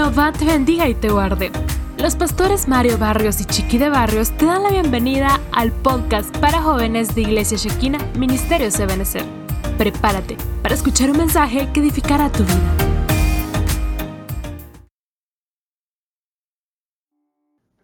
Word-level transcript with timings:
Jehová 0.00 0.32
te 0.32 0.46
bendiga 0.46 0.88
y 0.88 0.94
te 0.94 1.10
guarde. 1.10 1.52
Los 1.98 2.16
pastores 2.16 2.68
Mario 2.68 2.96
Barrios 2.96 3.38
y 3.42 3.44
Chiqui 3.44 3.76
de 3.76 3.90
Barrios 3.90 4.30
te 4.30 4.46
dan 4.46 4.62
la 4.62 4.70
bienvenida 4.70 5.38
al 5.52 5.72
podcast 5.72 6.34
para 6.38 6.62
jóvenes 6.62 7.14
de 7.14 7.20
Iglesia 7.20 7.58
Shekina, 7.58 7.98
Ministerio 8.18 8.68
Ebenezer. 8.68 9.24
Prepárate 9.76 10.38
para 10.62 10.74
escuchar 10.74 11.10
un 11.10 11.18
mensaje 11.18 11.68
que 11.74 11.80
edificará 11.80 12.32
tu 12.32 12.44
vida. 12.44 12.76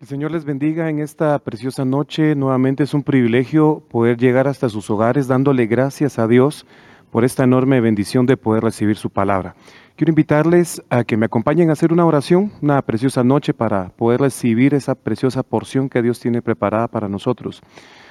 El 0.01 0.07
Señor 0.07 0.31
les 0.31 0.47
bendiga 0.47 0.89
en 0.89 1.01
esta 1.01 1.39
preciosa 1.41 1.85
noche. 1.85 2.35
Nuevamente 2.35 2.85
es 2.85 2.95
un 2.95 3.03
privilegio 3.03 3.83
poder 3.91 4.17
llegar 4.17 4.49
hasta 4.49 4.71
sus 4.71 4.89
hogares 4.89 5.29
dándole 5.29 5.67
gracias 5.67 6.19
a 6.19 6.27
Dios 6.27 6.65
por 7.11 7.25
esta 7.25 7.45
enorme 7.45 7.83
bendición 7.83 8.25
de 8.25 8.39
poder 8.39 8.63
recibir 8.63 8.97
su 8.97 9.11
palabra. 9.11 9.55
Quiero 9.97 10.11
invitarles 10.11 10.83
a 10.91 11.05
que 11.05 11.17
me 11.17 11.25
acompañen 11.25 11.71
a 11.71 11.73
hacer 11.73 11.91
una 11.91 12.05
oración, 12.05 12.53
una 12.61 12.83
preciosa 12.83 13.25
noche 13.25 13.55
para 13.55 13.89
poder 13.89 14.21
recibir 14.21 14.75
esa 14.75 14.95
preciosa 14.95 15.43
porción 15.43 15.89
que 15.89 16.03
Dios 16.03 16.21
tiene 16.21 16.43
preparada 16.43 16.87
para 16.87 17.09
nosotros. 17.09 17.63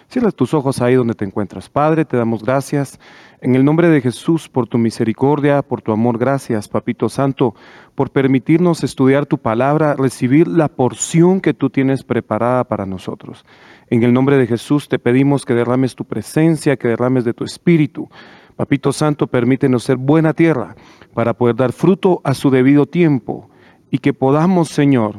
Cierra 0.07 0.31
tus 0.31 0.55
ojos 0.55 0.81
ahí 0.81 0.95
donde 0.95 1.13
te 1.13 1.25
encuentras. 1.25 1.69
Padre, 1.69 2.03
te 2.03 2.17
damos 2.17 2.43
gracias 2.43 2.99
en 3.39 3.53
el 3.53 3.63
nombre 3.63 3.87
de 3.89 4.01
Jesús 4.01 4.49
por 4.49 4.65
tu 4.65 4.79
misericordia, 4.79 5.61
por 5.61 5.83
tu 5.83 5.91
amor. 5.91 6.17
Gracias, 6.17 6.67
Papito 6.67 7.07
Santo, 7.07 7.53
por 7.93 8.09
permitirnos 8.09 8.83
estudiar 8.83 9.27
tu 9.27 9.37
palabra, 9.37 9.93
recibir 9.93 10.47
la 10.47 10.69
porción 10.69 11.39
que 11.39 11.53
tú 11.53 11.69
tienes 11.69 12.03
preparada 12.03 12.63
para 12.63 12.87
nosotros. 12.87 13.45
En 13.91 14.01
el 14.01 14.11
nombre 14.11 14.39
de 14.39 14.47
Jesús 14.47 14.89
te 14.89 14.97
pedimos 14.97 15.45
que 15.45 15.53
derrames 15.53 15.93
tu 15.93 16.03
presencia, 16.03 16.77
que 16.77 16.87
derrames 16.87 17.25
de 17.25 17.35
tu 17.35 17.43
espíritu 17.43 18.09
Papito 18.55 18.93
Santo, 18.93 19.27
permítenos 19.27 19.83
ser 19.83 19.97
buena 19.97 20.33
tierra 20.33 20.75
para 21.15 21.33
poder 21.33 21.55
dar 21.55 21.71
fruto 21.71 22.21
a 22.25 22.33
su 22.33 22.51
debido 22.51 22.85
tiempo 22.85 23.49
y 23.89 23.99
que 23.99 24.13
podamos, 24.13 24.67
Señor, 24.67 25.15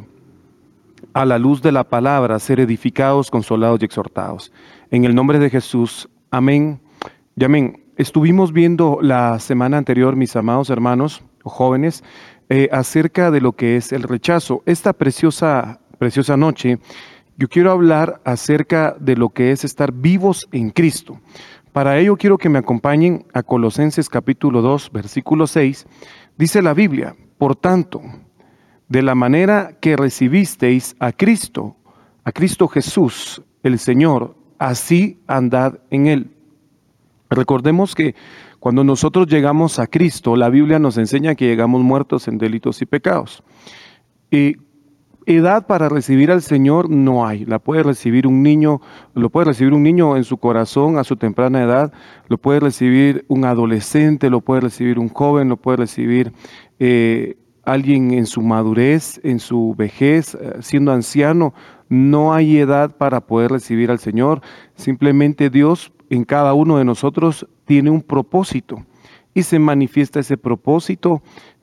a 1.14 1.25
la 1.25 1.38
luz 1.38 1.62
de 1.62 1.72
la 1.72 1.84
palabra, 1.84 2.38
ser 2.38 2.61
edificados, 2.61 3.30
consolados 3.30 3.80
y 3.80 3.86
exhortados. 3.86 4.53
En 4.91 5.06
el 5.06 5.14
nombre 5.14 5.38
de 5.38 5.48
Jesús, 5.48 6.08
amén 6.30 6.80
y 7.34 7.44
amén. 7.44 7.83
Estuvimos 7.97 8.53
viendo 8.53 8.98
la 9.00 9.38
semana 9.38 9.78
anterior, 9.78 10.16
mis 10.16 10.36
amados 10.36 10.69
hermanos 10.69 11.22
jóvenes, 11.42 12.05
eh, 12.50 12.69
acerca 12.72 13.31
de 13.31 13.41
lo 13.41 13.53
que 13.53 13.78
es 13.78 13.91
el 13.91 14.03
rechazo. 14.03 14.62
Esta 14.66 14.92
preciosa, 14.92 15.81
preciosa 15.98 16.36
noche, 16.36 16.78
yo 17.38 17.48
quiero 17.48 17.70
hablar 17.70 18.20
acerca 18.25 18.94
de 19.00 19.16
lo 19.16 19.31
que 19.31 19.50
es 19.50 19.64
estar 19.64 19.92
vivos 19.92 20.47
en 20.53 20.69
Cristo. 20.69 21.20
Para 21.77 21.98
ello 21.98 22.16
quiero 22.16 22.38
que 22.38 22.48
me 22.48 22.58
acompañen 22.58 23.27
a 23.34 23.42
Colosenses 23.42 24.08
capítulo 24.08 24.62
2, 24.62 24.92
versículo 24.92 25.46
6. 25.46 25.86
Dice 26.38 26.62
la 26.62 26.72
Biblia, 26.72 27.14
por 27.36 27.55
tanto, 27.55 28.00
de 28.88 29.02
la 29.02 29.14
manera 29.14 29.77
que 29.78 29.94
recibisteis 29.94 30.97
a 31.00 31.12
Cristo, 31.12 31.77
a 32.24 32.32
Cristo 32.32 32.66
Jesús, 32.66 33.42
el 33.62 33.78
Señor, 33.78 34.34
así 34.56 35.20
andad 35.27 35.80
en 35.91 36.06
él. 36.06 36.30
Recordemos 37.28 37.94
que 37.94 38.14
cuando 38.58 38.82
nosotros 38.82 39.27
llegamos 39.27 39.78
a 39.78 39.86
Cristo, 39.86 40.34
la 40.34 40.48
Biblia 40.48 40.78
nos 40.78 40.97
enseña 40.97 41.34
que 41.34 41.44
llegamos 41.44 41.82
muertos 41.82 42.27
en 42.27 42.38
delitos 42.38 42.80
y 42.80 42.86
pecados. 42.86 43.42
Y 44.30 44.56
edad 45.27 45.66
para 45.66 45.88
recibir 45.88 46.30
al 46.30 46.41
Señor 46.41 46.88
no 46.88 47.27
hay. 47.27 47.44
La 47.44 47.58
puede 47.58 47.82
recibir 47.82 48.27
un 48.27 48.42
niño, 48.42 48.80
lo 49.14 49.28
puede 49.28 49.46
recibir 49.46 49.74
un 49.74 49.82
niño 49.82 50.16
en 50.16 50.24
su 50.24 50.38
corazón 50.38 50.98
a 50.98 51.05
su 51.05 51.16
temprana 51.16 51.62
edad, 51.62 51.92
lo 52.28 52.38
puede 52.38 52.60
recibir 52.60 53.24
un 53.28 53.44
adolescente, 53.44 54.30
lo 54.30 54.41
puede 54.41 54.62
recibir 54.62 54.98
un 54.98 55.08
joven, 55.08 55.48
lo 55.48 55.56
puede 55.56 55.78
recibir 55.78 56.32
eh, 56.78 57.37
alguien 57.64 58.12
en 58.12 58.26
su 58.26 58.41
madurez, 58.41 59.20
en 59.25 59.41
su 59.41 59.75
vejez, 59.76 60.34
eh, 60.34 60.59
siendo 60.60 60.92
anciano. 60.92 61.53
No 61.88 62.32
hay 62.32 62.58
edad 62.58 62.97
para 62.97 63.20
poder 63.26 63.50
recibir 63.50 63.91
al 63.91 63.98
Señor. 63.98 64.41
Simplemente 64.76 65.50
Dios 65.50 65.93
en 66.08 66.25
cada 66.25 66.54
uno 66.54 66.78
de 66.78 66.84
nosotros 66.84 67.47
tiene 67.64 67.91
un 67.91 68.03
propósito 68.03 68.87
y 69.34 69.43
se 69.43 69.58
manifiesta 69.58 70.20
ese 70.20 70.37
propósito 70.37 71.22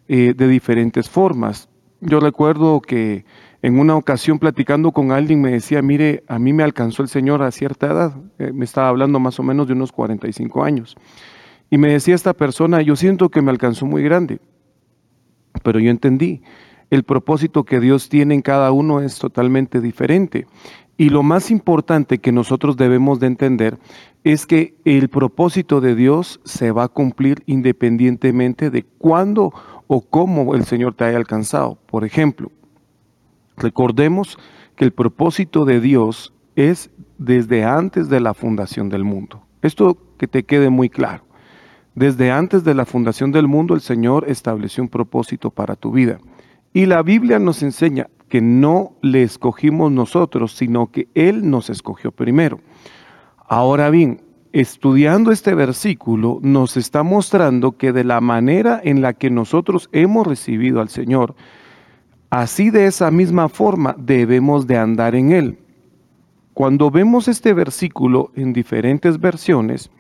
eh, 0.10 0.34
de 0.36 0.48
diferentes 0.48 1.10
formas. 1.10 1.70
Yo 2.02 2.20
recuerdo 2.20 2.82
que 2.82 3.26
en 3.64 3.80
una 3.80 3.96
ocasión 3.96 4.40
platicando 4.40 4.92
con 4.92 5.14
alguien 5.14 5.42
me 5.42 5.52
decía, 5.52 5.82
mire, 5.82 6.26
a 6.28 6.38
mí 6.38 6.52
me 6.52 6.64
alcanzó 6.64 7.02
el 7.02 7.08
Señor 7.08 7.42
a 7.42 7.50
cierta 7.50 7.88
edad, 7.88 8.14
eh, 8.38 8.52
me 8.54 8.66
estaba 8.66 8.90
hablando 8.90 9.22
más 9.22 9.40
o 9.40 9.44
menos 9.44 9.68
de 9.68 9.74
unos 9.74 9.94
45 9.94 10.66
años. 10.66 10.98
Y 11.70 11.78
me 11.78 11.94
decía 11.94 12.14
esta 12.14 12.34
persona, 12.34 12.82
yo 12.82 12.98
siento 12.98 13.30
que 13.30 13.42
me 13.42 13.52
alcanzó 13.52 13.86
muy 13.86 14.04
grande, 14.04 14.42
pero 15.64 15.80
yo 15.80 15.90
entendí, 15.90 16.42
el 16.90 17.04
propósito 17.04 17.64
que 17.64 17.80
Dios 17.80 18.10
tiene 18.10 18.36
en 18.36 18.42
cada 18.42 18.70
uno 18.74 19.00
es 19.00 19.18
totalmente 19.18 19.80
diferente. 19.80 20.46
Y 20.98 21.10
lo 21.10 21.24
más 21.24 21.50
importante 21.50 22.18
que 22.18 22.34
nosotros 22.34 22.76
debemos 22.76 23.22
de 23.22 23.28
entender 23.28 23.80
es 24.26 24.46
que 24.46 24.76
el 24.84 25.08
propósito 25.08 25.80
de 25.80 25.96
Dios 25.96 26.42
se 26.44 26.72
va 26.72 26.84
a 26.84 26.90
cumplir 26.90 27.44
independientemente 27.46 28.70
de 28.70 28.84
cuándo 28.84 29.54
o 29.88 30.02
cómo 30.02 30.54
el 30.54 30.66
Señor 30.66 30.96
te 30.96 31.06
haya 31.06 31.18
alcanzado. 31.18 31.78
Por 31.88 32.04
ejemplo, 32.04 32.52
Recordemos 33.64 34.38
que 34.76 34.84
el 34.84 34.92
propósito 34.92 35.64
de 35.64 35.80
Dios 35.80 36.34
es 36.56 36.92
desde 37.18 37.64
antes 37.64 38.10
de 38.10 38.20
la 38.20 38.34
fundación 38.34 38.90
del 38.90 39.06
mundo. 39.06 39.42
Esto 39.62 39.98
que 40.18 40.28
te 40.28 40.44
quede 40.44 40.70
muy 40.70 40.90
claro. 40.90 41.24
Desde 41.96 42.30
antes 42.30 42.66
de 42.66 42.74
la 42.74 42.86
fundación 42.86 43.32
del 43.32 43.48
mundo 43.48 43.74
el 43.74 43.82
Señor 43.82 44.26
estableció 44.28 44.84
un 44.84 44.90
propósito 44.90 45.50
para 45.50 45.78
tu 45.78 45.92
vida. 45.92 46.20
Y 46.74 46.88
la 46.88 47.04
Biblia 47.04 47.40
nos 47.40 47.64
enseña 47.64 48.10
que 48.28 48.42
no 48.42 48.94
le 49.02 49.24
escogimos 49.24 49.92
nosotros, 49.92 50.54
sino 50.54 50.92
que 50.92 51.08
Él 51.14 51.50
nos 51.50 51.70
escogió 51.70 52.12
primero. 52.12 52.60
Ahora 53.48 53.90
bien, 53.90 54.24
estudiando 54.52 55.32
este 55.32 55.56
versículo 55.56 56.40
nos 56.42 56.76
está 56.76 57.04
mostrando 57.04 57.78
que 57.78 57.94
de 57.94 58.04
la 58.04 58.20
manera 58.20 58.82
en 58.84 59.02
la 59.02 59.14
que 59.14 59.30
nosotros 59.30 59.88
hemos 59.94 60.28
recibido 60.28 60.82
al 60.82 60.90
Señor, 60.90 61.36
Así 62.34 62.72
de 62.72 62.88
esa 62.88 63.12
misma 63.12 63.48
forma 63.48 63.96
debemos 63.96 64.66
de 64.66 64.76
andar 64.76 65.14
en 65.14 65.32
él. 65.32 65.60
Cuando 66.56 66.90
vemos 66.90 67.28
este 67.28 67.54
versículo 67.54 68.32
en 68.36 68.54
diferentes 68.54 69.20
versiones, 69.20 69.92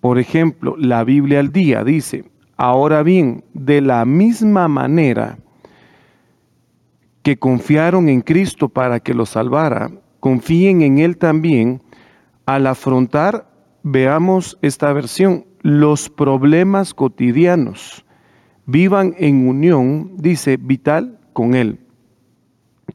por 0.00 0.18
ejemplo, 0.18 0.74
la 0.76 1.04
Biblia 1.04 1.38
al 1.38 1.52
día 1.52 1.84
dice, 1.84 2.24
ahora 2.56 3.04
bien, 3.04 3.44
de 3.54 3.80
la 3.80 4.04
misma 4.04 4.66
manera 4.66 5.38
que 7.22 7.36
confiaron 7.38 8.08
en 8.08 8.22
Cristo 8.22 8.68
para 8.68 8.98
que 8.98 9.14
los 9.14 9.28
salvara, 9.28 9.92
confíen 10.18 10.82
en 10.82 10.98
Él 10.98 11.16
también. 11.16 11.80
Al 12.44 12.66
afrontar, 12.66 13.48
veamos 13.84 14.58
esta 14.62 14.92
versión, 14.92 15.44
los 15.60 16.10
problemas 16.10 16.92
cotidianos. 16.92 18.04
Vivan 18.66 19.14
en 19.16 19.46
unión, 19.46 20.16
dice, 20.16 20.56
vital 20.56 21.20
con 21.32 21.54
Él. 21.54 21.78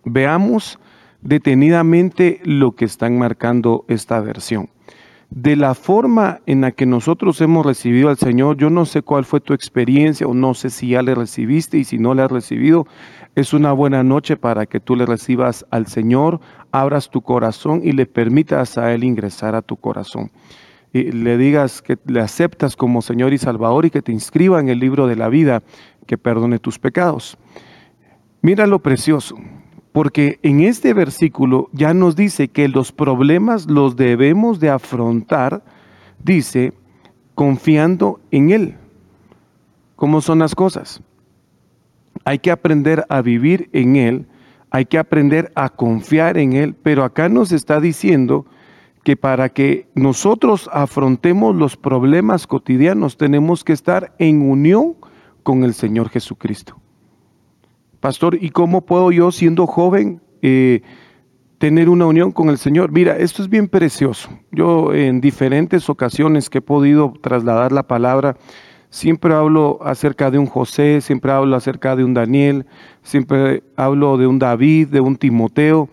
Veamos 0.03 0.79
detenidamente 1.21 2.39
lo 2.43 2.75
que 2.75 2.85
están 2.85 3.17
marcando 3.17 3.85
esta 3.87 4.19
versión. 4.21 4.69
De 5.29 5.57
la 5.57 5.75
forma 5.75 6.39
en 6.45 6.61
la 6.61 6.71
que 6.71 6.85
nosotros 6.85 7.41
hemos 7.41 7.65
recibido 7.65 8.07
al 8.07 8.17
Señor, 8.17 8.55
yo 8.55 8.69
no 8.69 8.85
sé 8.85 9.01
cuál 9.01 9.25
fue 9.25 9.41
tu 9.41 9.53
experiencia 9.53 10.25
o 10.25 10.33
no 10.33 10.53
sé 10.53 10.69
si 10.69 10.89
ya 10.89 11.01
le 11.01 11.15
recibiste 11.15 11.77
y 11.77 11.83
si 11.83 11.97
no 11.97 12.13
le 12.13 12.21
has 12.21 12.31
recibido, 12.31 12.87
es 13.35 13.53
una 13.53 13.73
buena 13.73 14.03
noche 14.03 14.37
para 14.37 14.65
que 14.65 14.79
tú 14.79 14.95
le 14.95 15.05
recibas 15.05 15.65
al 15.69 15.87
Señor, 15.87 16.39
abras 16.71 17.09
tu 17.09 17.21
corazón 17.21 17.81
y 17.83 17.91
le 17.91 18.05
permitas 18.05 18.77
a 18.77 18.93
Él 18.93 19.03
ingresar 19.03 19.53
a 19.53 19.61
tu 19.61 19.75
corazón. 19.75 20.31
Y 20.93 21.11
le 21.11 21.37
digas 21.37 21.81
que 21.81 21.97
le 22.05 22.21
aceptas 22.21 22.77
como 22.77 23.01
Señor 23.01 23.33
y 23.33 23.37
Salvador 23.37 23.85
y 23.85 23.89
que 23.89 24.01
te 24.01 24.13
inscriba 24.13 24.61
en 24.61 24.69
el 24.69 24.79
libro 24.79 25.07
de 25.07 25.17
la 25.17 25.27
vida, 25.27 25.61
que 26.05 26.17
perdone 26.17 26.57
tus 26.57 26.79
pecados. 26.79 27.37
Mira 28.41 28.67
lo 28.67 28.79
precioso, 28.79 29.35
porque 29.91 30.39
en 30.43 30.61
este 30.61 30.93
versículo 30.93 31.69
ya 31.73 31.93
nos 31.93 32.15
dice 32.15 32.49
que 32.49 32.67
los 32.67 32.91
problemas 32.91 33.65
los 33.65 33.95
debemos 33.95 34.59
de 34.59 34.69
afrontar, 34.69 35.63
dice, 36.23 36.73
confiando 37.33 38.19
en 38.31 38.51
Él. 38.51 38.75
¿Cómo 39.95 40.21
son 40.21 40.39
las 40.39 40.53
cosas? 40.53 41.01
Hay 42.25 42.39
que 42.39 42.51
aprender 42.51 43.05
a 43.09 43.21
vivir 43.21 43.69
en 43.73 43.95
Él, 43.95 44.27
hay 44.69 44.85
que 44.85 44.99
aprender 44.99 45.51
a 45.55 45.69
confiar 45.69 46.37
en 46.37 46.53
Él, 46.53 46.75
pero 46.75 47.03
acá 47.03 47.29
nos 47.29 47.51
está 47.51 47.79
diciendo 47.79 48.45
que 49.03 49.15
para 49.15 49.49
que 49.49 49.87
nosotros 49.95 50.69
afrontemos 50.71 51.55
los 51.55 51.77
problemas 51.77 52.45
cotidianos 52.45 53.17
tenemos 53.17 53.63
que 53.63 53.73
estar 53.73 54.13
en 54.19 54.41
unión 54.41 54.95
con 55.43 55.63
el 55.63 55.73
Señor 55.73 56.09
Jesucristo. 56.09 56.79
Pastor, 57.99 58.37
¿y 58.41 58.49
cómo 58.49 58.85
puedo 58.85 59.11
yo, 59.11 59.31
siendo 59.31 59.67
joven, 59.67 60.21
eh, 60.41 60.81
tener 61.57 61.89
una 61.89 62.05
unión 62.05 62.31
con 62.31 62.49
el 62.49 62.57
Señor? 62.57 62.91
Mira, 62.91 63.17
esto 63.17 63.41
es 63.41 63.49
bien 63.49 63.67
precioso. 63.67 64.29
Yo 64.51 64.93
en 64.93 65.21
diferentes 65.21 65.89
ocasiones 65.89 66.49
que 66.49 66.59
he 66.59 66.61
podido 66.61 67.13
trasladar 67.21 67.71
la 67.71 67.83
palabra, 67.83 68.37
Siempre 68.89 69.33
hablo 69.33 69.79
acerca 69.83 70.31
de 70.31 70.39
un 70.39 70.45
José, 70.45 71.01
siempre 71.01 71.31
hablo 71.31 71.55
acerca 71.55 71.95
de 71.95 72.05
un 72.05 72.13
Daniel, 72.13 72.65
siempre 73.03 73.63
hablo 73.75 74.17
de 74.17 74.27
un 74.27 74.39
David, 74.39 74.87
de 74.87 75.01
un 75.01 75.17
Timoteo, 75.17 75.89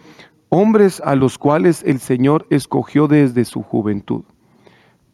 hombres 0.48 1.02
a 1.04 1.16
los 1.16 1.36
cuales 1.36 1.82
el 1.84 1.98
Señor 1.98 2.46
escogió 2.50 3.08
desde 3.08 3.44
su 3.44 3.62
juventud. 3.62 4.22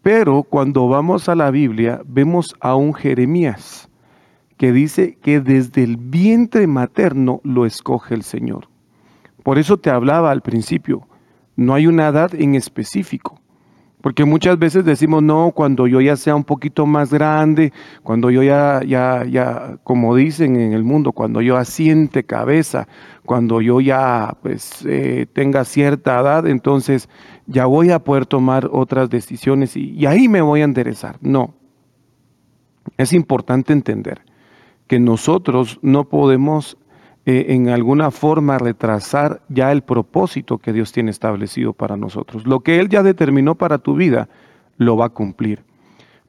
Pero 0.02 0.42
cuando 0.42 0.88
vamos 0.88 1.28
a 1.28 1.34
la 1.34 1.50
Biblia 1.50 2.02
vemos 2.06 2.54
a 2.60 2.74
un 2.74 2.92
Jeremías 2.92 3.89
que 4.60 4.72
dice 4.72 5.16
que 5.22 5.40
desde 5.40 5.82
el 5.82 5.96
vientre 5.96 6.66
materno 6.66 7.40
lo 7.44 7.64
escoge 7.64 8.14
el 8.14 8.22
Señor. 8.22 8.68
Por 9.42 9.58
eso 9.58 9.78
te 9.78 9.88
hablaba 9.88 10.30
al 10.30 10.42
principio, 10.42 11.08
no 11.56 11.72
hay 11.72 11.86
una 11.86 12.08
edad 12.08 12.34
en 12.34 12.54
específico. 12.54 13.40
Porque 14.02 14.26
muchas 14.26 14.58
veces 14.58 14.84
decimos, 14.84 15.22
no, 15.22 15.52
cuando 15.52 15.86
yo 15.86 16.02
ya 16.02 16.14
sea 16.14 16.36
un 16.36 16.44
poquito 16.44 16.84
más 16.84 17.10
grande, 17.10 17.72
cuando 18.02 18.28
yo 18.28 18.42
ya, 18.42 18.82
ya, 18.86 19.24
ya, 19.24 19.78
como 19.82 20.14
dicen 20.14 20.56
en 20.56 20.74
el 20.74 20.84
mundo, 20.84 21.12
cuando 21.12 21.40
yo 21.40 21.56
asiente 21.56 22.24
cabeza, 22.24 22.86
cuando 23.24 23.62
yo 23.62 23.80
ya 23.80 24.36
pues 24.42 24.84
eh, 24.86 25.24
tenga 25.32 25.64
cierta 25.64 26.20
edad, 26.20 26.46
entonces 26.46 27.08
ya 27.46 27.64
voy 27.64 27.92
a 27.92 28.00
poder 28.00 28.26
tomar 28.26 28.68
otras 28.70 29.08
decisiones 29.08 29.74
y, 29.74 29.92
y 29.92 30.04
ahí 30.04 30.28
me 30.28 30.42
voy 30.42 30.60
a 30.60 30.64
enderezar. 30.64 31.16
No. 31.22 31.54
Es 32.98 33.14
importante 33.14 33.72
entender 33.72 34.20
que 34.90 34.98
nosotros 34.98 35.78
no 35.82 36.08
podemos 36.08 36.76
eh, 37.24 37.46
en 37.50 37.68
alguna 37.68 38.10
forma 38.10 38.58
retrasar 38.58 39.40
ya 39.48 39.70
el 39.70 39.82
propósito 39.82 40.58
que 40.58 40.72
Dios 40.72 40.90
tiene 40.90 41.12
establecido 41.12 41.72
para 41.72 41.96
nosotros. 41.96 42.44
Lo 42.44 42.58
que 42.58 42.80
Él 42.80 42.88
ya 42.88 43.04
determinó 43.04 43.54
para 43.54 43.78
tu 43.78 43.94
vida, 43.94 44.28
lo 44.78 44.96
va 44.96 45.06
a 45.06 45.10
cumplir. 45.10 45.62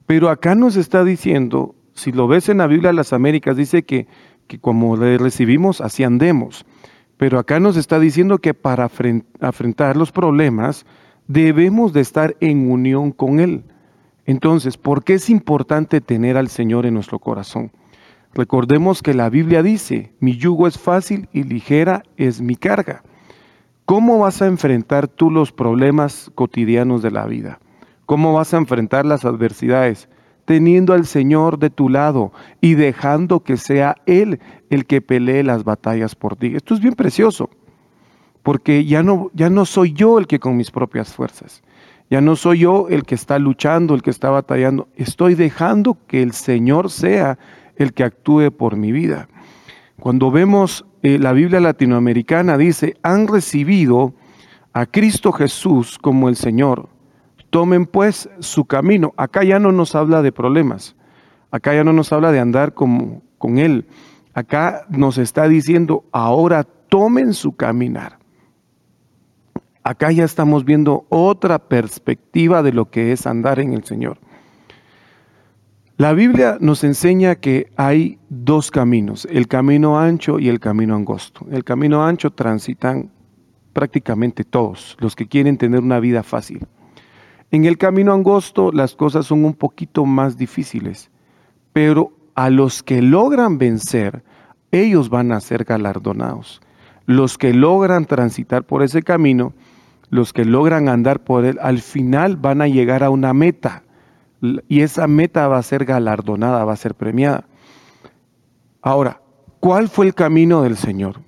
Pero 0.06 0.30
acá 0.30 0.54
nos 0.54 0.76
está 0.76 1.04
diciendo, 1.04 1.74
si 1.96 2.12
lo 2.12 2.28
ves 2.28 2.50
en 2.50 2.60
la 2.60 2.68
Biblia 2.68 2.90
de 2.90 2.98
las 2.98 3.14
Américas, 3.14 3.58
dice 3.58 3.82
que, 3.82 4.06
que 4.46 4.60
como 4.60 4.96
le 4.96 5.18
recibimos, 5.18 5.82
así 5.82 6.04
andemos. 6.04 6.64
Pero 7.18 7.40
acá 7.40 7.60
nos 7.60 7.78
está 7.78 8.00
diciendo 8.00 8.38
que 8.38 8.54
para 8.54 8.92
afrontar 9.40 9.98
los 9.98 10.12
problemas 10.12 10.86
debemos 11.28 11.94
de 11.94 12.02
estar 12.02 12.38
en 12.42 12.70
unión 12.70 13.12
con 13.12 13.40
Él. 13.40 13.64
Entonces, 14.28 14.78
¿por 14.78 15.04
qué 15.04 15.16
es 15.16 15.32
importante 15.32 16.00
tener 16.00 16.38
al 16.38 16.50
Señor 16.50 16.86
en 16.86 16.94
nuestro 16.94 17.18
corazón? 17.18 17.72
Recordemos 18.34 19.02
que 19.02 19.14
la 19.14 19.30
Biblia 19.30 19.62
dice, 19.62 20.14
mi 20.20 20.38
yugo 20.38 20.68
es 20.68 20.80
fácil 20.80 21.28
y 21.34 21.44
ligera 21.44 22.04
es 22.16 22.42
mi 22.42 22.56
carga. 22.56 23.04
¿Cómo 23.86 24.20
vas 24.20 24.42
a 24.42 24.48
enfrentar 24.48 25.10
tú 25.10 25.30
los 25.30 25.52
problemas 25.52 26.32
cotidianos 26.34 27.02
de 27.02 27.12
la 27.12 27.26
vida? 27.26 27.60
¿Cómo 28.06 28.34
vas 28.34 28.54
a 28.54 28.58
enfrentar 28.58 29.06
las 29.06 29.26
adversidades? 29.26 30.08
Teniendo 30.46 30.94
al 30.94 31.06
Señor 31.06 31.60
de 31.60 31.70
tu 31.70 31.90
lado 31.90 32.32
y 32.62 32.76
dejando 32.76 33.42
que 33.42 33.58
sea 33.58 33.96
Él 34.06 34.40
el 34.70 34.86
que 34.86 35.02
pelee 35.02 35.44
las 35.44 35.66
batallas 35.66 36.16
por 36.16 36.38
ti. 36.38 36.54
Esto 36.56 36.74
es 36.74 36.80
bien 36.80 36.94
precioso, 36.94 37.50
porque 38.44 38.86
ya 38.86 39.04
no, 39.04 39.30
ya 39.34 39.50
no 39.50 39.66
soy 39.66 39.92
yo 39.92 40.20
el 40.20 40.28
que 40.28 40.40
con 40.40 40.56
mis 40.56 40.72
propias 40.72 41.14
fuerzas. 41.14 41.62
Ya 42.10 42.22
no 42.22 42.36
soy 42.36 42.60
yo 42.60 42.88
el 42.90 43.04
que 43.04 43.16
está 43.16 43.40
luchando, 43.40 43.94
el 43.94 44.02
que 44.02 44.10
está 44.10 44.30
batallando. 44.30 44.88
Estoy 44.96 45.36
dejando 45.36 45.98
que 46.08 46.22
el 46.22 46.32
Señor 46.32 46.90
sea 46.90 47.38
el 47.82 47.94
que 47.94 48.04
actúe 48.04 48.52
por 48.52 48.76
mi 48.76 48.92
vida. 48.92 49.28
Cuando 50.00 50.32
vemos 50.32 50.86
eh, 51.04 51.20
la 51.20 51.34
Biblia 51.34 51.60
latinoamericana, 51.60 52.58
dice, 52.58 52.96
han 53.04 53.28
recibido 53.28 54.14
a 54.74 54.86
Cristo 54.86 55.32
Jesús 55.32 55.98
como 56.00 56.30
el 56.30 56.36
Señor. 56.36 56.90
Tomen 57.50 57.86
pues 57.86 58.30
su 58.40 58.66
camino. 58.66 59.14
Acá 59.18 59.44
ya 59.44 59.60
no 59.60 59.72
nos 59.72 59.96
habla 59.96 60.22
de 60.22 60.32
problemas. 60.32 60.96
Acá 61.52 61.74
ya 61.74 61.84
no 61.84 61.94
nos 61.94 62.14
habla 62.14 62.32
de 62.32 62.40
andar 62.40 62.74
con, 62.74 63.22
con 63.38 63.58
Él. 63.58 63.86
Acá 64.34 64.86
nos 64.90 65.18
está 65.18 65.48
diciendo, 65.48 66.06
ahora 66.12 66.64
tomen 66.64 67.34
su 67.34 67.56
caminar. 67.56 68.20
Acá 69.84 70.12
ya 70.12 70.24
estamos 70.24 70.64
viendo 70.64 71.06
otra 71.10 71.60
perspectiva 71.60 72.64
de 72.64 72.72
lo 72.72 72.90
que 72.90 73.12
es 73.12 73.28
andar 73.28 73.60
en 73.60 73.74
el 73.74 73.84
Señor. 73.84 74.20
La 75.98 76.14
Biblia 76.14 76.58
nos 76.60 76.84
enseña 76.84 77.36
que 77.36 77.72
hay 77.76 78.18
dos 78.30 78.72
caminos, 78.72 79.28
el 79.30 79.48
camino 79.48 80.00
ancho 80.00 80.40
y 80.40 80.50
el 80.50 80.60
camino 80.60 80.96
angosto. 80.96 81.46
El 81.52 81.64
camino 81.64 82.04
ancho 82.04 82.32
transitan 82.32 83.12
prácticamente 83.74 84.44
todos, 84.44 84.98
los 85.00 85.16
que 85.16 85.28
quieren 85.28 85.58
tener 85.58 85.82
una 85.82 86.00
vida 86.00 86.24
fácil. 86.24 86.66
En 87.52 87.66
el 87.66 87.78
camino 87.78 88.14
angosto 88.14 88.72
las 88.72 88.96
cosas 88.96 89.28
son 89.28 89.46
un 89.46 89.54
poquito 89.54 90.06
más 90.06 90.38
difíciles, 90.38 91.12
pero 91.74 92.14
a 92.34 92.50
los 92.50 92.82
que 92.82 93.02
logran 93.02 93.58
vencer, 93.58 94.24
ellos 94.72 95.10
van 95.10 95.32
a 95.32 95.40
ser 95.40 95.66
galardonados. 95.66 96.62
Los 97.06 97.38
que 97.38 97.54
logran 97.54 98.06
transitar 98.06 98.64
por 98.64 98.84
ese 98.84 99.04
camino, 99.04 99.54
los 100.10 100.34
que 100.34 100.46
logran 100.46 100.88
andar 100.88 101.20
por 101.24 101.46
él, 101.46 101.60
al 101.62 101.80
final 101.80 102.38
van 102.38 102.62
a 102.62 102.68
llegar 102.68 103.04
a 103.04 103.10
una 103.10 103.34
meta 103.34 103.84
y 104.68 104.82
esa 104.82 105.08
meta 105.08 105.48
va 105.48 105.58
a 105.58 105.64
ser 105.64 105.86
galardonada, 105.86 106.66
va 106.66 106.74
a 106.74 106.78
ser 106.78 106.96
premiada. 106.96 107.46
Ahora, 108.82 109.22
¿cuál 109.60 109.88
fue 109.88 110.08
el 110.08 110.16
camino 110.16 110.64
del 110.64 110.78
Señor? 110.78 111.22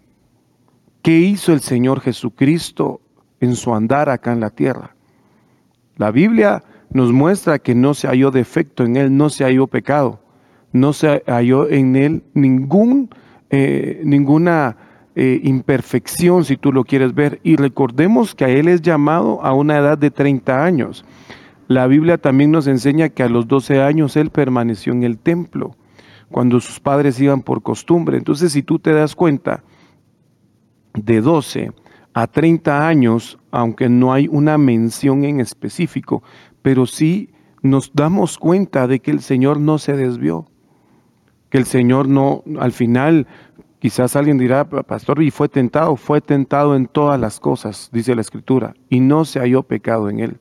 ¿Qué 1.02 1.20
hizo 1.20 1.54
el 1.54 1.62
Señor 1.62 2.02
Jesucristo 2.02 3.02
en 3.40 3.56
su 3.56 3.76
andar 3.76 4.10
acá 4.10 4.32
en 4.32 4.40
la 4.40 4.50
tierra? 4.50 4.96
La 5.98 6.12
Biblia 6.12 6.64
nos 6.92 7.12
muestra 7.12 7.60
que 7.60 7.76
no 7.76 7.94
se 7.94 8.08
halló 8.08 8.32
defecto 8.32 8.84
en 8.84 8.96
él, 8.96 9.16
no 9.16 9.30
se 9.30 9.44
halló 9.44 9.68
pecado, 9.68 10.20
no 10.72 10.94
se 10.94 11.24
halló 11.28 11.70
en 11.70 11.96
él 11.96 12.24
ningún, 12.34 13.10
eh, 13.50 14.02
ninguna 14.04 14.78
eh, 15.16 15.40
imperfección, 15.44 16.46
si 16.46 16.58
tú 16.58 16.72
lo 16.74 16.84
quieres 16.84 17.14
ver. 17.14 17.40
Y 17.44 17.56
recordemos 17.56 18.34
que 18.34 18.46
a 18.46 18.50
él 18.50 18.68
es 18.68 18.82
llamado 18.82 19.44
a 19.44 19.54
una 19.54 19.78
edad 19.78 19.98
de 19.98 20.10
30 20.10 20.64
años. 20.64 21.06
La 21.68 21.88
Biblia 21.88 22.18
también 22.18 22.52
nos 22.52 22.68
enseña 22.68 23.10
que 23.10 23.24
a 23.24 23.30
los 23.30 23.48
12 23.48 23.82
años 23.82 24.16
él 24.18 24.30
permaneció 24.30 24.94
en 24.94 25.04
el 25.04 25.18
templo, 25.18 25.76
cuando 26.30 26.60
sus 26.60 26.80
padres 26.80 27.20
iban 27.20 27.42
por 27.42 27.62
costumbre. 27.62 28.18
Entonces, 28.18 28.52
si 28.52 28.64
tú 28.64 28.80
te 28.80 28.92
das 28.92 29.16
cuenta, 29.16 29.64
de 30.94 31.22
12 31.22 31.72
a 32.14 32.28
30 32.28 32.88
años, 32.88 33.40
aunque 33.52 33.90
no 33.90 34.14
hay 34.14 34.28
una 34.30 34.58
mención 34.58 35.24
en 35.24 35.40
específico, 35.40 36.24
pero 36.62 36.86
sí 36.86 37.32
nos 37.62 37.92
damos 37.94 38.38
cuenta 38.38 38.88
de 38.88 39.00
que 39.00 39.12
el 39.12 39.22
Señor 39.22 39.60
no 39.60 39.78
se 39.78 39.96
desvió, 39.96 40.46
que 41.50 41.58
el 41.58 41.66
Señor 41.66 42.08
no, 42.08 42.44
al 42.60 42.72
final, 42.72 43.28
quizás 43.80 44.16
alguien 44.16 44.38
dirá, 44.38 44.68
pastor, 44.68 45.22
y 45.24 45.32
fue 45.32 45.50
tentado, 45.50 45.96
fue 45.96 46.22
tentado 46.22 46.76
en 46.76 46.88
todas 46.88 47.20
las 47.20 47.40
cosas, 47.40 47.90
dice 47.92 48.16
la 48.16 48.22
Escritura, 48.22 48.76
y 48.90 49.00
no 49.00 49.26
se 49.26 49.40
halló 49.40 49.64
pecado 49.64 50.10
en 50.10 50.20
él. 50.20 50.40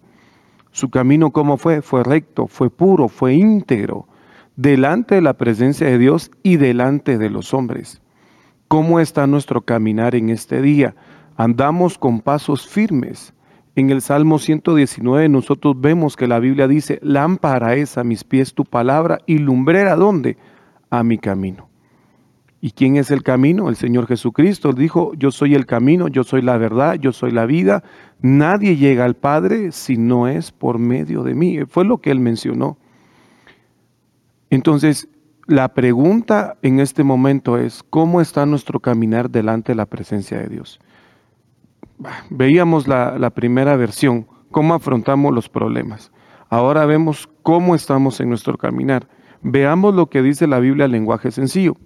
Su 0.72 0.88
camino, 0.88 1.32
¿cómo 1.32 1.58
fue? 1.58 1.82
Fue 1.82 2.02
recto, 2.02 2.46
fue 2.46 2.70
puro, 2.70 3.08
fue 3.08 3.34
íntegro, 3.34 4.08
delante 4.56 5.16
de 5.16 5.20
la 5.22 5.34
presencia 5.34 5.86
de 5.86 5.98
Dios 5.98 6.30
y 6.42 6.56
delante 6.56 7.18
de 7.18 7.28
los 7.28 7.52
hombres. 7.52 8.00
¿Cómo 8.68 8.98
está 8.98 9.26
nuestro 9.26 9.60
caminar 9.60 10.14
en 10.14 10.30
este 10.30 10.62
día? 10.62 10.94
Andamos 11.36 11.98
con 11.98 12.20
pasos 12.20 12.66
firmes. 12.66 13.34
En 13.76 13.90
el 13.90 14.00
Salmo 14.00 14.38
119 14.38 15.28
nosotros 15.28 15.78
vemos 15.78 16.16
que 16.16 16.26
la 16.26 16.38
Biblia 16.38 16.66
dice, 16.66 16.98
lámpara 17.02 17.74
es 17.74 17.98
a 17.98 18.04
mis 18.04 18.24
pies 18.24 18.54
tu 18.54 18.64
palabra 18.64 19.18
y 19.26 19.38
lumbrera 19.38 19.94
dónde? 19.94 20.38
A 20.88 21.02
mi 21.02 21.18
camino. 21.18 21.71
¿Y 22.64 22.70
quién 22.70 22.94
es 22.94 23.10
el 23.10 23.24
camino? 23.24 23.68
El 23.68 23.74
Señor 23.74 24.06
Jesucristo 24.06 24.72
dijo, 24.72 25.14
yo 25.14 25.32
soy 25.32 25.56
el 25.56 25.66
camino, 25.66 26.06
yo 26.06 26.22
soy 26.22 26.42
la 26.42 26.56
verdad, 26.58 26.94
yo 26.94 27.10
soy 27.10 27.32
la 27.32 27.44
vida. 27.44 27.82
Nadie 28.20 28.76
llega 28.76 29.04
al 29.04 29.16
Padre 29.16 29.72
si 29.72 29.96
no 29.96 30.28
es 30.28 30.52
por 30.52 30.78
medio 30.78 31.24
de 31.24 31.34
mí. 31.34 31.58
Fue 31.68 31.84
lo 31.84 31.98
que 31.98 32.12
él 32.12 32.20
mencionó. 32.20 32.78
Entonces, 34.48 35.08
la 35.48 35.74
pregunta 35.74 36.56
en 36.62 36.78
este 36.78 37.02
momento 37.02 37.58
es, 37.58 37.82
¿cómo 37.90 38.20
está 38.20 38.46
nuestro 38.46 38.78
caminar 38.78 39.28
delante 39.28 39.72
de 39.72 39.76
la 39.76 39.86
presencia 39.86 40.38
de 40.38 40.46
Dios? 40.46 40.78
Veíamos 42.30 42.86
la, 42.86 43.30
primera 43.30 43.74
versión, 43.74 44.28
cómo 44.52 44.74
afrontamos 44.74 45.34
los 45.34 45.48
problemas. 45.48 46.12
Ahora 46.48 46.86
vemos 46.86 47.28
cómo 47.42 47.74
estamos 47.74 48.20
en 48.20 48.28
nuestro 48.28 48.56
caminar. 48.56 49.08
Veamos 49.42 49.96
lo 49.96 50.06
que 50.06 50.22
dice 50.22 50.46
la 50.46 50.60
Biblia 50.60 50.84
en 50.84 50.92
lenguaje 50.92 51.32
sencillo. 51.32 51.76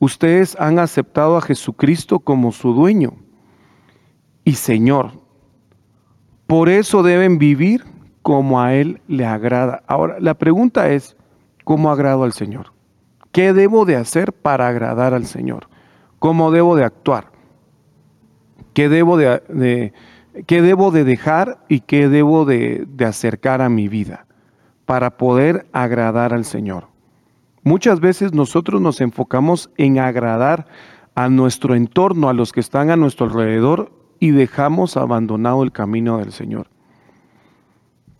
Ustedes 0.00 0.56
han 0.60 0.78
aceptado 0.78 1.36
a 1.36 1.40
Jesucristo 1.40 2.20
como 2.20 2.52
su 2.52 2.72
dueño 2.72 3.14
y 4.44 4.54
Señor. 4.54 5.12
Por 6.46 6.68
eso 6.68 7.02
deben 7.02 7.38
vivir 7.38 7.84
como 8.22 8.60
a 8.60 8.74
Él 8.74 9.00
le 9.08 9.26
agrada. 9.26 9.82
Ahora, 9.86 10.16
la 10.20 10.34
pregunta 10.34 10.90
es, 10.90 11.16
¿cómo 11.64 11.90
agrado 11.90 12.24
al 12.24 12.32
Señor? 12.32 12.72
¿Qué 13.32 13.52
debo 13.52 13.84
de 13.84 13.96
hacer 13.96 14.32
para 14.32 14.68
agradar 14.68 15.14
al 15.14 15.26
Señor? 15.26 15.68
¿Cómo 16.18 16.50
debo 16.50 16.76
de 16.76 16.84
actuar? 16.84 17.30
¿Qué 18.74 18.88
debo 18.88 19.16
de, 19.16 19.92
qué 20.46 20.62
debo 20.62 20.90
de 20.90 21.04
dejar 21.04 21.64
y 21.68 21.80
qué 21.80 22.08
debo 22.08 22.44
de, 22.44 22.86
de 22.88 23.04
acercar 23.04 23.60
a 23.60 23.68
mi 23.68 23.88
vida 23.88 24.26
para 24.86 25.16
poder 25.16 25.66
agradar 25.72 26.32
al 26.32 26.44
Señor? 26.44 26.86
Muchas 27.62 28.00
veces 28.00 28.32
nosotros 28.32 28.80
nos 28.80 29.00
enfocamos 29.00 29.70
en 29.76 29.98
agradar 29.98 30.66
a 31.14 31.28
nuestro 31.28 31.74
entorno, 31.74 32.28
a 32.28 32.32
los 32.32 32.52
que 32.52 32.60
están 32.60 32.90
a 32.90 32.96
nuestro 32.96 33.26
alrededor 33.26 33.92
y 34.20 34.30
dejamos 34.30 34.96
abandonado 34.96 35.62
el 35.62 35.72
camino 35.72 36.18
del 36.18 36.32
Señor. 36.32 36.68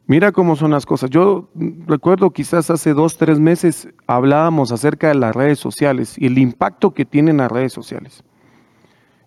Mira 0.06 0.32
cómo 0.32 0.56
son 0.56 0.70
las 0.70 0.86
cosas. 0.86 1.10
Yo 1.10 1.50
recuerdo 1.86 2.30
quizás 2.30 2.70
hace 2.70 2.94
dos, 2.94 3.18
tres 3.18 3.38
meses 3.38 3.88
hablábamos 4.06 4.72
acerca 4.72 5.08
de 5.08 5.14
las 5.14 5.36
redes 5.36 5.58
sociales 5.58 6.16
y 6.16 6.26
el 6.26 6.38
impacto 6.38 6.94
que 6.94 7.04
tienen 7.04 7.36
las 7.36 7.52
redes 7.52 7.74
sociales. 7.74 8.24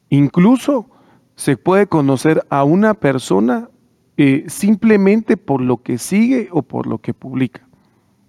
Incluso 0.10 0.90
se 1.36 1.56
puede 1.56 1.88
conocer 1.88 2.46
a 2.50 2.64
una 2.64 2.96
persona 2.96 3.70
eh, 4.18 4.44
simplemente 4.48 5.38
por 5.38 5.62
lo 5.62 5.78
que 5.84 5.98
sigue 5.98 6.50
o 6.52 6.64
por 6.64 6.88
lo 6.88 6.98
que 6.98 7.14
publica. 7.14 7.68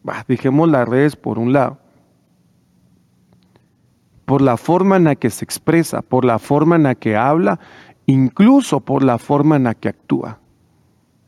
Bah, 0.02 0.25
dejemos 0.26 0.68
las 0.68 0.88
redes 0.88 1.16
por 1.16 1.38
un 1.38 1.52
lado. 1.52 1.78
Por 4.25 4.42
la 4.42 4.56
forma 4.56 4.97
en 4.97 5.04
la 5.04 5.16
que 5.16 5.30
se 5.30 5.44
expresa, 5.44 6.02
por 6.02 6.25
la 6.25 6.38
forma 6.38 6.76
en 6.76 6.85
la 6.85 6.94
que 6.94 7.16
habla, 7.16 7.61
incluso 8.06 8.80
por 8.80 9.02
la 9.02 9.18
forma 9.18 9.56
en 9.56 9.64
la 9.64 9.75
que 9.75 9.88
actúa. 9.88 10.38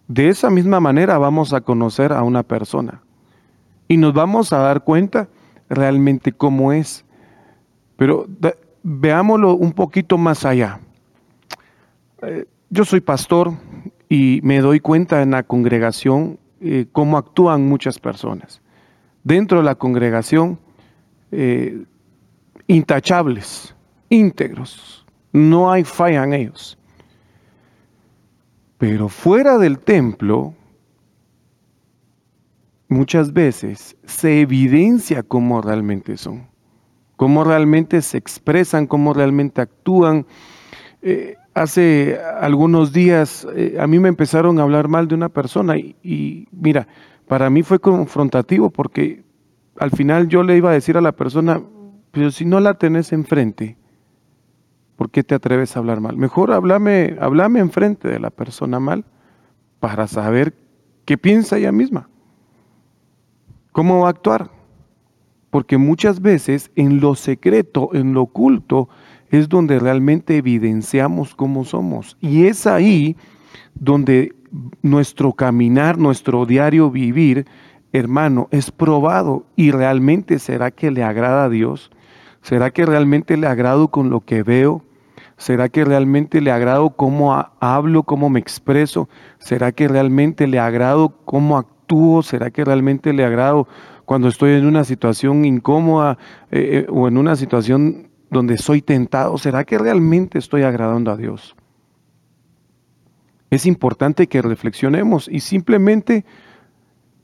De 0.09 0.29
esa 0.29 0.51
misma 0.51 0.81
manera 0.81 1.19
vamos 1.19 1.53
a 1.53 1.61
conocer 1.61 2.13
a 2.13 2.23
una 2.23 2.43
persona 2.43 3.03
y 3.89 3.97
nos 3.97 4.13
vamos 4.13 4.53
a 4.53 4.59
dar 4.59 4.85
cuenta 4.85 5.29
realmente 5.69 6.33
cómo 6.33 6.73
es. 6.73 7.05
Pero 7.97 8.27
veámoslo 8.83 9.55
un 9.55 9.73
poquito 9.73 10.19
más 10.19 10.45
allá. 10.45 10.81
Eh, 12.23 12.47
yo 12.71 12.85
soy 12.85 13.01
pastor 13.01 13.53
y 14.09 14.41
me 14.43 14.61
doy 14.61 14.81
cuenta 14.81 15.23
en 15.23 15.31
la 15.31 15.43
congregación 15.43 16.39
eh, 16.61 16.87
cómo 16.93 17.17
actúan 17.17 17.69
muchas 17.69 17.99
personas. 17.99 18.61
Dentro 19.25 19.59
de 19.59 19.65
la 19.65 19.75
congregación, 19.75 20.59
eh, 21.33 21.85
intachables, 22.67 23.75
íntegros, 24.11 25.05
no 25.33 25.73
hay 25.73 25.83
falla 25.83 26.25
en 26.25 26.35
ellos. 26.35 26.79
Pero 28.79 29.09
fuera 29.09 29.59
del 29.59 29.79
templo, 29.79 30.55
muchas 32.89 33.33
veces 33.33 33.97
se 34.05 34.43
evidencia 34.43 35.23
cómo 35.23 35.63
realmente 35.63 36.17
son, 36.17 36.47
cómo 37.17 37.45
realmente 37.45 38.03
se 38.03 38.19
expresan, 38.19 38.87
cómo 38.87 39.15
realmente 39.15 39.61
actúan. 39.61 40.27
Eh, 41.03 41.37
hace 41.55 42.21
algunos 42.41 42.93
días 42.93 43.47
eh, 43.57 43.77
a 43.81 43.87
mí 43.87 43.99
me 43.99 44.09
empezaron 44.09 44.59
a 44.59 44.63
hablar 44.63 44.89
mal 44.89 45.09
de 45.09 45.15
una 45.15 45.29
persona 45.29 45.77
y, 45.77 45.97
y, 46.03 46.47
mira, 46.53 46.87
para 47.27 47.51
mí 47.51 47.63
fue 47.63 47.79
confrontativo 47.79 48.71
porque 48.71 49.25
al 49.79 49.91
final 49.91 50.29
yo 50.29 50.43
le 50.43 50.57
iba 50.57 50.71
a 50.71 50.75
decir 50.75 50.97
a 50.97 51.01
la 51.01 51.13
persona, 51.13 51.63
pero 52.11 52.31
si 52.31 52.45
no 52.45 52.61
la 52.61 52.75
tenés 52.75 53.13
enfrente, 53.13 53.77
¿Por 54.97 55.11
qué 55.11 55.25
te 55.25 55.35
atreves 55.35 55.77
a 55.77 55.81
hablar 55.81 56.01
mal? 56.01 56.17
Mejor 56.17 56.53
háblame, 56.53 57.17
háblame 57.21 57.61
enfrente 57.61 58.09
de 58.09 58.21
la 58.21 58.31
persona 58.31 58.79
mal 58.79 59.05
para 59.81 60.07
saber 60.07 60.55
qué 61.05 61.19
piensa 61.19 61.59
ella 61.59 61.73
misma. 61.73 62.09
¿Cómo 63.73 64.01
va 64.01 64.07
a 64.07 64.11
actuar? 64.11 64.51
Porque 65.51 65.79
muchas 65.79 66.21
veces 66.21 66.71
en 66.77 67.01
lo 67.01 67.17
secreto, 67.17 67.91
en 67.93 68.15
lo 68.15 68.23
oculto, 68.23 68.89
es 69.31 69.49
donde 69.49 69.81
realmente 69.81 70.37
evidenciamos 70.37 71.35
cómo 71.35 71.65
somos. 71.65 72.17
Y 72.21 72.47
es 72.47 72.67
ahí 72.67 73.17
donde 73.75 74.33
nuestro 74.83 75.33
caminar, 75.33 75.99
nuestro 75.99 76.47
diario 76.47 76.91
vivir, 76.91 77.47
hermano, 77.93 78.49
es 78.51 78.71
probado. 78.71 79.45
¿Y 79.57 79.71
realmente 79.71 80.39
será 80.39 80.71
que 80.71 80.91
le 80.91 81.03
agrada 81.03 81.45
a 81.45 81.49
Dios? 81.49 81.91
¿Será 82.43 82.71
que 82.71 82.85
realmente 82.85 83.37
le 83.37 83.47
agrado 83.47 83.89
con 83.89 84.11
lo 84.11 84.21
que 84.21 84.43
veo? 84.43 84.85
¿Será 85.37 85.69
que 85.69 85.85
realmente 85.85 86.41
le 86.41 86.53
agrado 86.53 86.91
cómo 86.91 87.35
hablo, 87.61 88.03
cómo 88.05 88.31
me 88.31 88.39
expreso? 88.39 89.09
¿Será 89.39 89.73
que 89.73 89.89
realmente 89.89 90.47
le 90.47 90.59
agrado 90.59 91.17
cómo 91.25 91.57
actúo? 91.57 92.23
¿Será 92.23 92.51
que 92.51 92.65
realmente 92.65 93.13
le 93.13 93.25
agrado 93.25 93.67
cuando 94.05 94.29
estoy 94.29 94.53
en 94.53 94.67
una 94.67 94.85
situación 94.85 95.45
incómoda 95.45 96.19
eh, 96.51 96.85
eh, 96.85 96.87
o 96.91 97.09
en 97.09 97.19
una 97.19 97.35
situación 97.35 98.11
donde 98.31 98.59
soy 98.59 98.83
tentado? 98.83 99.39
¿Será 99.39 99.65
que 99.65 99.79
realmente 99.79 100.39
estoy 100.39 100.63
agradando 100.63 101.11
a 101.11 101.17
Dios? 101.17 101.57
Es 103.51 103.67
importante 103.67 104.27
que 104.27 104.43
reflexionemos 104.43 105.29
y 105.29 105.41
simplemente 105.41 106.25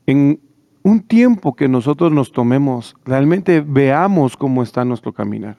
en 0.06 0.40
un 0.82 1.02
tiempo 1.02 1.54
que 1.54 1.68
nosotros 1.68 2.12
nos 2.12 2.32
tomemos, 2.32 2.96
realmente 3.04 3.60
veamos 3.60 4.36
cómo 4.36 4.62
está 4.62 4.84
nuestro 4.84 5.12
caminar, 5.12 5.58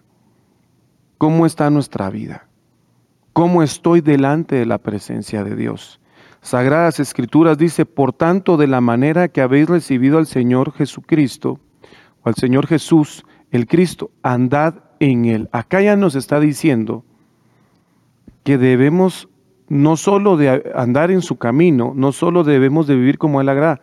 cómo 1.18 1.46
está 1.46 1.70
nuestra 1.70 2.10
vida, 2.10 2.48
cómo 3.34 3.63
estoy 3.63 4.01
delante 4.01 4.56
de 4.56 4.65
la 4.65 4.80
presencia 4.80 5.44
de 5.44 5.56
Dios. 5.56 6.00
Sagradas 6.41 7.00
Escrituras 7.00 7.58
dice, 7.58 7.86
por 7.86 8.13
tanto, 8.13 8.58
de 8.58 8.65
la 8.68 8.82
manera 8.82 9.27
que 9.27 9.41
habéis 9.41 9.70
recibido 9.70 10.18
al 10.18 10.25
Señor 10.25 10.74
Jesucristo, 10.74 11.60
o 12.24 12.30
al 12.30 12.36
Señor 12.36 12.65
Jesús, 12.65 13.24
el 13.51 13.68
Cristo, 13.68 14.10
andad 14.24 14.75
en 15.00 15.25
él. 15.25 15.50
Acá 15.51 15.82
ya 15.82 15.96
nos 15.96 16.15
está 16.15 16.39
diciendo 16.39 17.06
que 18.44 18.58
debemos 18.58 19.30
no 19.72 19.96
solo 19.96 20.36
de 20.36 20.70
andar 20.75 21.12
en 21.12 21.22
su 21.22 21.38
camino, 21.38 21.94
no 21.96 22.12
solo 22.12 22.44
debemos 22.44 22.88
de 22.88 22.96
vivir 22.98 23.18
como 23.18 23.40
Él 23.40 23.48
agrada, 23.48 23.80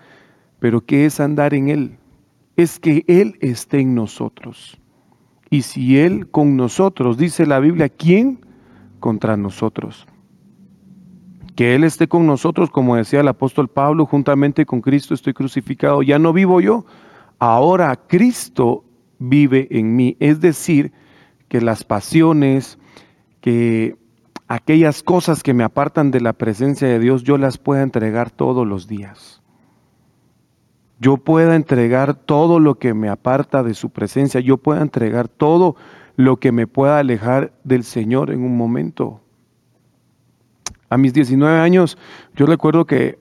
pero 0.59 0.85
¿qué 0.85 1.07
es 1.07 1.19
andar 1.19 1.55
en 1.55 1.71
Él? 1.71 1.97
Es 2.57 2.79
que 2.79 3.07
Él 3.09 3.39
esté 3.41 3.81
en 3.81 3.95
nosotros. 3.95 4.79
Y 5.49 5.63
si 5.63 5.99
Él 5.99 6.29
con 6.29 6.59
nosotros, 6.59 7.17
dice 7.17 7.47
la 7.47 7.59
Biblia, 7.59 7.89
¿quién 7.89 8.45
contra 9.01 9.39
nosotros? 9.39 10.07
Que 11.57 11.75
Él 11.75 11.85
esté 11.85 12.07
con 12.07 12.27
nosotros, 12.27 12.69
como 12.69 12.97
decía 12.97 13.21
el 13.21 13.29
apóstol 13.29 13.69
Pablo, 13.69 14.05
juntamente 14.05 14.67
con 14.67 14.83
Cristo 14.83 15.15
estoy 15.15 15.33
crucificado. 15.33 16.03
Ya 16.03 16.19
no 16.19 16.35
vivo 16.35 16.61
yo, 16.61 16.85
ahora 17.39 17.97
Cristo 17.97 18.85
vive 19.19 19.69
en 19.71 19.97
mí. 19.97 20.19
Es 20.21 20.43
decir, 20.43 20.93
que 21.49 21.63
las 21.63 21.83
pasiones, 21.83 22.79
que 23.41 23.97
aquellas 24.49 25.03
cosas 25.03 25.43
que 25.43 25.55
me 25.55 25.65
apartan 25.65 26.11
de 26.11 26.21
la 26.21 26.33
presencia 26.33 26.89
de 26.89 26.99
Dios, 26.99 27.23
yo 27.23 27.39
las 27.39 27.59
pueda 27.59 27.83
entregar 27.83 28.31
todos 28.31 28.67
los 28.67 28.89
días 28.89 29.39
yo 31.01 31.17
pueda 31.17 31.55
entregar 31.55 32.15
todo 32.15 32.59
lo 32.59 32.77
que 32.77 32.95
me 32.95 33.09
aparta 33.09 33.63
de 33.63 33.75
su 33.75 33.91
presencia, 33.91 34.41
yo 34.41 34.59
pueda 34.59 34.83
entregar 34.83 35.29
todo 35.29 35.77
lo 36.17 36.39
que 36.39 36.51
me 36.51 36.67
pueda 36.67 36.99
alejar 36.99 37.53
del 37.63 37.85
Señor 37.85 38.31
en 38.31 38.43
un 38.43 38.57
momento. 38.57 39.21
A 40.91 40.99
mis 40.99 41.13
19 41.13 41.59
años, 41.59 41.97
yo 42.35 42.47
recuerdo 42.47 42.87
que 42.87 43.19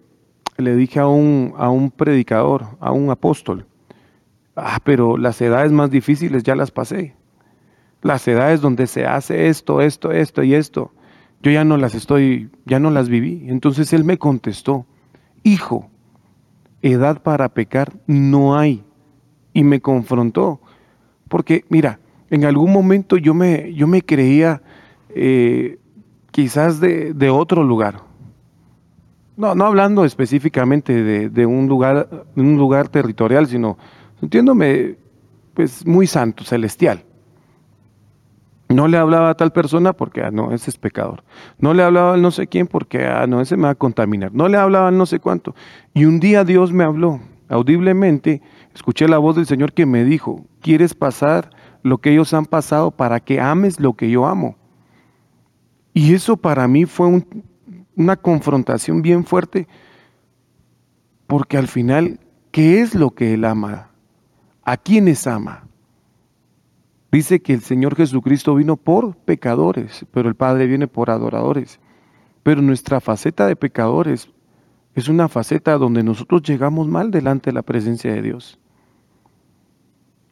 le 0.58 0.76
dije 0.76 1.00
a 1.00 1.08
un, 1.08 1.54
a 1.58 1.70
un 1.70 1.92
predicador, 1.92 2.66
a 2.80 2.92
un 2.92 3.12
apóstol, 3.12 3.68
ah, 4.56 4.80
pero 4.84 5.18
las 5.18 5.40
edades 5.42 5.72
más 5.72 5.92
difíciles 5.92 6.42
ya 6.42 6.56
las 6.56 6.72
pasé. 6.72 7.16
Las 8.02 8.28
edades 8.28 8.62
donde 8.62 8.88
se 8.88 9.06
hace 9.06 9.50
esto, 9.50 9.82
esto, 9.82 10.12
esto 10.12 10.42
y 10.42 10.56
esto, 10.56 10.92
yo 11.42 11.52
ya 11.52 11.64
no 11.64 11.78
las 11.78 11.96
estoy, 11.96 12.50
ya 12.66 12.80
no 12.80 12.92
las 12.92 13.10
viví. 13.10 13.46
Entonces 13.48 13.94
él 13.94 14.04
me 14.04 14.18
contestó, 14.18 14.86
hijo, 15.44 15.90
edad 16.82 17.22
para 17.22 17.50
pecar 17.50 17.94
no 18.08 18.58
hay. 18.58 18.84
Y 19.54 19.64
me 19.64 19.82
confrontó. 19.82 20.62
Porque, 21.28 21.66
mira, 21.70 22.00
en 22.30 22.46
algún 22.46 22.72
momento 22.72 23.18
yo 23.18 23.34
me, 23.34 23.74
yo 23.74 23.88
me 23.88 24.02
creía 24.02 24.62
eh, 25.10 25.80
quizás 26.32 26.80
de, 26.80 27.14
de, 27.14 27.30
otro 27.30 27.64
lugar. 27.64 28.02
No, 29.36 29.56
no 29.56 29.66
hablando 29.66 30.06
específicamente 30.06 31.04
de, 31.04 31.30
de, 31.30 31.46
un, 31.46 31.68
lugar, 31.68 32.26
un 32.36 32.58
lugar 32.58 32.90
territorial, 32.90 33.48
sino 33.48 33.78
sintiéndome 34.20 34.96
pues 35.54 35.86
muy 35.86 36.08
santo, 36.08 36.44
celestial. 36.44 37.04
No 38.70 38.88
le 38.88 38.98
hablaba 38.98 39.30
a 39.30 39.36
tal 39.36 39.52
persona 39.52 39.94
porque, 39.94 40.22
ah, 40.22 40.32
no, 40.32 40.52
ese 40.52 40.70
es 40.70 40.78
pecador. 40.78 41.24
No 41.58 41.74
le 41.74 41.84
hablaba 41.84 42.14
al 42.14 42.22
no 42.22 42.32
sé 42.32 42.48
quién 42.48 42.68
porque, 42.68 43.06
ah, 43.06 43.26
no, 43.28 43.40
ese 43.40 43.56
me 43.56 43.64
va 43.64 43.70
a 43.72 43.76
contaminar. 43.76 44.34
No 44.34 44.48
le 44.48 44.58
hablaba 44.58 44.90
al 44.90 44.98
no 44.98 45.06
sé 45.06 45.20
cuánto. 45.20 45.56
Y 45.94 46.06
un 46.06 46.20
día 46.20 46.44
Dios 46.44 46.74
me 46.74 46.84
habló 46.84 47.22
audiblemente. 47.48 48.42
Escuché 48.74 49.08
la 49.08 49.18
voz 49.18 49.36
del 49.36 49.46
Señor 49.46 49.74
que 49.74 49.86
me 49.86 50.04
dijo, 50.04 50.46
¿quieres 50.62 50.94
pasar 50.94 51.50
lo 51.82 52.00
que 52.00 52.12
ellos 52.12 52.34
han 52.34 52.46
pasado 52.46 52.92
para 52.92 53.20
que 53.22 53.40
ames 53.40 53.80
lo 53.80 53.94
que 53.94 54.10
yo 54.10 54.28
amo? 54.28 54.58
Y 55.94 56.14
eso 56.14 56.38
para 56.38 56.68
mí 56.68 56.86
fue 56.86 57.24
una 57.96 58.18
confrontación 58.18 59.02
bien 59.02 59.24
fuerte 59.24 59.68
porque 61.28 61.58
al 61.58 61.68
final, 61.68 62.20
¿qué 62.52 62.82
es 62.82 62.96
lo 62.96 63.12
que 63.12 63.34
Él 63.34 63.46
ama? 63.46 63.92
¿A 64.64 64.78
quiénes 64.78 65.28
ama? 65.28 65.68
Dice 67.12 67.42
que 67.42 67.54
el 67.54 67.62
Señor 67.62 67.96
Jesucristo 67.96 68.54
vino 68.56 68.76
por 68.76 69.16
pecadores, 69.16 70.06
pero 70.12 70.28
el 70.28 70.36
Padre 70.36 70.68
viene 70.68 70.88
por 70.88 71.10
adoradores. 71.10 71.80
Pero 72.44 72.62
nuestra 72.62 73.00
faceta 73.00 73.48
de 73.48 73.56
pecadores 73.56 74.30
es 74.94 75.08
una 75.08 75.28
faceta 75.28 75.78
donde 75.78 76.04
nosotros 76.04 76.42
llegamos 76.44 76.88
mal 76.88 77.12
delante 77.12 77.50
de 77.50 77.54
la 77.54 77.62
presencia 77.62 78.14
de 78.14 78.22
Dios. 78.22 78.60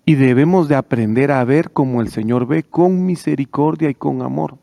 Y 0.06 0.16
debemos 0.16 0.68
de 0.68 0.76
aprender 0.76 1.32
a 1.32 1.44
ver 1.46 1.72
como 1.72 2.02
el 2.02 2.10
Señor 2.10 2.46
ve, 2.46 2.64
con 2.64 3.06
misericordia 3.06 3.90
y 3.90 3.96
con 3.96 4.22
amor. 4.22 4.58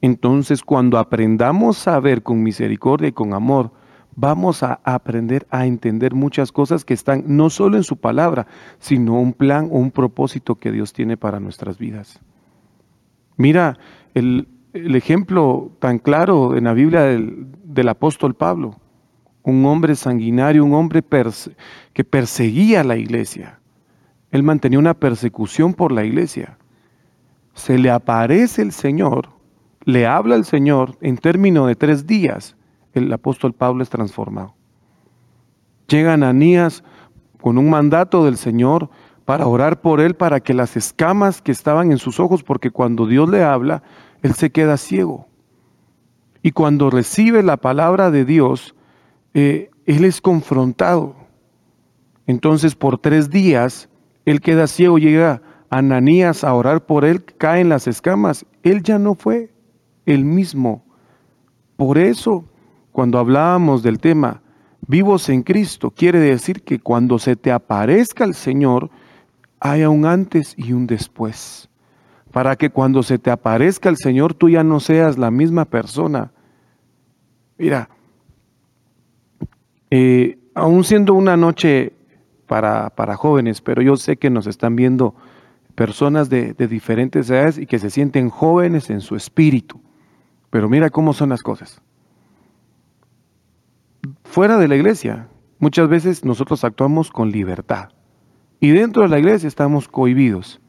Entonces, 0.00 0.62
cuando 0.62 0.98
aprendamos 0.98 1.88
a 1.88 1.98
ver 2.00 2.22
con 2.22 2.42
misericordia 2.42 3.08
y 3.08 3.12
con 3.12 3.34
amor, 3.34 3.72
vamos 4.16 4.62
a 4.62 4.80
aprender 4.82 5.46
a 5.50 5.66
entender 5.66 6.14
muchas 6.14 6.50
cosas 6.50 6.84
que 6.84 6.94
están 6.94 7.24
no 7.26 7.50
solo 7.50 7.76
en 7.76 7.84
su 7.84 7.98
palabra, 7.98 8.46
sino 8.78 9.20
un 9.20 9.34
plan 9.34 9.68
o 9.70 9.78
un 9.78 9.90
propósito 9.90 10.56
que 10.56 10.72
Dios 10.72 10.92
tiene 10.92 11.16
para 11.16 11.38
nuestras 11.38 11.78
vidas. 11.78 12.18
Mira 13.36 13.78
el, 14.14 14.48
ejemplo 14.72 15.70
tan 15.78 15.98
claro 15.98 16.56
en 16.56 16.64
la 16.64 16.72
Biblia 16.72 17.02
del, 17.02 17.46
del 17.64 17.88
apóstol 17.88 18.34
Pablo, 18.34 18.76
un 19.42 19.64
hombre 19.66 19.94
sanguinario, 19.94 20.64
un 20.64 20.74
hombre 20.74 21.04
que 21.92 22.04
perseguía 22.04 22.80
a 22.80 22.84
la 22.84 22.96
iglesia. 22.96 23.60
Él 24.30 24.42
mantenía 24.42 24.78
una 24.78 24.94
persecución 24.94 25.72
por 25.72 25.92
la 25.92 26.04
iglesia. 26.04 26.58
Se 27.54 27.78
le 27.78 27.90
aparece 27.90 28.62
el 28.62 28.72
Señor, 28.72 29.28
le 29.84 30.06
habla 30.06 30.34
el 30.34 30.44
Señor 30.44 30.98
en 31.00 31.16
término 31.16 31.66
de 31.66 31.76
tres 31.76 32.06
días 32.06 32.55
el 32.98 33.12
apóstol 33.12 33.52
Pablo 33.52 33.82
es 33.82 33.90
transformado. 33.90 34.54
Llega 35.88 36.14
Ananías 36.14 36.82
con 37.40 37.58
un 37.58 37.70
mandato 37.70 38.24
del 38.24 38.36
Señor 38.36 38.90
para 39.24 39.46
orar 39.46 39.80
por 39.80 40.00
él, 40.00 40.14
para 40.14 40.40
que 40.40 40.54
las 40.54 40.76
escamas 40.76 41.42
que 41.42 41.52
estaban 41.52 41.92
en 41.92 41.98
sus 41.98 42.20
ojos, 42.20 42.42
porque 42.42 42.70
cuando 42.70 43.06
Dios 43.06 43.28
le 43.28 43.44
habla, 43.44 43.82
él 44.22 44.34
se 44.34 44.50
queda 44.50 44.76
ciego. 44.76 45.28
Y 46.42 46.52
cuando 46.52 46.90
recibe 46.90 47.42
la 47.42 47.56
palabra 47.56 48.10
de 48.10 48.24
Dios, 48.24 48.74
eh, 49.34 49.70
él 49.84 50.04
es 50.04 50.20
confrontado. 50.20 51.16
Entonces 52.26 52.74
por 52.74 52.98
tres 52.98 53.30
días, 53.30 53.88
él 54.24 54.40
queda 54.40 54.66
ciego, 54.66 54.98
llega 54.98 55.42
Ananías 55.70 56.44
a 56.44 56.54
orar 56.54 56.86
por 56.86 57.04
él, 57.04 57.24
caen 57.24 57.68
las 57.68 57.86
escamas. 57.86 58.46
Él 58.62 58.82
ya 58.82 58.98
no 58.98 59.14
fue 59.14 59.52
el 60.06 60.24
mismo. 60.24 60.84
Por 61.76 61.98
eso 61.98 62.44
cuando 62.96 63.18
hablábamos 63.18 63.82
del 63.82 63.98
tema 63.98 64.40
vivos 64.88 65.28
en 65.28 65.42
Cristo, 65.42 65.90
quiere 65.90 66.18
decir 66.18 66.62
que 66.62 66.78
cuando 66.78 67.18
se 67.18 67.36
te 67.36 67.52
aparezca 67.52 68.24
el 68.24 68.32
Señor, 68.32 68.88
haya 69.60 69.90
un 69.90 70.06
antes 70.06 70.54
y 70.56 70.72
un 70.72 70.86
después. 70.86 71.68
Para 72.32 72.56
que 72.56 72.70
cuando 72.70 73.02
se 73.02 73.18
te 73.18 73.30
aparezca 73.30 73.90
el 73.90 73.98
Señor, 73.98 74.32
tú 74.32 74.48
ya 74.48 74.64
no 74.64 74.80
seas 74.80 75.18
la 75.18 75.30
misma 75.30 75.66
persona. 75.66 76.32
Mira, 77.58 77.90
eh, 79.90 80.38
aún 80.54 80.82
siendo 80.82 81.12
una 81.12 81.36
noche 81.36 81.92
para, 82.46 82.88
para, 82.88 83.14
jóvenes, 83.14 83.60
pero 83.60 83.82
yo 83.82 83.96
sé 83.96 84.16
que 84.16 84.30
nos 84.30 84.46
están 84.46 84.74
viendo 84.74 85.14
personas 85.74 86.30
de, 86.30 86.54
de 86.54 86.66
diferentes 86.66 87.28
edades 87.28 87.58
y 87.58 87.66
que 87.66 87.78
se 87.78 87.90
sienten 87.90 88.30
jóvenes 88.30 88.88
en 88.88 89.02
su 89.02 89.16
espíritu. 89.16 89.82
Pero 90.48 90.70
mira 90.70 90.88
cómo 90.88 91.12
son 91.12 91.28
las 91.28 91.42
cosas 91.42 91.82
fuera 94.28 94.58
de 94.58 94.68
la 94.68 94.76
iglesia, 94.76 95.28
muchas 95.58 95.88
veces 95.88 96.24
nosotros 96.24 96.64
actuamos 96.64 97.10
con 97.10 97.30
libertad. 97.30 97.90
Y 98.60 98.70
dentro 98.70 99.02
de 99.02 99.08
la 99.08 99.18
iglesia 99.18 99.48
estamos 99.48 99.88
cohibidos. 99.88 100.60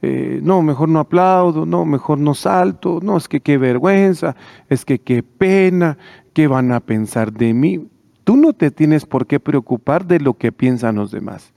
Eh, 0.00 0.40
no, 0.42 0.62
mejor 0.62 0.88
no 0.88 1.00
aplaudo, 1.00 1.66
no, 1.66 1.84
mejor 1.84 2.18
no 2.18 2.34
salto, 2.34 3.00
no, 3.02 3.16
es 3.16 3.28
que 3.28 3.40
qué 3.40 3.58
vergüenza, 3.58 4.36
es 4.68 4.84
que 4.84 5.00
qué 5.00 5.22
pena, 5.22 5.98
qué 6.32 6.46
van 6.46 6.70
a 6.72 6.80
pensar 6.80 7.32
de 7.32 7.52
mí. 7.52 7.88
Tú 8.24 8.36
no 8.36 8.52
te 8.52 8.70
tienes 8.70 9.06
por 9.06 9.26
qué 9.26 9.40
preocupar 9.40 10.06
de 10.06 10.20
lo 10.20 10.34
que 10.34 10.52
piensan 10.52 10.96
los 10.96 11.10
demás. 11.10 11.52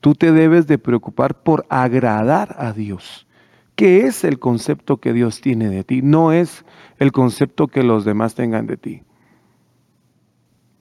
Tú 0.00 0.14
te 0.14 0.32
debes 0.32 0.66
de 0.66 0.78
preocupar 0.78 1.42
por 1.42 1.66
agradar 1.68 2.56
a 2.58 2.72
Dios. 2.72 3.26
¿Qué 3.74 4.06
es 4.06 4.22
el 4.24 4.38
concepto 4.38 4.98
que 4.98 5.12
Dios 5.12 5.40
tiene 5.40 5.68
de 5.68 5.82
ti? 5.82 6.02
No 6.02 6.32
es 6.32 6.64
el 6.98 7.10
concepto 7.10 7.66
que 7.66 7.82
los 7.82 8.04
demás 8.04 8.34
tengan 8.34 8.66
de 8.66 8.76
ti. 8.76 9.02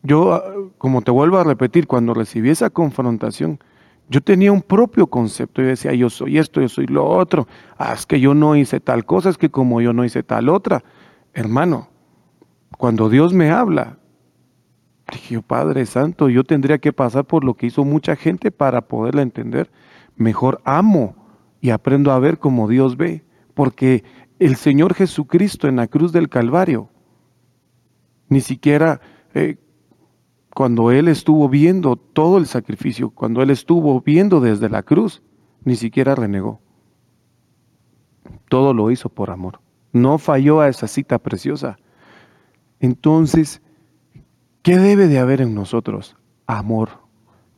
Yo, 0.03 0.33
ah, 0.33 0.43
como 0.77 1.01
te 1.01 1.11
vuelvo 1.11 1.37
a 1.37 1.43
repetir, 1.43 1.87
cuando 1.87 2.13
recibí 2.13 2.49
esa 2.49 2.69
confrontación, 2.69 3.59
yo 4.09 4.21
tenía 4.21 4.51
un 4.51 4.61
propio 4.61 5.07
concepto. 5.07 5.61
Yo 5.61 5.69
decía, 5.69 5.93
yo 5.93 6.09
soy 6.09 6.37
esto, 6.37 6.61
yo 6.61 6.69
soy 6.69 6.87
lo 6.87 7.05
otro. 7.05 7.47
Ah, 7.77 7.93
es 7.93 8.05
que 8.05 8.19
yo 8.19 8.33
no 8.33 8.55
hice 8.55 8.79
tal 8.79 9.05
cosa, 9.05 9.29
es 9.29 9.37
que 9.37 9.49
como 9.49 9.81
yo 9.81 9.93
no 9.93 10.05
hice 10.05 10.21
tal 10.23 10.49
otra. 10.49 10.83
Hermano, 11.33 11.89
cuando 12.77 13.09
Dios 13.09 13.33
me 13.33 13.49
habla, 13.49 13.97
dije 15.11 15.41
Padre 15.41 15.85
Santo, 15.85 16.29
yo 16.29 16.43
tendría 16.43 16.77
que 16.77 16.93
pasar 16.93 17.25
por 17.25 17.43
lo 17.43 17.55
que 17.55 17.67
hizo 17.67 17.85
mucha 17.85 18.15
gente 18.15 18.51
para 18.51 18.81
poderla 18.81 19.21
entender. 19.21 19.71
Mejor 20.15 20.61
amo 20.65 21.15
y 21.61 21.69
aprendo 21.69 22.11
a 22.11 22.19
ver 22.19 22.39
como 22.39 22.67
Dios 22.67 22.97
ve. 22.97 23.23
Porque 23.53 24.03
el 24.39 24.57
Señor 24.57 24.95
Jesucristo 24.95 25.67
en 25.67 25.77
la 25.77 25.87
cruz 25.87 26.11
del 26.11 26.27
Calvario, 26.27 26.89
ni 28.27 28.41
siquiera 28.41 28.99
eh, 29.33 29.57
cuando 30.53 30.91
Él 30.91 31.07
estuvo 31.07 31.49
viendo 31.49 31.95
todo 31.95 32.37
el 32.37 32.45
sacrificio, 32.45 33.09
cuando 33.09 33.41
Él 33.41 33.49
estuvo 33.49 33.99
viendo 34.01 34.39
desde 34.39 34.69
la 34.69 34.83
cruz, 34.83 35.23
ni 35.63 35.75
siquiera 35.75 36.15
renegó. 36.15 36.61
Todo 38.49 38.73
lo 38.73 38.91
hizo 38.91 39.09
por 39.09 39.31
amor. 39.31 39.59
No 39.91 40.17
falló 40.17 40.61
a 40.61 40.69
esa 40.69 40.87
cita 40.87 41.19
preciosa. 41.19 41.77
Entonces, 42.79 43.61
¿qué 44.61 44.77
debe 44.77 45.07
de 45.07 45.19
haber 45.19 45.41
en 45.41 45.55
nosotros? 45.55 46.17
Amor. 46.45 46.89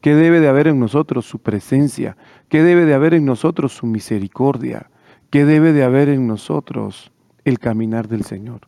¿Qué 0.02 0.16
debe 0.16 0.40
de 0.40 0.48
haber 0.48 0.68
en 0.68 0.80
nosotros? 0.80 1.26
Su 1.26 1.40
presencia. 1.40 2.16
¿Qué 2.48 2.62
debe 2.62 2.86
de 2.86 2.94
haber 2.94 3.14
en 3.14 3.26
nosotros? 3.26 3.74
Su 3.74 3.88
misericordia. 3.88 4.90
¿Qué 5.32 5.46
debe 5.46 5.74
de 5.74 5.84
haber 5.84 6.10
en 6.10 6.28
nosotros? 6.28 7.12
El 7.44 7.60
caminar 7.60 8.08
del 8.08 8.24
Señor. 8.24 8.62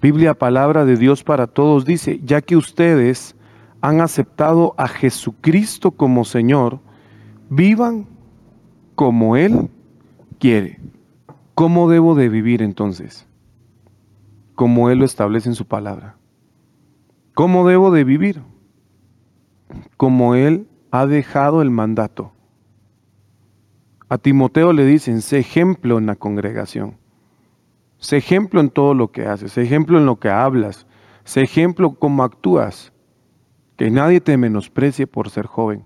Biblia, 0.00 0.34
palabra 0.34 0.84
de 0.84 0.96
Dios 0.96 1.24
para 1.24 1.48
todos, 1.48 1.84
dice, 1.84 2.20
ya 2.22 2.40
que 2.40 2.56
ustedes 2.56 3.34
han 3.80 4.00
aceptado 4.00 4.74
a 4.76 4.86
Jesucristo 4.86 5.90
como 5.90 6.24
Señor, 6.24 6.80
vivan 7.50 8.06
como 8.94 9.36
Él 9.36 9.68
quiere. 10.38 10.80
¿Cómo 11.54 11.88
debo 11.88 12.14
de 12.14 12.28
vivir 12.28 12.62
entonces? 12.62 13.26
Como 14.54 14.90
Él 14.90 14.98
lo 14.98 15.04
establece 15.04 15.48
en 15.48 15.56
su 15.56 15.66
palabra. 15.66 16.16
¿Cómo 17.34 17.66
debo 17.66 17.90
de 17.90 18.04
vivir? 18.04 18.42
Como 19.96 20.36
Él 20.36 20.68
ha 20.92 21.06
dejado 21.06 21.62
el 21.62 21.70
mandato. 21.70 22.32
A 24.08 24.18
Timoteo 24.18 24.72
le 24.72 24.84
dicen, 24.84 25.20
sé 25.20 25.38
ejemplo 25.40 25.98
en 25.98 26.06
la 26.06 26.16
congregación. 26.16 26.96
Sé 27.98 28.18
ejemplo 28.18 28.60
en 28.60 28.70
todo 28.70 28.94
lo 28.94 29.10
que 29.10 29.26
haces, 29.26 29.52
sé 29.52 29.62
ejemplo 29.62 29.98
en 29.98 30.06
lo 30.06 30.16
que 30.16 30.30
hablas, 30.30 30.86
sé 31.24 31.42
ejemplo 31.42 31.94
cómo 31.94 32.22
actúas. 32.22 32.92
Que 33.76 33.90
nadie 33.90 34.20
te 34.20 34.36
menosprecie 34.36 35.06
por 35.06 35.30
ser 35.30 35.46
joven. 35.46 35.84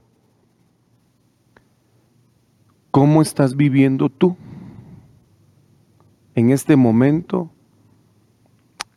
¿Cómo 2.90 3.20
estás 3.20 3.56
viviendo 3.56 4.08
tú 4.08 4.36
en 6.34 6.50
este 6.50 6.76
momento 6.76 7.50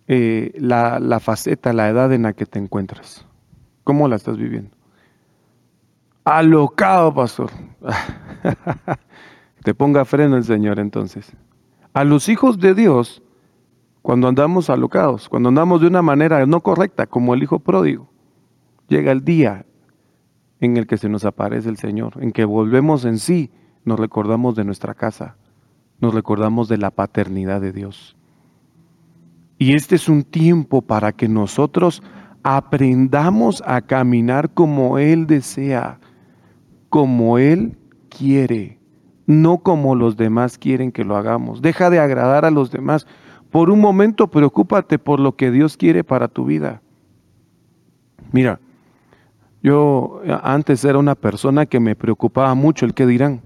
eh, 0.08 0.54
la, 0.58 1.00
la 1.00 1.20
faceta, 1.20 1.74
la 1.74 1.90
edad 1.90 2.14
en 2.14 2.24
la 2.24 2.34
que 2.34 2.46
te 2.46 2.60
encuentras? 2.60 3.26
¿Cómo 3.84 4.08
la 4.08 4.16
estás 4.16 4.38
viviendo? 4.38 4.72
Alocado, 6.26 7.14
pastor. 7.14 7.52
te 9.64 9.74
ponga 9.74 10.04
freno 10.06 10.38
el 10.38 10.44
Señor 10.44 10.80
entonces. 10.80 11.36
A 11.96 12.04
los 12.04 12.28
hijos 12.28 12.60
de 12.60 12.76
Dios, 12.76 13.24
cuando 14.02 14.28
andamos 14.28 14.70
alocados, 14.70 15.30
cuando 15.30 15.48
andamos 15.48 15.80
de 15.80 15.88
una 15.88 16.02
manera 16.02 16.46
no 16.46 16.60
correcta, 16.60 17.08
como 17.08 17.34
el 17.34 17.42
hijo 17.42 17.60
pródigo, 17.60 18.10
llega 18.90 19.14
el 19.14 19.24
día 19.24 19.66
en 20.60 20.76
el 20.76 20.88
que 20.88 20.98
se 20.98 21.08
nos 21.08 21.24
aparece 21.24 21.70
el 21.70 21.78
Señor, 21.78 22.18
en 22.20 22.34
que 22.34 22.44
volvemos 22.44 23.06
en 23.06 23.18
sí, 23.18 23.50
nos 23.86 23.98
recordamos 23.98 24.58
de 24.58 24.66
nuestra 24.66 24.94
casa, 24.94 25.38
nos 26.02 26.14
recordamos 26.14 26.68
de 26.68 26.80
la 26.80 26.92
paternidad 26.92 27.62
de 27.62 27.72
Dios. 27.72 28.18
Y 29.58 29.74
este 29.74 29.96
es 29.96 30.10
un 30.10 30.26
tiempo 30.26 30.82
para 30.82 31.14
que 31.14 31.30
nosotros 31.30 32.04
aprendamos 32.44 33.64
a 33.66 33.80
caminar 33.80 34.54
como 34.54 34.98
Él 34.98 35.28
desea, 35.28 36.02
como 36.90 37.38
Él 37.38 37.78
quiere 38.10 38.80
no 39.28 39.60
como 39.60 39.96
los 39.96 40.18
demás 40.18 40.58
quieren 40.58 40.92
que 40.92 41.04
lo 41.04 41.16
hagamos. 41.16 41.62
Deja 41.62 41.90
de 41.90 42.00
agradar 42.00 42.46
a 42.46 42.52
los 42.52 42.72
demás. 42.72 43.08
Por 43.50 43.70
un 43.70 43.80
momento 43.80 44.28
preocúpate 44.28 45.00
por 45.00 45.20
lo 45.20 45.36
que 45.36 45.52
Dios 45.52 45.78
quiere 45.78 46.04
para 46.04 46.28
tu 46.28 46.46
vida. 46.46 46.82
Mira, 48.32 48.60
yo 49.64 50.22
antes 50.44 50.84
era 50.86 51.00
una 51.00 51.16
persona 51.16 51.66
que 51.66 51.80
me 51.80 51.96
preocupaba 51.96 52.54
mucho 52.54 52.86
el 52.86 52.94
que 52.94 53.08
dirán, 53.08 53.42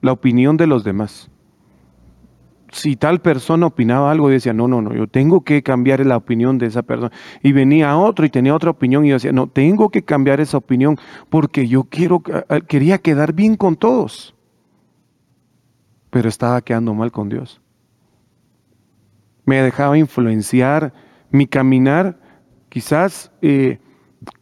la 0.00 0.12
opinión 0.12 0.56
de 0.56 0.66
los 0.66 0.84
demás. 0.84 1.30
si 2.72 2.94
tal 2.94 3.20
persona 3.20 3.66
opinaba 3.66 4.12
algo, 4.12 4.28
yo 4.28 4.34
decía, 4.34 4.52
no, 4.52 4.68
no, 4.68 4.80
no, 4.80 4.94
yo 4.94 5.08
tengo 5.08 5.42
que 5.42 5.60
cambiar 5.62 6.06
la 6.06 6.16
opinión 6.16 6.58
de 6.58 6.66
esa 6.66 6.82
persona. 6.82 7.10
Y 7.42 7.52
venía 7.52 7.96
otro 7.96 8.24
y 8.24 8.30
tenía 8.30 8.54
otra 8.54 8.70
opinión 8.70 9.04
y 9.04 9.08
yo 9.08 9.14
decía, 9.14 9.32
no, 9.32 9.48
tengo 9.48 9.90
que 9.90 10.02
cambiar 10.02 10.40
esa 10.40 10.58
opinión 10.58 10.96
porque 11.30 11.66
yo 11.66 11.84
quiero, 11.84 12.22
quería 12.68 12.98
quedar 12.98 13.32
bien 13.32 13.56
con 13.56 13.76
todos. 13.76 14.34
Pero 16.10 16.28
estaba 16.28 16.60
quedando 16.60 16.94
mal 16.94 17.12
con 17.12 17.28
Dios. 17.28 17.60
Me 19.44 19.62
dejaba 19.62 19.96
influenciar 19.96 20.92
mi 21.30 21.46
caminar, 21.46 22.18
quizás, 22.68 23.32
eh, 23.42 23.78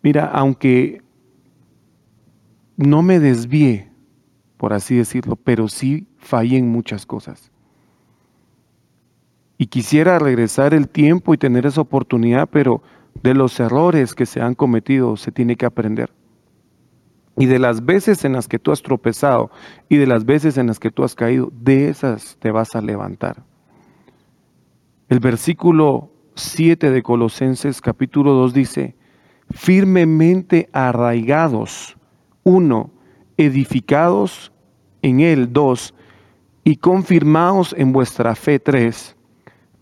mira, 0.02 0.26
aunque 0.26 1.02
no 2.76 3.02
me 3.02 3.18
desvíe, 3.18 3.90
por 4.56 4.72
así 4.72 4.96
decirlo, 4.96 5.36
pero 5.36 5.68
sí 5.68 6.06
fallé 6.18 6.58
en 6.58 6.68
muchas 6.68 7.06
cosas. 7.06 7.50
Y 9.58 9.66
quisiera 9.66 10.18
regresar 10.18 10.72
el 10.72 10.88
tiempo 10.88 11.34
y 11.34 11.38
tener 11.38 11.66
esa 11.66 11.80
oportunidad, 11.80 12.48
pero 12.48 12.82
de 13.22 13.34
los 13.34 13.58
errores 13.58 14.14
que 14.14 14.26
se 14.26 14.40
han 14.40 14.54
cometido 14.54 15.16
se 15.16 15.32
tiene 15.32 15.56
que 15.56 15.66
aprender. 15.66 16.12
Y 17.38 17.46
de 17.46 17.58
las 17.58 17.84
veces 17.84 18.24
en 18.24 18.32
las 18.32 18.48
que 18.48 18.58
tú 18.58 18.72
has 18.72 18.82
tropezado 18.82 19.50
y 19.88 19.96
de 19.96 20.06
las 20.06 20.24
veces 20.24 20.58
en 20.58 20.66
las 20.66 20.80
que 20.80 20.90
tú 20.90 21.04
has 21.04 21.14
caído, 21.14 21.52
de 21.54 21.88
esas 21.88 22.36
te 22.40 22.50
vas 22.50 22.74
a 22.74 22.80
levantar. 22.80 23.44
El 25.08 25.20
versículo 25.20 26.10
7 26.34 26.90
de 26.90 27.02
Colosenses 27.02 27.80
capítulo 27.80 28.32
2 28.32 28.52
dice, 28.52 28.96
firmemente 29.50 30.68
arraigados, 30.72 31.96
uno, 32.44 32.90
edificados 33.36 34.52
en 35.02 35.20
él, 35.20 35.52
dos, 35.52 35.94
y 36.64 36.76
confirmados 36.76 37.74
en 37.78 37.92
vuestra 37.92 38.34
fe, 38.34 38.58
tres, 38.58 39.16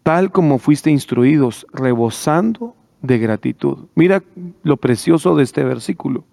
tal 0.03 0.31
como 0.31 0.59
fuiste 0.59 0.91
instruidos, 0.91 1.67
rebosando 1.73 2.77
de 3.03 3.19
gratitud. 3.19 3.87
Mira 3.95 4.23
lo 4.63 4.77
precioso 4.77 5.35
de 5.35 5.43
este 5.43 5.65
versículo. 5.65 6.25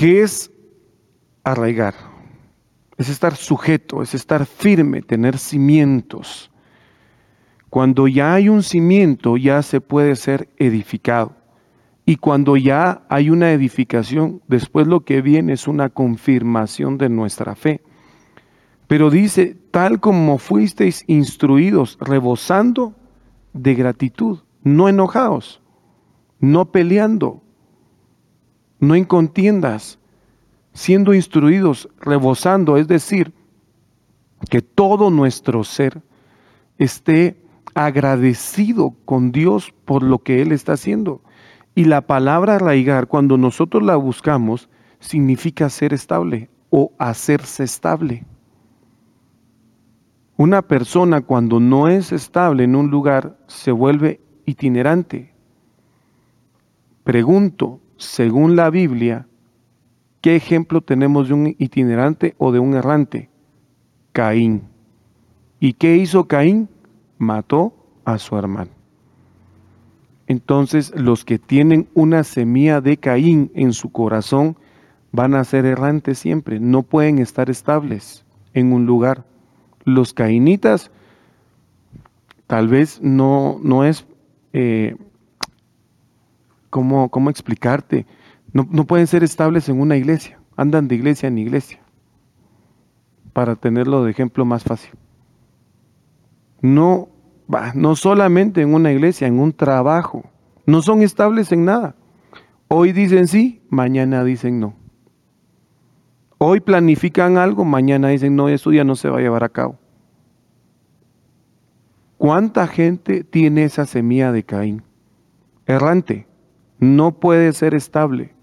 ¿Qué 0.00 0.22
es 0.22 0.50
arraigar? 1.44 1.92
Es 2.96 3.10
estar 3.10 3.36
sujeto, 3.36 4.00
es 4.00 4.14
estar 4.14 4.46
firme, 4.46 5.02
tener 5.02 5.36
cimientos. 5.36 6.50
Cuando 7.68 8.08
ya 8.08 8.32
hay 8.32 8.48
un 8.48 8.62
cimiento, 8.62 9.36
ya 9.36 9.60
se 9.60 9.82
puede 9.82 10.16
ser 10.16 10.48
edificado. 10.56 11.36
Y 12.06 12.16
cuando 12.16 12.56
ya 12.56 13.02
hay 13.10 13.28
una 13.28 13.52
edificación, 13.52 14.40
después 14.48 14.86
lo 14.86 15.00
que 15.04 15.20
viene 15.20 15.52
es 15.52 15.68
una 15.68 15.90
confirmación 15.90 16.96
de 16.96 17.10
nuestra 17.10 17.54
fe. 17.54 17.82
Pero 18.86 19.10
dice, 19.10 19.54
tal 19.70 20.00
como 20.00 20.38
fuisteis 20.38 21.04
instruidos, 21.08 21.98
rebosando 22.00 22.94
de 23.52 23.74
gratitud, 23.74 24.38
no 24.62 24.88
enojados, 24.88 25.60
no 26.38 26.72
peleando, 26.72 27.42
no 28.80 28.94
en 28.94 29.04
contiendas, 29.04 29.98
siendo 30.72 31.14
instruidos, 31.14 31.88
rebosando, 32.00 32.76
es 32.76 32.88
decir, 32.88 33.32
que 34.48 34.62
todo 34.62 35.10
nuestro 35.10 35.64
ser 35.64 36.02
esté 36.78 37.36
agradecido 37.74 38.94
con 39.04 39.32
Dios 39.32 39.72
por 39.84 40.02
lo 40.02 40.20
que 40.20 40.42
Él 40.42 40.52
está 40.52 40.72
haciendo. 40.72 41.22
Y 41.74 41.84
la 41.84 42.00
palabra 42.00 42.56
arraigar, 42.56 43.06
cuando 43.06 43.36
nosotros 43.36 43.82
la 43.82 43.96
buscamos, 43.96 44.68
significa 44.98 45.68
ser 45.68 45.92
estable 45.92 46.48
o 46.70 46.92
hacerse 46.98 47.64
estable. 47.64 48.24
Una 50.36 50.62
persona 50.62 51.20
cuando 51.20 51.60
no 51.60 51.88
es 51.88 52.12
estable 52.12 52.64
en 52.64 52.74
un 52.74 52.90
lugar 52.90 53.36
se 53.46 53.72
vuelve 53.72 54.20
itinerante. 54.46 55.34
Pregunto, 57.04 57.80
según 58.00 58.56
la 58.56 58.70
Biblia, 58.70 59.26
¿qué 60.20 60.36
ejemplo 60.36 60.80
tenemos 60.80 61.28
de 61.28 61.34
un 61.34 61.54
itinerante 61.58 62.34
o 62.38 62.50
de 62.50 62.58
un 62.58 62.74
errante? 62.74 63.30
Caín. 64.12 64.62
¿Y 65.60 65.74
qué 65.74 65.96
hizo 65.96 66.26
Caín? 66.26 66.68
Mató 67.18 67.72
a 68.04 68.18
su 68.18 68.36
hermano. 68.36 68.70
Entonces 70.26 70.92
los 70.96 71.24
que 71.24 71.38
tienen 71.38 71.88
una 71.94 72.24
semilla 72.24 72.80
de 72.80 72.96
Caín 72.96 73.52
en 73.54 73.72
su 73.72 73.92
corazón 73.92 74.56
van 75.12 75.34
a 75.34 75.44
ser 75.44 75.66
errantes 75.66 76.18
siempre, 76.18 76.60
no 76.60 76.82
pueden 76.82 77.18
estar 77.18 77.50
estables 77.50 78.24
en 78.54 78.72
un 78.72 78.86
lugar 78.86 79.24
los 79.84 80.12
cainitas 80.12 80.90
tal 82.46 82.68
vez 82.68 83.00
no, 83.00 83.60
no 83.62 83.84
es, 83.84 84.06
eh, 84.52 84.96
¿cómo, 86.70 87.30
explicarte? 87.30 88.06
No, 88.52 88.66
no, 88.70 88.86
pueden 88.86 89.06
ser 89.06 89.22
estables 89.22 89.68
en 89.68 89.80
una 89.80 89.96
iglesia, 89.96 90.40
andan 90.56 90.88
de 90.88 90.94
iglesia 90.94 91.28
en 91.28 91.38
iglesia, 91.38 91.80
para 93.32 93.56
tenerlo 93.56 94.04
de 94.04 94.10
ejemplo 94.10 94.44
más 94.44 94.64
fácil. 94.64 94.92
No, 96.62 97.08
no 97.74 97.96
solamente 97.96 98.62
en 98.62 98.74
una 98.74 98.92
iglesia, 98.92 99.26
en 99.26 99.38
un 99.38 99.52
trabajo, 99.52 100.24
no 100.66 100.82
son 100.82 101.02
estables 101.02 101.52
en 101.52 101.64
nada. 101.64 101.94
Hoy 102.68 102.92
dicen 102.92 103.28
sí, 103.28 103.62
mañana 103.68 104.24
dicen 104.24 104.60
no. 104.60 104.74
Hoy 106.42 106.60
planifican 106.60 107.36
algo, 107.36 107.66
mañana 107.66 108.08
dicen, 108.08 108.34
no, 108.34 108.48
eso 108.48 108.72
ya 108.72 108.82
no 108.82 108.96
se 108.96 109.10
va 109.10 109.18
a 109.18 109.20
llevar 109.20 109.44
a 109.44 109.50
cabo. 109.50 109.78
¿Cuánta 112.16 112.66
gente 112.66 113.24
tiene 113.24 113.64
esa 113.64 113.84
semilla 113.84 114.32
de 114.32 114.42
Caín? 114.42 114.82
Errante, 115.66 116.26
no 116.80 117.12
puede 117.12 117.52
ser 117.52 117.74
estable. 117.74 118.34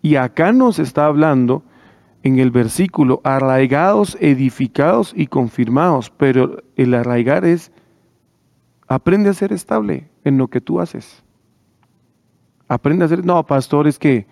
Y 0.00 0.16
acá 0.16 0.52
nos 0.52 0.78
está 0.78 1.06
hablando 1.06 1.64
en 2.22 2.38
el 2.38 2.50
versículo, 2.50 3.20
arraigados, 3.24 4.16
edificados 4.20 5.12
y 5.16 5.26
confirmados, 5.26 6.10
pero 6.10 6.62
el 6.76 6.94
arraigar 6.94 7.44
es, 7.44 7.72
aprende 8.86 9.30
a 9.30 9.34
ser 9.34 9.52
estable 9.52 10.10
en 10.24 10.38
lo 10.38 10.48
que 10.48 10.60
tú 10.60 10.80
haces. 10.80 11.24
Aprende 12.68 13.04
a 13.04 13.08
ser, 13.08 13.24
no, 13.24 13.44
pastor, 13.46 13.88
es 13.88 13.98
que 13.98 14.26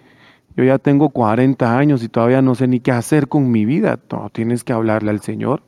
yo 0.57 0.65
ya 0.65 0.79
tengo 0.79 1.11
40 1.11 1.79
años 1.79 2.03
y 2.03 2.09
todavía 2.09 2.43
no 2.43 2.55
sé 2.55 2.67
ni 2.67 2.81
qué 2.81 2.91
hacer 2.91 3.29
con 3.29 3.51
mi 3.51 3.65
vida. 3.65 3.99
No, 4.11 4.31
tienes 4.31 4.65
que 4.65 4.73
hablarle 4.73 5.11
al 5.11 5.21
Señor. 5.21 5.63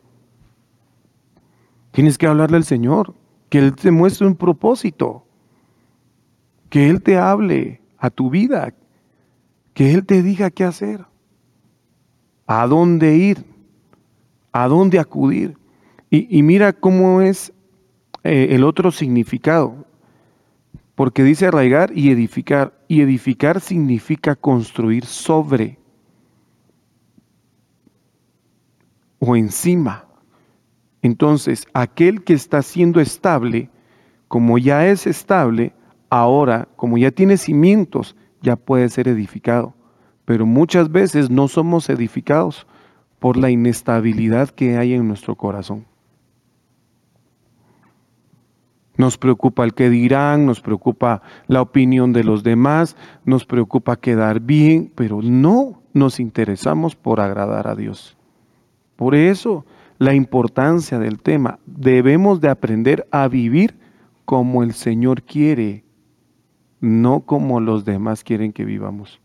Tienes 1.93 2.17
que 2.17 2.27
hablarle 2.27 2.57
al 2.57 2.65
Señor. 2.65 3.15
Que 3.51 3.59
Él 3.59 3.75
te 3.75 3.91
muestre 3.91 4.27
un 4.27 4.35
propósito. 4.35 5.27
Que 6.69 6.89
Él 6.91 7.03
te 7.03 7.17
hable 7.17 7.81
a 7.99 8.11
tu 8.11 8.31
vida. 8.31 8.75
Que 9.75 9.95
Él 9.95 10.05
te 10.05 10.23
diga 10.23 10.51
qué 10.51 10.65
hacer. 10.65 11.05
A 12.47 12.67
dónde 12.67 13.17
ir. 13.17 13.45
A 14.53 14.69
dónde 14.69 14.99
acudir. 14.99 15.57
Y, 16.11 16.43
mira 16.43 16.73
cómo 16.73 17.21
es 17.21 17.53
eh, 18.25 18.49
el 18.53 18.65
otro 18.65 18.91
significado 18.91 19.89
porque 20.99 21.23
dice 21.23 21.47
arraigar 21.47 21.97
y 21.97 22.11
edificar, 22.11 22.77
y 22.89 23.03
edificar 23.03 23.61
significa 23.61 24.35
construir 24.35 25.07
sobre 25.07 25.79
o 29.21 29.37
encima. 29.37 30.07
Entonces, 31.01 31.69
aquel 31.73 32.25
que 32.25 32.33
está 32.33 32.63
siendo 32.63 33.01
estable, 33.01 33.71
como 34.27 34.59
ya 34.59 34.89
es 34.89 35.07
estable, 35.07 35.73
ahora, 36.11 36.69
como 36.77 36.99
ya 36.99 37.11
tiene 37.11 37.37
cimientos, 37.37 38.17
ya 38.43 38.57
puede 38.57 38.89
ser 38.89 39.09
edificado. 39.09 39.75
Pero 40.25 40.47
muchas 40.47 40.91
veces 40.91 41.31
no 41.31 41.49
somos 41.49 41.89
edificados 41.89 42.67
por 43.19 43.37
la 43.37 43.51
inestabilidad 43.51 44.51
que 44.51 44.77
hay 44.77 44.95
en 44.95 45.09
nuestro 45.09 45.35
corazón. 45.35 45.87
Nos 48.97 49.17
preocupa 49.17 49.65
el 49.65 49.75
que 49.75 49.91
dirán, 49.91 50.45
nos 50.45 50.61
preocupa 50.61 51.23
la 51.47 51.63
opinión 51.63 52.13
de 52.13 52.25
los 52.25 52.43
demás, 52.43 52.97
nos 53.25 53.45
preocupa 53.45 53.97
quedar 53.97 54.41
bien, 54.41 54.93
pero 54.95 55.23
no 55.23 55.83
nos 55.93 56.19
interesamos 56.19 56.97
por 56.97 57.21
agradar 57.21 57.69
a 57.69 57.77
Dios. 57.77 58.17
Por 58.97 59.15
eso 59.15 59.65
la 59.99 60.15
importancia 60.15 60.99
del 60.99 61.21
tema, 61.21 61.59
debemos 61.67 62.41
de 62.41 62.49
aprender 62.49 63.07
a 63.11 63.29
vivir 63.29 63.79
como 64.25 64.63
el 64.63 64.73
Señor 64.73 65.23
quiere, 65.23 65.85
no 66.81 67.21
como 67.21 67.61
los 67.61 67.85
demás 67.85 68.25
quieren 68.25 68.53
que 68.53 68.65
vivamos. 68.65 69.21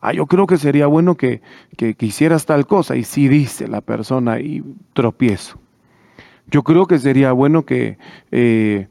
Ah, 0.00 0.12
yo 0.12 0.26
creo 0.26 0.46
que 0.46 0.56
sería 0.56 0.86
bueno 0.86 1.16
que, 1.16 1.40
que, 1.76 1.96
hicieras 1.98 2.46
tal 2.46 2.66
cosa 2.66 2.96
y 2.96 3.02
sí 3.02 3.28
dice 3.28 3.66
la 3.66 3.80
persona 3.80 4.38
y 4.40 4.62
tropiezo. 4.92 5.58
Yo 6.48 6.62
creo 6.62 6.86
que 6.86 6.98
sería 6.98 7.32
bueno 7.32 7.64
que 7.64 7.98
eh, 8.30 8.88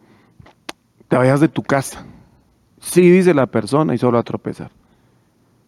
te 1.08 1.16
vayas 1.16 1.40
de 1.40 1.48
tu 1.48 1.64
casa. 1.64 2.06
Sí, 2.80 3.10
dice 3.10 3.34
la 3.34 3.46
persona 3.46 3.94
y 3.96 3.98
solo 3.98 4.18
a 4.18 4.24
tropezar. 4.24 4.72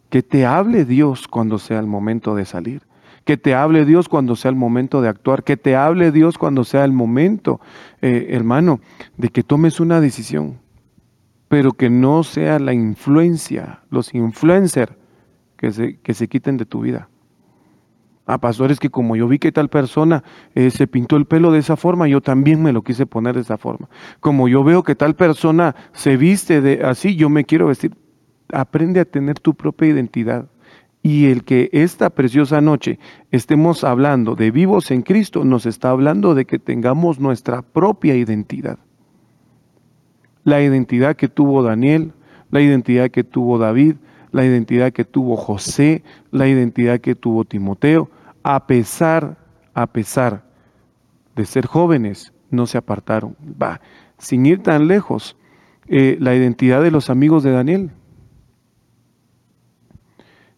Que 0.10 0.22
te 0.22 0.46
hable 0.46 0.86
Dios 0.86 1.28
cuando 1.28 1.60
sea 1.60 1.80
el 1.80 1.88
momento 1.88 2.36
de 2.36 2.46
salir. 2.46 2.82
que 3.24 3.36
te 3.36 3.54
hable 3.54 3.84
Dios 3.84 4.08
cuando 4.08 4.38
sea 4.38 4.50
el 4.50 4.56
momento 4.56 5.02
de 5.02 5.10
actuar, 5.10 5.44
que 5.44 5.58
te 5.58 5.76
hable 5.76 6.14
Dios 6.14 6.38
cuando 6.38 6.64
sea 6.64 6.86
el 6.86 6.94
momento, 6.94 7.60
eh, 8.02 8.28
hermano, 8.30 8.80
de 9.18 9.28
que 9.28 9.44
tomes 9.44 9.82
una 9.82 10.00
decisión, 10.00 10.60
pero 11.48 11.74
que 11.74 11.90
no 11.90 12.24
sea 12.24 12.60
la 12.60 12.74
influencia, 12.74 13.82
los 13.90 14.14
influencers 14.14 14.94
que 15.58 15.72
se, 15.72 16.00
que 16.00 16.14
se 16.14 16.28
quiten 16.28 16.58
de 16.58 16.66
tu 16.66 16.82
vida. 16.82 17.10
Ah, 18.30 18.40
pastores, 18.40 18.78
que 18.82 18.90
como 18.90 19.16
yo 19.16 19.30
vi 19.30 19.40
que 19.40 19.54
tal 19.54 19.70
persona 19.70 20.22
eh, 20.54 20.70
se 20.70 20.86
pintó 20.86 21.16
el 21.16 21.26
pelo 21.26 21.50
de 21.52 21.60
esa 21.60 21.78
forma, 21.78 22.10
yo 22.10 22.20
también 22.20 22.62
me 22.62 22.74
lo 22.74 22.84
quise 22.84 23.06
poner 23.06 23.36
de 23.36 23.42
esa 23.42 23.58
forma. 23.58 23.88
Como 24.20 24.50
yo 24.50 24.66
veo 24.66 24.84
que 24.84 24.96
tal 24.96 25.16
persona 25.16 25.78
se 25.94 26.18
viste 26.18 26.60
de 26.60 26.84
así, 26.84 27.16
yo 27.16 27.30
me 27.30 27.46
quiero 27.46 27.68
vestir. 27.68 27.96
Aprende 28.52 29.00
a 29.00 29.06
tener 29.06 29.40
tu 29.40 29.54
propia 29.54 29.88
identidad. 29.88 30.50
Y 31.02 31.28
el 31.28 31.46
que 31.46 31.70
esta 31.72 32.10
preciosa 32.10 32.60
noche 32.60 33.00
estemos 33.32 33.86
hablando 33.86 34.36
de 34.36 34.52
vivos 34.52 34.92
en 34.92 35.04
Cristo, 35.04 35.46
nos 35.46 35.66
está 35.66 35.92
hablando 35.92 36.36
de 36.36 36.44
que 36.44 36.60
tengamos 36.60 37.22
nuestra 37.22 37.62
propia 37.62 38.16
identidad. 38.16 38.78
La 40.48 40.62
identidad 40.62 41.18
que 41.18 41.28
tuvo 41.28 41.62
Daniel, 41.62 42.14
la 42.52 42.62
identidad 42.62 43.12
que 43.12 43.26
tuvo 43.26 43.58
David, 43.58 43.98
la 44.32 44.46
identidad 44.46 44.94
que 44.94 45.04
tuvo 45.04 45.36
José, 45.36 46.04
la 46.32 46.48
identidad 46.48 47.02
que 47.02 47.16
tuvo 47.16 47.44
Timoteo, 47.44 48.10
a 48.44 48.66
pesar, 48.66 49.36
a 49.74 49.88
pesar 49.88 50.46
de 51.36 51.46
ser 51.46 51.66
jóvenes, 51.66 52.32
no 52.50 52.66
se 52.66 52.78
apartaron. 52.78 53.36
Va, 53.62 53.82
sin 54.20 54.46
ir 54.46 54.64
tan 54.64 54.88
lejos, 54.88 55.36
eh, 55.90 56.16
la 56.22 56.34
identidad 56.34 56.82
de 56.82 56.92
los 56.92 57.10
amigos 57.10 57.44
de 57.44 57.52
Daniel. 57.52 57.92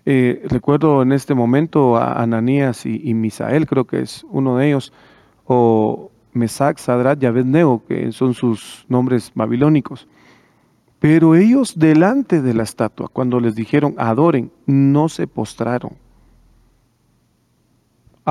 Eh, 0.06 0.43
recuerdo 0.49 1.02
en 1.02 1.13
este 1.13 1.34
momento 1.34 1.97
a 1.97 2.21
Ananías 2.21 2.86
y, 2.86 3.12
Misael, 3.15 3.65
creo 3.65 3.86
que 3.86 4.02
es 4.02 4.23
uno 4.30 4.58
de 4.58 4.67
ellos, 4.67 4.93
o 5.45 6.12
Mesac, 6.34 6.78
Sadrat 6.78 7.24
y 7.24 7.28
que 7.88 8.12
son 8.12 8.34
sus 8.34 8.86
nombres 8.88 9.32
babilónicos. 9.36 10.08
Pero 11.00 11.36
ellos 11.36 11.80
delante 11.80 12.42
de 12.42 12.54
la 12.54 12.63
estatua, 12.63 13.08
cuando 13.08 13.39
les 13.39 13.56
dijeron 13.56 13.96
adoren, 13.98 14.52
no 14.65 15.10
se 15.10 15.28
postraron 15.28 15.94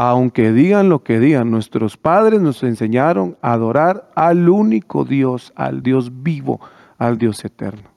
aunque 0.01 0.53
digan 0.53 0.89
lo 0.89 1.03
que 1.03 1.19
digan, 1.19 1.51
nuestros 1.51 1.97
padres 1.97 2.41
nos 2.41 2.63
enseñaron 2.63 3.37
a 3.43 3.53
adorar 3.55 4.13
al 4.15 4.49
único 4.49 5.05
Dios, 5.05 5.53
al 5.57 5.83
Dios 5.83 6.23
vivo, 6.23 6.61
al 6.99 7.19
Dios 7.19 7.45
eterno. 7.45 7.91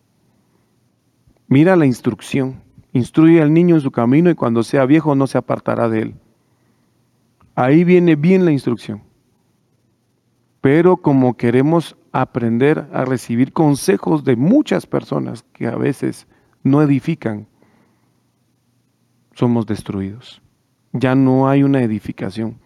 Mira 1.47 1.75
la 1.75 1.85
instrucción. 1.85 2.59
Instruye 2.91 3.39
al 3.39 3.53
niño 3.53 3.75
en 3.75 3.81
su 3.81 3.91
camino 3.91 4.31
y 4.31 4.35
cuando 4.35 4.63
sea 4.63 4.87
viejo 4.87 5.13
no 5.13 5.27
se 5.27 5.37
apartará 5.37 5.89
de 5.89 6.01
él. 6.01 6.15
Ahí 7.53 7.83
viene 7.83 8.15
bien 8.15 8.45
la 8.45 8.51
instrucción. 8.51 9.03
Pero 10.61 10.97
como 10.97 11.35
queremos 11.35 11.97
aprender 12.11 12.87
a 12.93 13.03
recibir 13.03 13.51
consejos 13.51 14.23
de 14.23 14.35
muchas 14.35 14.85
personas 14.85 15.43
que 15.53 15.67
a 15.67 15.75
veces 15.75 16.27
no 16.63 16.81
edifican, 16.81 17.47
somos 19.33 19.65
destruidos 19.65 20.41
ya 20.93 21.15
no 21.15 21.47
hay 21.47 21.63
una 21.63 21.81
edificación. 21.81 22.59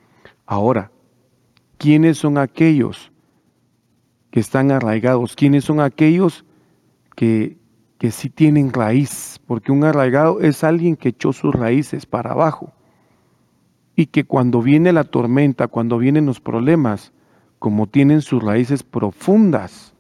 Ahora, 0.46 0.92
¿quiénes 1.78 2.18
son 2.18 2.38
aquellos 2.38 3.12
que 4.32 4.40
están 4.40 4.72
arraigados? 4.72 5.36
¿Quiénes 5.36 5.66
son 5.66 5.80
aquellos 5.80 6.46
que, 7.16 7.58
que 7.98 8.12
sí 8.12 8.30
tienen 8.30 8.74
raíz? 8.74 9.40
Porque 9.46 9.72
un 9.72 9.84
arraigado 9.84 10.42
es 10.42 10.64
alguien 10.64 10.96
que 10.96 11.10
echó 11.10 11.34
sus 11.34 11.54
raíces 11.54 12.06
para 12.06 12.32
abajo 12.32 12.74
y 13.96 14.08
que 14.08 14.26
cuando 14.26 14.62
viene 14.62 14.92
la 14.92 15.06
tormenta, 15.06 15.68
cuando 15.68 15.98
vienen 15.98 16.26
los 16.26 16.42
problemas, 16.42 17.14
como 17.66 17.88
tienen 17.88 18.22
sus 18.22 18.44
raíces 18.44 18.84
profundas, 18.84 19.96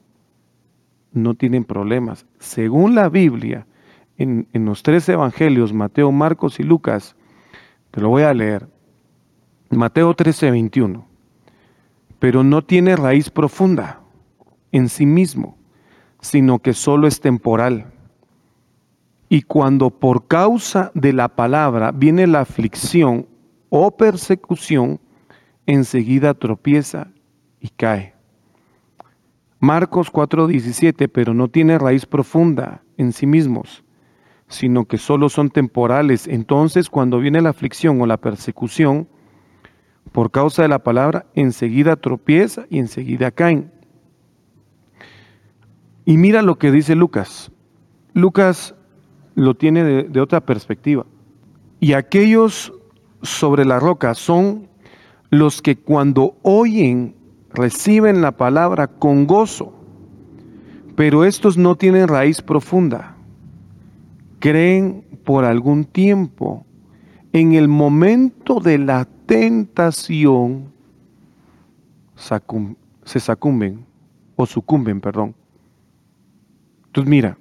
no 1.14 1.34
tienen 1.34 1.64
problemas. 1.64 2.28
Según 2.38 2.94
la 2.94 3.10
Biblia, 3.10 3.66
en, 4.20 4.48
los 4.54 4.84
tres 4.84 5.10
evangelios, 5.10 5.74
Mateo, 5.74 6.12
Marcos 6.12 6.60
y 6.60 6.64
Lucas, 6.64 7.16
te 7.90 8.02
lo 8.02 8.10
voy 8.10 8.22
a 8.22 8.36
leer. 8.36 8.68
Mateo 9.72 10.14
13, 10.14 10.52
21. 10.52 11.08
Pero 12.20 12.44
no 12.44 12.64
tiene 12.64 12.96
raíz 12.96 13.32
profunda 13.32 14.00
en 14.72 14.88
sí 14.88 15.08
mismo, 15.08 15.58
sino 16.22 16.60
que 16.60 16.74
solo 16.74 17.08
es 17.08 17.20
temporal. 17.20 17.94
Y 19.28 19.42
cuando 19.42 19.90
por 19.90 20.28
causa 20.28 20.92
de 20.94 21.14
la 21.14 21.30
palabra 21.30 21.92
viene 21.92 22.28
la 22.28 22.42
aflicción 22.42 23.26
o 23.70 23.90
persecución, 23.90 25.00
enseguida 25.66 26.36
tropieza 26.36 27.08
cae. 27.70 28.14
Marcos 29.60 30.12
4:17, 30.12 31.08
pero 31.08 31.34
no 31.34 31.48
tiene 31.48 31.78
raíz 31.80 32.06
profunda 32.06 32.84
en 32.98 33.14
sí 33.14 33.26
mismos, 33.26 33.84
sino 34.48 34.86
que 34.86 34.98
solo 34.98 35.30
son 35.30 35.50
temporales. 35.50 36.28
Entonces, 36.28 36.90
cuando 36.90 37.20
viene 37.20 37.42
la 37.42 37.50
aflicción 37.50 38.00
o 38.02 38.06
la 38.06 38.18
persecución, 38.18 39.08
por 40.12 40.32
causa 40.32 40.62
de 40.62 40.68
la 40.68 40.80
palabra, 40.80 41.26
enseguida 41.34 41.96
tropieza 41.96 42.66
y 42.70 42.80
enseguida 42.80 43.32
caen. 43.32 43.72
Y 46.06 46.18
mira 46.18 46.42
lo 46.42 46.58
que 46.58 46.72
dice 46.72 46.96
Lucas. 46.96 47.52
Lucas 48.14 48.76
lo 49.34 49.56
tiene 49.56 49.84
de 49.84 50.22
otra 50.22 50.42
perspectiva. 50.42 51.06
Y 51.80 51.94
aquellos 51.94 52.72
sobre 53.22 53.66
la 53.66 53.80
roca 53.80 54.14
son 54.14 54.70
los 55.30 55.62
que 55.62 55.76
cuando 55.76 56.38
oyen 56.44 57.15
reciben 57.56 58.22
la 58.22 58.32
palabra 58.32 58.88
con 58.88 59.26
gozo, 59.26 59.74
pero 60.96 61.26
estos 61.26 61.58
no 61.58 61.76
tienen 61.76 62.08
raíz 62.08 62.42
profunda 62.42 63.16
creen 64.46 65.04
por 65.24 65.44
algún 65.44 65.86
tiempo. 65.86 66.68
En 67.34 67.54
el 67.54 67.68
momento 67.68 68.60
de 68.60 68.78
la 68.78 69.06
tentación 69.26 70.72
se 72.16 73.20
sacumben 73.20 73.84
o 74.36 74.46
sucumben, 74.46 75.02
perdón. 75.02 75.34
Entonces 76.86 77.10
mira, 77.10 77.40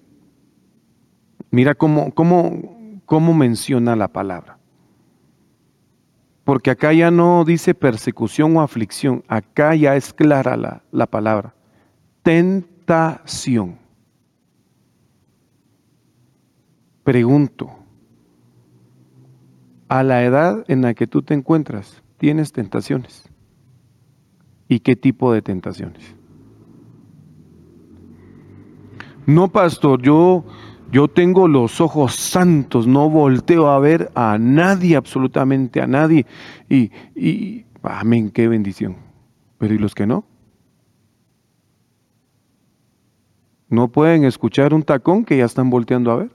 mira 1.51 1.75
cómo, 1.75 2.11
cómo, 2.15 3.03
cómo 3.05 3.35
menciona 3.35 3.95
la 3.95 4.09
palabra. 4.09 4.57
Porque 6.45 6.71
acá 6.71 6.93
ya 6.93 7.11
no 7.11 7.45
dice 7.45 7.75
persecución 7.75 8.57
o 8.57 8.61
aflicción, 8.61 9.25
acá 9.29 9.75
ya 9.75 9.97
es 9.97 10.13
clara 10.13 10.57
la, 10.57 10.83
la 10.93 11.07
palabra. 11.07 11.55
Tentación. 12.23 13.79
Pregunto, 17.03 17.71
a 19.89 20.03
la 20.03 20.25
edad 20.25 20.65
en 20.69 20.83
la 20.83 20.95
que 20.95 21.07
tú 21.07 21.23
te 21.23 21.35
encuentras, 21.35 22.03
¿tienes 22.19 22.53
tentaciones? 22.53 23.29
¿Y 24.69 24.81
qué 24.81 24.97
tipo 24.97 25.33
de 25.33 25.43
tentaciones? 25.43 26.15
No, 29.27 29.49
pastor, 29.49 30.03
yo, 30.03 30.45
yo 30.95 31.09
tengo 31.09 31.49
los 31.49 31.81
ojos 31.81 32.15
santos, 32.15 32.87
no 32.87 33.11
volteo 33.11 33.69
a 33.69 33.81
ver 33.81 34.13
a 34.15 34.39
nadie, 34.39 34.95
absolutamente 34.95 35.81
a 35.81 35.89
nadie. 35.89 36.25
Y, 36.71 36.93
y 37.17 37.67
amén, 37.83 38.31
qué 38.31 38.47
bendición. 38.47 38.95
Pero 39.59 39.75
¿y 39.75 39.79
los 39.79 39.93
que 39.93 40.07
no? 40.07 40.25
No 43.69 43.89
pueden 43.89 44.23
escuchar 44.23 44.73
un 44.73 44.85
tacón 44.85 45.25
que 45.25 45.37
ya 45.37 45.47
están 45.47 45.69
volteando 45.69 46.13
a 46.13 46.17
ver. 46.17 46.31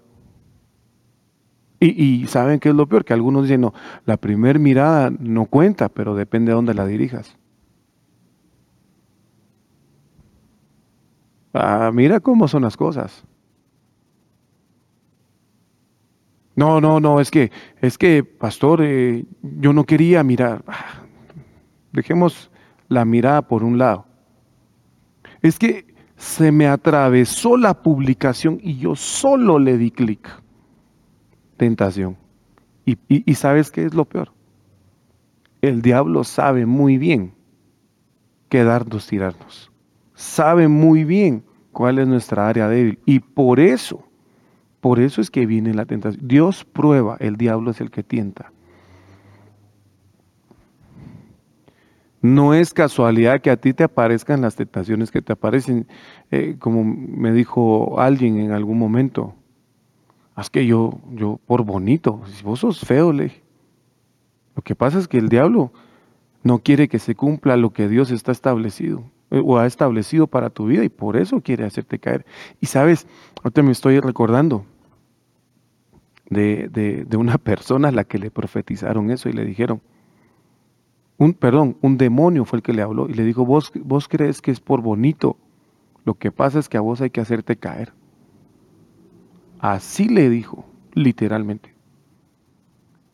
Y, 1.79 2.27
saben 2.27 2.59
qué 2.59 2.67
es 2.67 2.75
lo 2.75 2.85
peor, 2.85 3.05
que 3.05 3.13
algunos 3.13 3.43
dicen, 3.43 3.61
no, 3.61 3.73
la 4.05 4.17
primera 4.17 4.59
mirada 4.59 5.09
no 5.09 5.45
cuenta, 5.45 5.87
pero 5.87 6.15
depende 6.15 6.49
de 6.49 6.55
dónde 6.55 6.73
la 6.73 6.85
dirijas. 6.85 7.37
Ah, 11.53 11.91
mira 11.93 12.19
cómo 12.19 12.49
son 12.49 12.63
las 12.63 12.75
cosas. 12.75 13.23
No, 16.59 16.81
no, 16.81 16.99
no, 16.99 17.21
es 17.21 17.31
que, 17.31 17.53
es 17.79 17.97
que, 17.97 18.21
pastor, 18.21 18.81
eh, 18.83 19.23
yo 19.41 19.71
no 19.71 19.85
quería 19.85 20.25
mirar. 20.25 20.61
Ah, 20.67 21.03
dejemos 21.93 22.51
la 22.89 23.05
mirada 23.05 23.41
por 23.41 23.63
un 23.63 23.77
lado. 23.77 24.05
Es 25.41 25.57
que 25.57 25.85
se 26.17 26.51
me 26.51 26.67
atravesó 26.67 27.55
la 27.55 27.81
publicación 27.81 28.59
y 28.61 28.77
yo 28.77 28.97
solo 28.97 29.57
le 29.57 29.77
di 29.77 29.89
clic 29.89 30.29
tentación. 31.55 32.17
Y, 32.85 33.33
sabes 33.35 33.71
qué 33.71 33.85
es 33.85 33.93
lo 33.93 34.03
peor. 34.03 34.33
El 35.61 35.81
diablo 35.81 36.25
sabe 36.25 36.65
muy 36.65 36.97
bien 36.97 37.35
qué 38.49 38.65
darnos, 38.65 39.07
tirarnos. 39.07 39.71
Sabe 40.13 40.67
muy 40.67 41.05
bien 41.05 41.45
cuál 41.71 41.99
es 41.99 42.07
nuestra 42.09 42.49
área 42.49 42.67
débil. 42.67 42.99
Y 43.05 43.21
por 43.21 43.61
eso, 43.61 44.08
por 44.81 44.99
eso 44.99 45.21
es 45.21 45.29
que 45.29 45.45
viene 45.45 45.73
la 45.73 45.85
tentación. 45.85 46.27
Dios 46.27 46.65
prueba, 46.65 47.17
el 47.19 47.35
diablo 47.35 47.71
es 47.71 47.81
el 47.81 47.91
que 47.91 48.03
tienta. 48.03 48.51
No 52.21 52.53
es 52.53 52.73
casualidad 52.73 53.41
que 53.41 53.49
a 53.49 53.57
ti 53.57 53.73
te 53.73 53.83
aparezcan 53.83 54.41
las 54.41 54.55
tentaciones 54.55 55.09
que 55.09 55.21
te 55.21 55.31
aparecen, 55.31 55.87
eh, 56.31 56.57
como 56.59 56.83
me 56.83 57.31
dijo 57.31 57.99
alguien 57.99 58.39
en 58.39 58.51
algún 58.51 58.77
momento. 58.77 59.35
Es 60.37 60.49
que 60.49 60.65
yo, 60.65 60.99
yo, 61.11 61.39
por 61.45 61.63
bonito, 61.63 62.21
vos 62.43 62.59
sos 62.59 62.79
feo, 62.79 63.11
le 63.13 63.31
Lo 64.55 64.61
que 64.61 64.75
pasa 64.75 64.99
es 64.99 65.07
que 65.07 65.17
el 65.17 65.29
diablo 65.29 65.71
no 66.43 66.59
quiere 66.59 66.87
que 66.87 66.99
se 66.99 67.15
cumpla 67.15 67.57
lo 67.57 67.71
que 67.71 67.87
Dios 67.87 68.11
está 68.11 68.31
establecido 68.31 69.03
o 69.31 69.57
ha 69.57 69.65
establecido 69.65 70.27
para 70.27 70.49
tu 70.49 70.65
vida 70.65 70.83
y 70.83 70.89
por 70.89 71.17
eso 71.17 71.41
quiere 71.41 71.65
hacerte 71.65 71.99
caer. 71.99 72.25
Y 72.59 72.65
sabes, 72.65 73.07
ahorita 73.43 73.63
me 73.63 73.71
estoy 73.71 73.99
recordando 73.99 74.65
de, 76.29 77.05
de, 77.07 77.17
una 77.17 77.37
persona 77.43 77.89
a 77.89 77.91
la 77.91 78.03
que 78.03 78.17
le 78.17 78.31
profetizaron 78.31 79.11
eso 79.11 79.29
y 79.29 79.33
le 79.33 79.45
dijeron, 79.45 79.81
un, 81.17 81.33
perdón, 81.33 81.77
un 81.81 81.97
demonio 81.97 82.45
fue 82.45 82.57
el 82.57 82.63
que 82.63 82.73
le 82.73 82.81
habló 82.81 83.09
y 83.09 83.13
le 83.13 83.23
dijo, 83.23 83.45
vos, 83.45 83.71
vos 83.75 84.07
crees 84.07 84.41
que 84.41 84.51
es 84.51 84.59
por 84.59 84.81
bonito, 84.81 85.37
lo 86.05 86.13
que 86.15 86.31
pasa 86.31 86.59
es 86.59 86.69
que 86.69 86.77
a 86.77 86.81
vos 86.81 87.01
hay 87.01 87.09
que 87.09 87.21
hacerte 87.21 87.57
caer. 87.57 87.93
Así 89.59 90.07
le 90.07 90.29
dijo, 90.29 90.65
literalmente. 90.93 91.75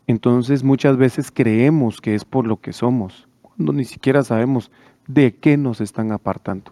Entonces 0.08 0.63
muchas 0.63 0.97
veces 0.97 1.32
creemos 1.32 1.99
que 1.99 2.13
es 2.13 2.25
por 2.25 2.45
lo 2.45 2.62
que 2.62 2.73
somos, 2.73 3.28
cuando 3.41 3.73
ni 3.73 3.86
siquiera 3.86 4.23
sabemos 4.23 4.71
de 5.07 5.35
qué 5.35 5.57
nos 5.57 5.81
están 5.81 6.11
apartando. 6.11 6.71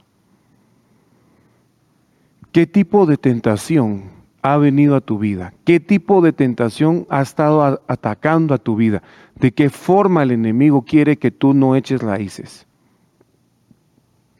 ¿Qué 2.51 2.67
tipo 2.67 3.05
de 3.05 3.17
tentación 3.17 4.11
ha 4.43 4.57
venido 4.57 4.95
a 4.95 5.01
tu 5.01 5.17
vida? 5.17 5.53
¿Qué 5.63 5.79
tipo 5.79 6.21
de 6.21 6.33
tentación 6.33 7.07
ha 7.09 7.21
estado 7.21 7.81
atacando 7.87 8.53
a 8.53 8.59
tu 8.59 8.75
vida? 8.75 9.01
¿De 9.35 9.51
qué 9.51 9.69
forma 9.69 10.21
el 10.23 10.31
enemigo 10.31 10.83
quiere 10.83 11.17
que 11.17 11.31
tú 11.31 11.53
no 11.53 11.75
eches 11.75 12.01
raíces? 12.01 12.67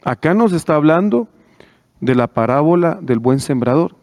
Acá 0.04 0.34
nos 0.34 0.52
está 0.52 0.76
hablando 0.76 1.28
de 2.02 2.16
la 2.16 2.28
parábola 2.28 3.00
del 3.02 3.20
buen 3.20 3.40
sembrador. 3.40 3.96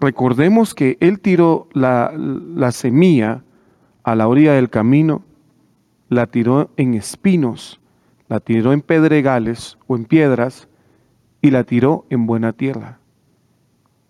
Recordemos 0.00 0.74
que 0.74 0.96
él 1.00 1.20
tiró 1.20 1.68
la, 1.74 2.12
la 2.16 2.72
semilla 2.72 3.44
a 4.02 4.16
la 4.16 4.26
orilla 4.26 4.54
del 4.54 4.70
camino, 4.70 5.22
la 6.14 6.26
tiró 6.26 6.70
en 6.76 6.94
espinos, 6.94 7.80
la 8.28 8.40
tiró 8.40 8.72
en 8.72 8.80
pedregales 8.80 9.78
o 9.86 9.96
en 9.96 10.04
piedras 10.04 10.68
y 11.40 11.50
la 11.50 11.64
tiró 11.64 12.06
en 12.10 12.26
buena 12.26 12.52
tierra 12.52 12.98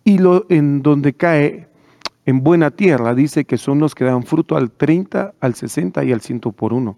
y 0.04 0.18
lo, 0.18 0.46
en 0.48 0.82
donde 0.82 1.12
cae 1.12 1.68
en 2.24 2.42
buena 2.42 2.70
tierra, 2.70 3.14
dice 3.14 3.44
que 3.44 3.58
son 3.58 3.78
los 3.78 3.94
que 3.94 4.04
dan 4.04 4.22
fruto 4.22 4.56
al 4.56 4.70
30, 4.70 5.34
al 5.40 5.54
60 5.54 6.04
y 6.04 6.12
al 6.12 6.20
100 6.20 6.40
por 6.40 6.72
uno. 6.72 6.96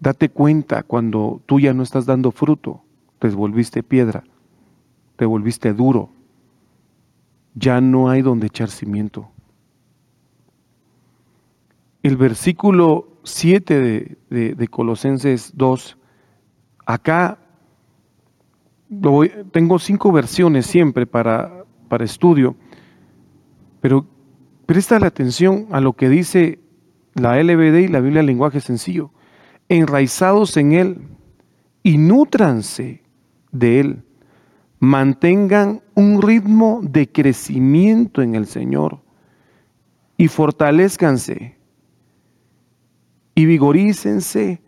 Date 0.00 0.28
cuenta 0.28 0.82
cuando 0.82 1.40
tú 1.46 1.60
ya 1.60 1.72
no 1.74 1.82
estás 1.82 2.06
dando 2.06 2.30
fruto, 2.30 2.82
te 3.18 3.28
volviste 3.28 3.82
piedra, 3.82 4.24
te 5.16 5.24
volviste 5.24 5.72
duro, 5.72 6.10
ya 7.54 7.80
no 7.80 8.08
hay 8.08 8.22
donde 8.22 8.46
echar 8.46 8.70
cimiento. 8.70 9.28
El 12.02 12.16
versículo 12.16 13.20
7 13.24 14.18
de, 14.30 14.54
de 14.54 14.68
Colosenses 14.68 15.52
2, 15.56 15.98
acá 16.86 17.38
tengo 19.52 19.78
cinco 19.78 20.12
versiones 20.12 20.66
siempre 20.66 21.06
para, 21.06 21.64
para 21.88 22.04
estudio, 22.04 22.56
pero 23.80 24.06
presta 24.66 24.98
la 24.98 25.08
atención 25.08 25.66
a 25.70 25.80
lo 25.80 25.92
que 25.92 26.08
dice 26.08 26.60
la 27.14 27.42
LBD 27.42 27.80
y 27.80 27.88
la 27.88 28.00
Biblia 28.00 28.20
en 28.20 28.26
lenguaje 28.26 28.60
sencillo. 28.60 29.10
Enraizados 29.68 30.56
en 30.56 30.72
Él 30.72 31.08
y 31.82 31.98
nútranse 31.98 33.02
de 33.52 33.80
Él. 33.80 34.04
Mantengan 34.80 35.82
un 35.94 36.22
ritmo 36.22 36.80
de 36.82 37.10
crecimiento 37.10 38.22
en 38.22 38.34
el 38.34 38.46
Señor 38.46 39.02
y 40.16 40.28
fortalezcanse 40.28 41.57
y 43.38 43.46
vigorícense 43.46 44.60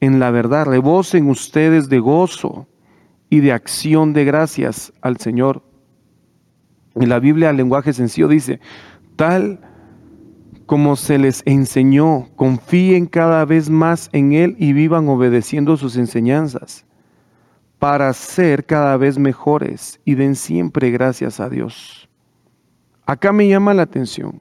en 0.00 0.18
la 0.18 0.30
verdad. 0.30 0.64
Rebosen 0.64 1.28
ustedes 1.28 1.90
de 1.90 1.98
gozo 1.98 2.66
y 3.28 3.40
de 3.40 3.52
acción 3.52 4.14
de 4.14 4.24
gracias 4.24 4.94
al 5.02 5.18
Señor. 5.18 5.62
En 6.94 7.10
la 7.10 7.18
Biblia, 7.18 7.50
el 7.50 7.58
lenguaje 7.58 7.92
sencillo 7.92 8.26
dice, 8.26 8.60
tal 9.16 9.60
como 10.64 10.96
se 10.96 11.18
les 11.18 11.42
enseñó, 11.44 12.30
confíen 12.34 13.04
cada 13.04 13.44
vez 13.44 13.68
más 13.68 14.08
en 14.14 14.32
Él 14.32 14.56
y 14.58 14.72
vivan 14.72 15.06
obedeciendo 15.06 15.76
sus 15.76 15.98
enseñanzas 15.98 16.86
para 17.78 18.10
ser 18.14 18.64
cada 18.64 18.96
vez 18.96 19.18
mejores 19.18 20.00
y 20.06 20.14
den 20.14 20.34
siempre 20.34 20.90
gracias 20.90 21.40
a 21.40 21.50
Dios. 21.50 22.08
Acá 23.04 23.34
me 23.34 23.46
llama 23.48 23.74
la 23.74 23.82
atención, 23.82 24.40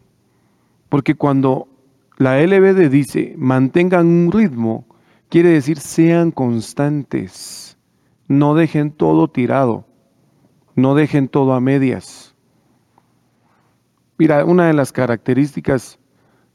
porque 0.88 1.16
cuando 1.16 1.68
la 2.18 2.42
LBD 2.42 2.90
dice 2.90 3.36
mantengan 3.38 4.08
un 4.08 4.32
ritmo, 4.32 4.88
quiere 5.30 5.50
decir 5.50 5.80
sean 5.80 6.32
constantes 6.32 7.74
no 8.28 8.56
dejen 8.56 8.92
todo 8.92 9.28
tirado, 9.28 9.86
no 10.76 10.96
dejen 10.96 11.28
todo 11.28 11.54
a 11.54 11.60
medias. 11.60 12.36
Mira, 14.18 14.46
una 14.46 14.68
de 14.68 14.74
las 14.74 14.92
características 14.92 16.00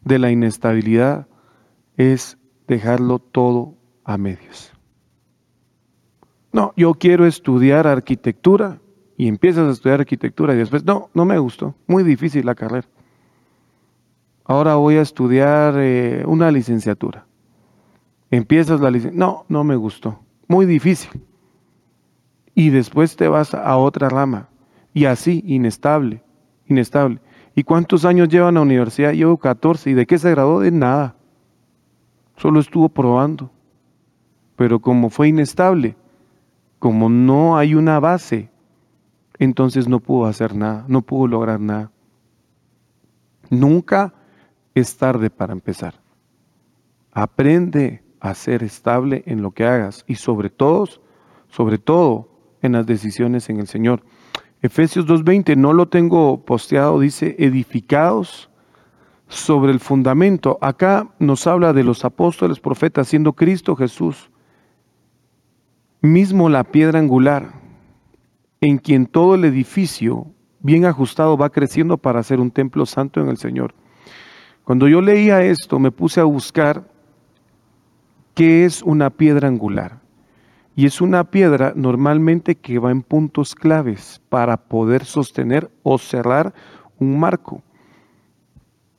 de 0.02 0.18
la 0.18 0.30
inestabilidad 0.30 1.26
es 1.96 2.38
dejarlo 2.66 3.18
todo 3.18 3.74
a 4.04 4.16
medias. 4.16 4.72
No, 6.52 6.72
yo 6.76 6.94
quiero 6.94 7.26
estudiar 7.26 7.86
arquitectura 7.86 8.80
y 9.16 9.28
empiezas 9.28 9.68
a 9.68 9.72
estudiar 9.72 10.00
arquitectura 10.00 10.54
y 10.54 10.58
después, 10.58 10.84
no, 10.84 11.10
no 11.12 11.24
me 11.24 11.38
gustó, 11.38 11.74
muy 11.86 12.04
difícil 12.04 12.46
la 12.46 12.54
carrera. 12.54 12.88
Ahora 14.48 14.74
voy 14.76 14.96
a 14.96 15.02
estudiar 15.02 15.74
eh, 15.76 16.24
una 16.26 16.50
licenciatura. 16.50 17.26
Empiezas 18.30 18.80
la 18.80 18.90
licenciatura, 18.90 19.26
no, 19.26 19.44
no 19.48 19.62
me 19.62 19.76
gustó, 19.76 20.18
muy 20.48 20.66
difícil 20.66 21.22
y 22.58 22.70
después 22.70 23.14
te 23.14 23.28
vas 23.28 23.54
a 23.54 23.76
otra 23.76 24.08
rama. 24.08 24.48
Y 24.92 25.04
así, 25.04 25.44
inestable, 25.46 26.24
inestable. 26.66 27.20
¿Y 27.54 27.62
cuántos 27.62 28.04
años 28.04 28.28
lleva 28.28 28.48
en 28.48 28.56
la 28.56 28.62
universidad? 28.62 29.12
Llevo 29.12 29.36
14. 29.36 29.90
¿Y 29.90 29.94
de 29.94 30.06
qué 30.06 30.18
se 30.18 30.30
graduó? 30.32 30.58
De 30.58 30.72
nada. 30.72 31.14
Solo 32.36 32.58
estuvo 32.58 32.88
probando. 32.88 33.48
Pero 34.56 34.80
como 34.80 35.08
fue 35.08 35.28
inestable, 35.28 35.94
como 36.80 37.08
no 37.08 37.56
hay 37.56 37.76
una 37.76 38.00
base, 38.00 38.50
entonces 39.38 39.86
no 39.86 40.00
pudo 40.00 40.26
hacer 40.26 40.56
nada, 40.56 40.84
no 40.88 41.02
pudo 41.02 41.28
lograr 41.28 41.60
nada. 41.60 41.92
Nunca 43.50 44.14
es 44.74 44.96
tarde 44.96 45.30
para 45.30 45.52
empezar. 45.52 45.94
Aprende 47.12 48.02
a 48.20 48.34
ser 48.34 48.62
estable 48.62 49.22
en 49.26 49.42
lo 49.42 49.52
que 49.52 49.64
hagas 49.64 50.04
y 50.06 50.16
sobre 50.16 50.50
todo, 50.50 50.86
sobre 51.48 51.78
todo, 51.78 52.28
en 52.62 52.72
las 52.72 52.86
decisiones 52.86 53.48
en 53.48 53.60
el 53.60 53.66
Señor. 53.66 54.02
Efesios 54.60 55.06
2.20, 55.06 55.56
no 55.56 55.72
lo 55.72 55.88
tengo 55.88 56.44
posteado, 56.44 56.98
dice, 56.98 57.36
edificados 57.38 58.50
sobre 59.28 59.72
el 59.72 59.78
fundamento. 59.78 60.58
Acá 60.60 61.08
nos 61.18 61.46
habla 61.46 61.72
de 61.72 61.84
los 61.84 62.04
apóstoles, 62.04 62.58
profetas, 62.58 63.08
siendo 63.08 63.34
Cristo 63.34 63.76
Jesús, 63.76 64.30
mismo 66.00 66.48
la 66.48 66.64
piedra 66.64 66.98
angular, 66.98 67.52
en 68.60 68.78
quien 68.78 69.06
todo 69.06 69.36
el 69.36 69.44
edificio 69.44 70.26
bien 70.60 70.84
ajustado 70.84 71.36
va 71.36 71.50
creciendo 71.50 71.98
para 71.98 72.22
ser 72.22 72.40
un 72.40 72.50
templo 72.50 72.86
santo 72.86 73.20
en 73.20 73.28
el 73.28 73.36
Señor. 73.36 73.74
Cuando 74.68 74.86
yo 74.86 75.00
leía 75.00 75.42
esto, 75.44 75.78
me 75.78 75.90
puse 75.90 76.20
a 76.20 76.24
buscar 76.24 76.84
qué 78.34 78.66
es 78.66 78.82
una 78.82 79.08
piedra 79.08 79.48
angular. 79.48 79.98
Y 80.76 80.84
es 80.84 81.00
una 81.00 81.24
piedra 81.24 81.72
normalmente 81.74 82.54
que 82.54 82.78
va 82.78 82.90
en 82.90 83.00
puntos 83.00 83.54
claves 83.54 84.20
para 84.28 84.58
poder 84.58 85.06
sostener 85.06 85.70
o 85.84 85.96
cerrar 85.96 86.52
un 86.98 87.18
marco. 87.18 87.62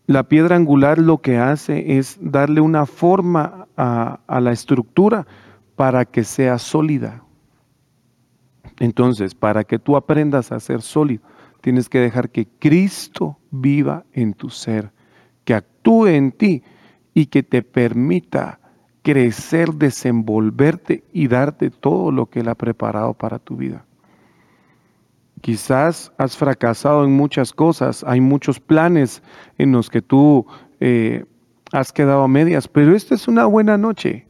La 0.08 0.24
piedra 0.24 0.56
angular 0.56 0.98
lo 0.98 1.20
que 1.20 1.38
hace 1.38 2.00
es 2.00 2.18
darle 2.20 2.62
una 2.62 2.88
forma 2.88 3.68
a, 3.78 4.40
la 4.42 4.52
estructura 4.52 5.28
para 5.76 6.04
que 6.04 6.24
sea 6.24 6.58
sólida. 6.58 7.24
Entonces, 8.80 9.36
para 9.36 9.64
que 9.64 9.78
tú 9.78 9.96
aprendas 9.96 10.52
a 10.52 10.60
ser 10.60 10.82
sólido, 10.82 11.22
tienes 11.62 11.90
que 11.90 12.00
dejar 12.00 12.32
que 12.32 12.48
Cristo 12.58 13.38
viva 13.52 14.04
en 14.14 14.34
tu 14.34 14.50
ser, 14.50 14.92
actúe 15.80 16.08
en 16.08 16.32
ti 16.32 16.64
y 17.14 17.28
que 17.28 17.44
te 17.44 17.62
permita 17.62 18.60
crecer, 19.02 19.74
desenvolverte 19.74 21.04
y 21.14 21.28
darte 21.28 21.70
todo 21.70 22.12
lo 22.12 22.26
que 22.26 22.42
Él 22.42 22.50
ha 22.50 22.56
preparado 22.56 23.14
para 23.14 23.40
tu 23.40 23.56
vida. 23.56 23.86
Quizás 25.42 26.12
has 26.18 26.36
fracasado 26.36 27.06
en 27.06 27.12
muchas 27.12 27.54
cosas, 27.54 28.04
hay 28.06 28.20
muchos 28.20 28.60
planes 28.60 29.24
en 29.58 29.72
los 29.72 29.90
que 29.90 30.02
tú 30.02 30.46
eh, 30.82 31.24
has 31.72 31.94
quedado 31.94 32.24
a 32.24 32.28
medias, 32.28 32.68
pero 32.68 32.94
esta 32.94 33.16
es 33.16 33.28
una 33.28 33.46
buena 33.46 33.78
noche 33.78 34.28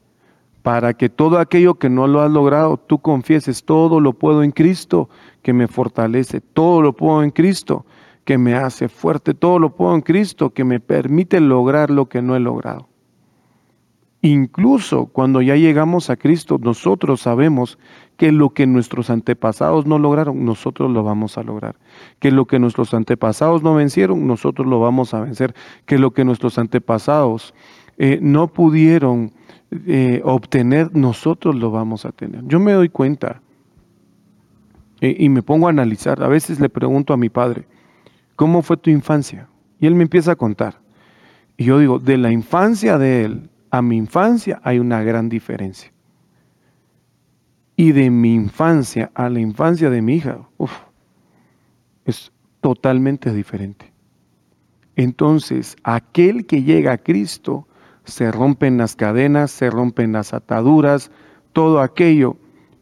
para 0.62 0.94
que 0.94 1.10
todo 1.10 1.40
aquello 1.40 1.80
que 1.80 1.90
no 1.90 2.06
lo 2.06 2.22
has 2.22 2.30
logrado, 2.30 2.78
tú 2.78 3.00
confieses, 3.00 3.64
todo 3.64 4.00
lo 4.00 4.14
puedo 4.14 4.44
en 4.44 4.52
Cristo 4.52 5.10
que 5.42 5.52
me 5.52 5.68
fortalece, 5.68 6.42
todo 6.42 6.84
lo 6.84 6.94
puedo 6.94 7.24
en 7.24 7.32
Cristo 7.32 7.86
que 8.30 8.38
me 8.38 8.54
hace 8.54 8.90
fuerte, 8.90 9.34
todo 9.34 9.58
lo 9.58 9.76
puedo 9.76 9.96
en 9.96 10.02
Cristo 10.02 10.52
que 10.52 10.64
me 10.64 10.80
permite 10.80 11.40
lograr 11.40 11.90
lo 11.90 12.10
que 12.10 12.22
no 12.22 12.36
he 12.36 12.40
logrado. 12.40 12.88
Incluso 14.22 15.08
cuando 15.08 15.42
ya 15.42 15.56
llegamos 15.56 16.12
a 16.12 16.16
Cristo, 16.16 16.60
nosotros 16.62 17.22
sabemos 17.22 17.80
que 18.18 18.32
lo 18.32 18.52
que 18.52 18.68
nuestros 18.68 19.10
antepasados 19.10 19.88
no 19.88 19.98
lograron, 19.98 20.46
nosotros 20.46 20.92
lo 20.92 21.02
vamos 21.02 21.40
a 21.40 21.42
lograr. 21.42 21.78
Que 22.20 22.30
lo 22.30 22.46
que 22.46 22.60
nuestros 22.60 22.94
antepasados 22.94 23.64
no 23.64 23.74
vencieron, 23.74 24.28
nosotros 24.28 24.68
lo 24.68 24.80
vamos 24.80 25.16
a 25.16 25.22
vencer. 25.22 25.56
Que 25.88 25.98
lo 25.98 26.12
que 26.12 26.24
nuestros 26.24 26.60
antepasados 26.60 27.56
eh, 27.98 28.20
no 28.22 28.50
pudieron 28.54 29.32
eh, 29.88 30.22
obtener, 30.24 30.96
nosotros 30.96 31.56
lo 31.56 31.72
vamos 31.72 32.06
a 32.06 32.12
tener. 32.12 32.44
Yo 32.46 32.60
me 32.60 32.74
doy 32.74 32.90
cuenta 32.90 33.42
eh, 35.02 35.16
y 35.18 35.30
me 35.30 35.42
pongo 35.42 35.66
a 35.66 35.72
analizar. 35.72 36.22
A 36.22 36.28
veces 36.28 36.60
le 36.60 36.70
pregunto 36.70 37.12
a 37.12 37.18
mi 37.18 37.30
padre, 37.30 37.66
¿cómo 38.40 38.62
fue 38.62 38.78
tu 38.78 38.90
infancia? 38.90 39.50
Y 39.82 39.86
él 39.86 39.96
me 39.96 40.04
empieza 40.04 40.32
a 40.32 40.36
contar. 40.38 40.80
Y 41.58 41.66
yo 41.66 41.78
digo, 41.78 42.00
de 42.00 42.18
la 42.18 42.32
infancia 42.32 42.98
de 42.98 43.26
él 43.26 43.50
a 43.70 43.82
mi 43.82 43.98
infancia 43.98 44.62
hay 44.64 44.80
una 44.80 45.04
gran 45.04 45.28
diferencia. 45.28 45.92
Y 47.76 47.92
de 47.92 48.10
mi 48.10 48.34
infancia 48.34 49.12
a 49.14 49.28
la 49.28 49.42
infancia 49.42 49.90
de 49.90 50.02
mi 50.02 50.16
hija, 50.16 50.48
es 52.06 52.32
totalmente 52.62 53.34
diferente. 53.34 53.92
Entonces, 54.96 55.76
aquel 55.84 56.46
que 56.46 56.64
llega 56.64 56.94
a 56.94 56.98
Cristo, 56.98 57.68
se 58.06 58.32
rompen 58.32 58.78
las 58.78 58.96
cadenas, 58.96 59.52
se 59.52 59.70
rompen 59.70 60.14
las 60.14 60.34
ataduras, 60.34 61.12
todo 61.52 61.82
aquello 61.82 62.38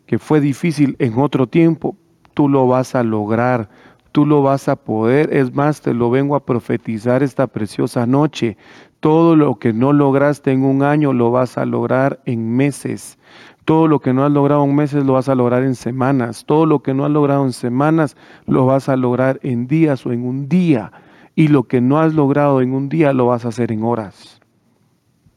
que 0.06 0.20
fue 0.20 0.40
difícil 0.40 0.96
en 1.00 1.18
otro 1.18 1.48
tiempo, 1.48 1.98
tú 2.36 2.48
lo 2.48 2.68
vas 2.68 2.94
a 2.94 3.02
lograr, 3.02 3.72
tú 4.18 4.26
lo 4.26 4.42
vas 4.42 4.68
a 4.68 4.76
poder. 4.76 5.32
Es 5.32 5.54
más, 5.54 5.82
te 5.82 5.94
lo 5.94 6.10
vengo 6.10 6.36
a 6.36 6.44
profetizar 6.44 7.22
esta 7.22 7.46
preciosa 7.46 8.08
noche. 8.08 8.58
Todo 9.00 9.36
lo 9.36 9.60
que 9.60 9.74
no 9.74 9.94
lograste 9.94 10.52
en 10.52 10.64
un 10.64 10.82
año 10.82 11.14
lo 11.14 11.30
vas 11.30 11.56
a 11.60 11.68
lograr 11.68 12.20
en 12.26 12.56
meses. 12.56 13.20
Todo 13.64 13.88
lo 13.88 14.00
que 14.00 14.14
no 14.14 14.26
has 14.26 14.32
logrado 14.32 14.64
en 14.64 14.74
meses 14.74 15.06
lo 15.06 15.14
vas 15.14 15.30
a 15.30 15.36
lograr 15.36 15.62
en 15.62 15.76
semanas. 15.76 16.46
Todo 16.48 16.66
lo 16.66 16.82
que 16.82 16.96
no 16.96 17.06
has 17.06 17.12
logrado 17.12 17.46
en 17.46 17.54
semanas 17.54 18.18
lo 18.48 18.66
vas 18.66 18.90
a 18.90 18.96
lograr 18.96 19.40
en 19.44 19.68
días 19.68 20.04
o 20.08 20.12
en 20.12 20.26
un 20.26 20.50
día. 20.50 20.92
Y 21.36 21.50
lo 21.50 21.66
que 21.66 21.80
no 21.80 22.00
has 22.00 22.16
logrado 22.16 22.62
en 22.62 22.74
un 22.74 22.90
día 22.90 23.14
lo 23.14 23.28
vas 23.28 23.46
a 23.46 23.50
hacer 23.50 23.72
en 23.72 23.84
horas. 23.84 24.42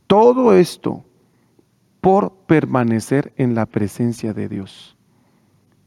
Todo 0.07 0.55
esto 0.55 1.05
por 2.01 2.33
permanecer 2.47 3.35
en 3.37 3.55
la 3.55 3.67
presencia 3.67 4.33
de 4.33 4.49
Dios. 4.49 4.97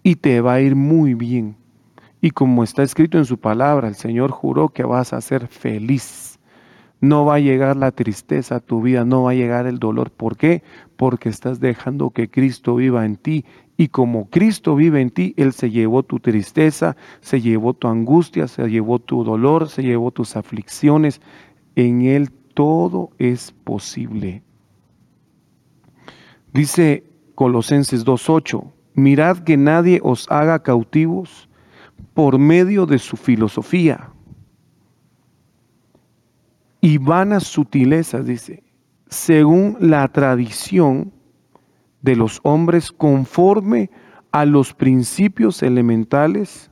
Y 0.04 0.18
te 0.18 0.42
va 0.42 0.54
a 0.54 0.62
ir 0.62 0.76
muy 0.76 1.16
bien. 1.16 1.63
Y 2.24 2.32
como 2.32 2.64
está 2.64 2.82
escrito 2.82 3.20
en 3.20 3.26
su 3.26 3.38
palabra, 3.38 3.88
el 3.88 3.96
Señor 3.96 4.32
juró 4.32 4.70
que 4.70 4.84
vas 4.84 5.14
a 5.14 5.22
ser 5.22 5.48
feliz 5.48 6.34
no 7.04 7.26
va 7.26 7.36
a 7.36 7.40
llegar 7.40 7.76
la 7.76 7.92
tristeza 7.92 8.56
a 8.56 8.60
tu 8.62 8.82
vida, 8.82 9.04
no 9.04 9.24
va 9.24 9.32
a 9.32 9.34
llegar 9.34 9.66
el 9.68 9.78
dolor. 9.78 10.10
¿Por 10.10 10.38
qué? 10.38 10.64
Porque 10.96 11.28
estás 11.28 11.60
dejando 11.60 12.12
que 12.12 12.30
Cristo 12.30 12.76
viva 12.76 13.06
en 13.06 13.18
ti. 13.18 13.44
Y 13.76 13.90
como 13.90 14.30
Cristo 14.30 14.74
vive 14.74 15.02
en 15.02 15.10
ti, 15.10 15.34
Él 15.36 15.52
se 15.52 15.70
llevó 15.70 16.04
tu 16.04 16.22
tristeza, 16.22 16.96
se 17.20 17.42
llevó 17.42 17.74
tu 17.74 17.90
angustia, 17.90 18.48
se 18.48 18.70
llevó 18.70 19.00
tu 19.00 19.26
dolor, 19.26 19.68
se 19.68 19.84
llevó 19.84 20.12
tus 20.12 20.38
aflicciones. 20.38 21.20
En 21.76 22.04
Él 22.04 22.32
todo 22.54 23.10
es 23.20 23.52
posible. 23.52 24.42
Dice 26.54 27.04
Colosenses 27.36 28.06
2.8, 28.06 28.64
mirad 28.94 29.40
que 29.40 29.58
nadie 29.58 30.00
os 30.02 30.32
haga 30.32 30.64
cautivos 30.64 31.50
por 32.14 32.38
medio 32.38 32.86
de 32.86 33.00
su 33.00 33.18
filosofía 33.18 34.14
y 36.84 36.98
vanas 36.98 37.44
sutilezas, 37.44 38.26
dice, 38.26 38.62
según 39.08 39.78
la 39.80 40.06
tradición 40.10 41.14
de 42.02 42.18
los 42.18 42.42
hombres 42.44 42.92
conforme 42.92 43.90
a 44.34 44.44
los 44.46 44.74
principios 44.74 45.64
elementales 45.64 46.70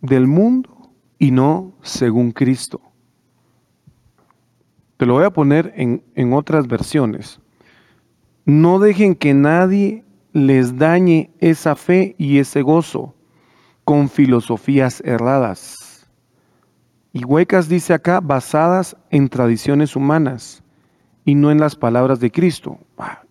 del 0.00 0.28
mundo 0.28 0.92
y 1.18 1.32
no 1.32 1.72
según 1.82 2.30
Cristo. 2.30 2.80
Te 4.96 5.06
lo 5.06 5.14
voy 5.14 5.24
a 5.24 5.32
poner 5.32 5.72
en, 5.74 6.04
en 6.14 6.32
otras 6.34 6.68
versiones. 6.68 7.40
No 8.44 8.78
dejen 8.78 9.16
que 9.16 9.34
nadie 9.34 10.04
les 10.32 10.78
dañe 10.78 11.32
esa 11.40 11.74
fe 11.74 12.14
y 12.16 12.38
ese 12.38 12.62
gozo 12.62 13.16
con 13.88 14.10
filosofías 14.10 15.00
erradas 15.02 16.06
y 17.14 17.24
huecas 17.24 17.70
dice 17.70 17.94
acá, 17.94 18.20
basadas 18.20 18.98
en 19.08 19.30
tradiciones 19.30 19.96
humanas 19.96 20.62
y 21.24 21.34
no 21.34 21.50
en 21.50 21.58
las 21.58 21.74
palabras 21.74 22.20
de 22.20 22.30
Cristo, 22.30 22.78
ah, 22.98 23.22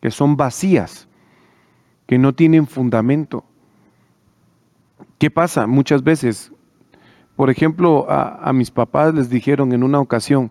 que 0.00 0.10
son 0.10 0.34
vacías, 0.34 1.08
que 2.06 2.16
no 2.16 2.34
tienen 2.34 2.66
fundamento. 2.66 3.44
¿Qué 5.18 5.30
pasa? 5.30 5.66
Muchas 5.66 6.02
veces, 6.02 6.52
por 7.36 7.50
ejemplo, 7.50 8.06
a, 8.08 8.50
mis 8.54 8.70
papás 8.70 9.12
les 9.12 9.28
dijeron 9.28 9.74
en 9.74 9.82
una 9.82 10.00
ocasión, 10.00 10.50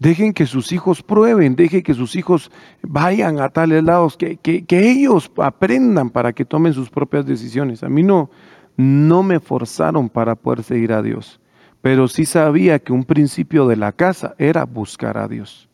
dejen 0.00 0.32
que 0.32 0.46
sus 0.46 0.72
hijos 0.72 1.04
prueben, 1.04 1.54
dejen 1.54 1.84
que 1.84 1.94
sus 1.94 2.16
hijos 2.16 2.50
vayan 2.82 3.38
a 3.38 3.50
tales 3.50 3.84
lados, 3.84 4.16
que, 4.16 4.36
que, 4.36 4.64
que 4.64 4.90
ellos 4.90 5.30
aprendan 5.36 6.10
para 6.10 6.32
que 6.32 6.44
tomen 6.44 6.72
sus 6.72 6.90
propias 6.90 7.24
decisiones. 7.24 7.84
A 7.84 7.88
mí 7.88 8.02
no, 8.02 8.30
no 8.76 9.22
me 9.22 9.40
forzaron 9.40 10.08
para 10.08 10.34
poder 10.34 10.62
seguir 10.62 10.92
a 10.92 11.02
Dios 11.02 11.40
pero 11.86 12.08
sí 12.08 12.26
sabía 12.26 12.80
que 12.80 12.92
un 12.92 13.04
principio 13.04 13.68
de 13.68 13.76
la 13.76 13.92
casa 13.92 14.34
era 14.38 14.64
buscar 14.64 15.16
a 15.18 15.28
Dios. 15.28 15.68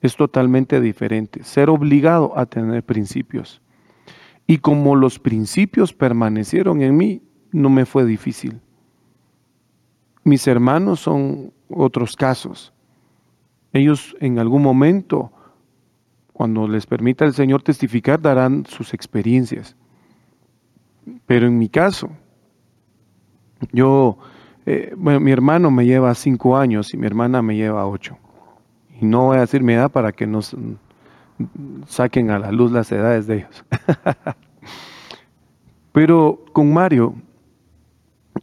Es 0.00 0.16
totalmente 0.16 0.80
diferente, 0.80 1.44
ser 1.44 1.70
obligado 1.70 2.36
a 2.36 2.46
tener 2.46 2.82
principios. 2.82 3.62
Y 4.48 4.58
como 4.58 4.96
los 4.96 5.20
principios 5.20 5.92
permanecieron 5.92 6.82
en 6.82 6.96
mí, 6.96 7.22
no 7.52 7.70
me 7.70 7.86
fue 7.86 8.04
difícil. 8.04 8.60
Mis 10.24 10.48
hermanos 10.48 10.98
son 10.98 11.52
otros 11.68 12.16
casos. 12.16 12.72
Ellos 13.72 14.16
en 14.18 14.40
algún 14.40 14.64
momento, 14.64 15.30
cuando 16.32 16.66
les 16.66 16.86
permita 16.86 17.24
el 17.24 17.34
Señor 17.34 17.62
testificar, 17.62 18.20
darán 18.20 18.66
sus 18.66 18.94
experiencias. 18.94 19.76
Pero 21.26 21.46
en 21.46 21.58
mi 21.58 21.68
caso, 21.68 22.10
yo 23.72 24.18
eh, 24.66 24.94
bueno, 24.96 25.20
mi 25.20 25.32
hermano 25.32 25.70
me 25.70 25.86
lleva 25.86 26.14
cinco 26.14 26.56
años 26.56 26.92
y 26.94 26.96
mi 26.96 27.06
hermana 27.06 27.42
me 27.42 27.56
lleva 27.56 27.86
ocho. 27.86 28.18
Y 29.00 29.06
no 29.06 29.26
voy 29.26 29.38
a 29.38 29.40
decir 29.40 29.62
mi 29.62 29.72
edad 29.72 29.90
para 29.90 30.12
que 30.12 30.26
nos 30.26 30.56
saquen 31.86 32.30
a 32.30 32.38
la 32.38 32.52
luz 32.52 32.70
las 32.70 32.92
edades 32.92 33.26
de 33.26 33.38
ellos. 33.38 33.64
Pero 35.92 36.44
con 36.52 36.72
Mario, 36.72 37.14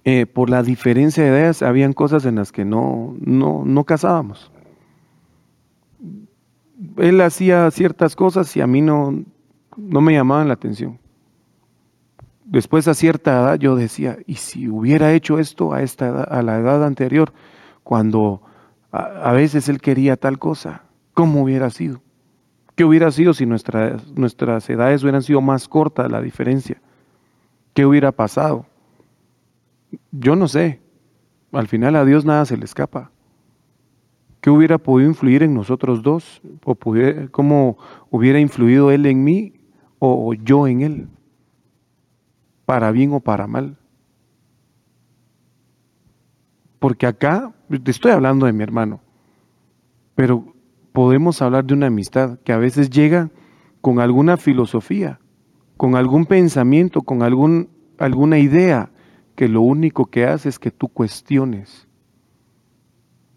eh, 0.04 0.26
por 0.26 0.50
la 0.50 0.64
diferencia 0.64 1.24
de 1.24 1.30
edades, 1.30 1.62
habían 1.62 1.94
cosas 1.94 2.26
en 2.26 2.36
las 2.36 2.52
que 2.52 2.66
no, 2.66 3.16
no, 3.20 3.64
no 3.64 3.84
casábamos. 3.84 4.52
Él 6.98 7.22
hacía 7.22 7.70
ciertas 7.72 8.16
cosas 8.16 8.56
y 8.58 8.62
a 8.62 8.68
mí 8.68 8.82
no, 8.82 9.24
no 9.78 10.02
me 10.02 10.14
llamaban 10.14 10.48
la 10.48 10.56
atención 10.56 11.00
después 12.48 12.88
a 12.88 12.94
cierta 12.94 13.32
edad 13.32 13.60
yo 13.60 13.76
decía, 13.76 14.18
¿y 14.26 14.36
si 14.36 14.68
hubiera 14.68 15.14
hecho 15.14 15.38
esto 15.40 15.74
a, 15.74 15.84
esta 15.84 16.24
a 16.24 16.42
la 16.42 16.58
edad 16.58 16.84
anterior, 16.84 17.34
cuando 17.84 18.42
a, 18.92 19.32
veces 19.34 19.70
él 19.70 19.80
quería 19.80 20.16
tal 20.16 20.40
cosa, 20.40 20.84
¿cómo 21.14 21.44
hubiera 21.44 21.70
sido? 21.70 22.02
¿Qué 22.76 22.86
hubiera 22.86 23.12
sido 23.12 23.34
si 23.34 23.46
nuestras, 23.46 24.70
edades 24.70 25.04
hubieran 25.04 25.24
sido 25.24 25.42
más 25.42 25.68
cortas 25.68 26.12
la 26.12 26.22
diferencia? 26.22 26.82
¿Qué 27.74 27.86
hubiera 27.86 28.12
pasado? 28.12 28.66
Yo 30.12 30.36
no 30.36 30.48
sé. 30.48 30.80
Al 31.52 31.68
final 31.68 31.96
a 31.96 32.06
Dios 32.06 32.26
nada 32.26 32.46
se 32.46 32.58
le 32.58 32.66
escapa. 32.66 33.12
¿Qué 34.42 34.50
hubiera 34.50 34.78
podido 34.78 35.10
influir 35.10 35.44
en 35.44 35.54
nosotros 35.54 36.04
dos? 36.04 36.42
¿O 36.64 36.76
¿Cómo 37.32 37.78
hubiera 38.12 38.40
influido 38.40 38.92
Él 38.92 39.06
en 39.06 39.24
mí 39.24 39.54
o 40.00 40.34
yo 40.34 40.68
en 40.68 40.82
Él? 40.82 41.08
Para 42.68 42.92
bien 42.92 43.14
o 43.14 43.22
para 43.22 43.48
mal. 43.48 43.78
Porque 46.80 47.08
acá, 47.08 47.54
te 47.82 47.92
estoy 47.92 48.12
hablando 48.12 48.46
de 48.46 48.52
mi 48.52 48.62
hermano, 48.62 49.00
pero 50.16 50.54
podemos 50.92 51.42
hablar 51.42 51.64
de 51.64 51.76
una 51.76 51.88
amistad 51.88 52.40
que 52.40 52.52
a 52.52 52.58
veces 52.58 52.90
llega 52.90 53.32
con 53.80 54.02
alguna 54.02 54.36
filosofía, 54.36 55.22
con 55.78 55.96
algún 55.96 56.26
pensamiento, 56.26 57.04
con 57.04 57.24
algún, 57.24 57.70
alguna 58.00 58.38
idea, 58.38 58.92
que 59.36 59.48
lo 59.48 59.62
único 59.62 60.08
que 60.08 60.26
hace 60.26 60.50
es 60.50 60.60
que 60.60 60.70
tú 60.70 60.90
cuestiones 60.90 61.88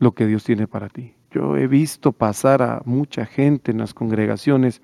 lo 0.00 0.12
que 0.12 0.26
Dios 0.26 0.42
tiene 0.42 0.66
para 0.66 0.88
ti. 0.88 1.14
Yo 1.30 1.56
he 1.56 1.68
visto 1.68 2.10
pasar 2.10 2.62
a 2.62 2.82
mucha 2.84 3.26
gente 3.26 3.70
en 3.70 3.78
las 3.78 3.94
congregaciones, 3.94 4.82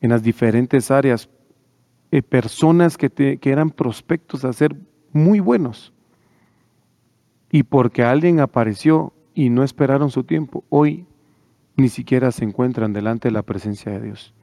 en 0.00 0.10
las 0.10 0.24
diferentes 0.24 0.90
áreas, 0.90 1.30
eh, 2.10 2.22
personas 2.22 2.96
que, 2.96 3.10
que 3.10 3.50
eran 3.50 3.70
prospectos 3.70 4.44
a 4.44 4.52
ser 4.52 4.76
muy 5.12 5.40
buenos. 5.40 5.92
Y 7.50 7.62
porque 7.62 8.04
alguien 8.04 8.40
apareció 8.40 9.12
y 9.34 9.50
no 9.50 9.62
esperaron 9.62 10.10
su 10.10 10.24
tiempo, 10.24 10.64
hoy 10.68 11.06
ni 11.76 11.88
siquiera 11.88 12.32
se 12.32 12.44
encuentran 12.44 12.92
delante 12.92 13.28
de 13.28 13.32
la 13.32 13.42
presencia 13.42 13.92
de 13.92 14.00
Dios. 14.00 14.34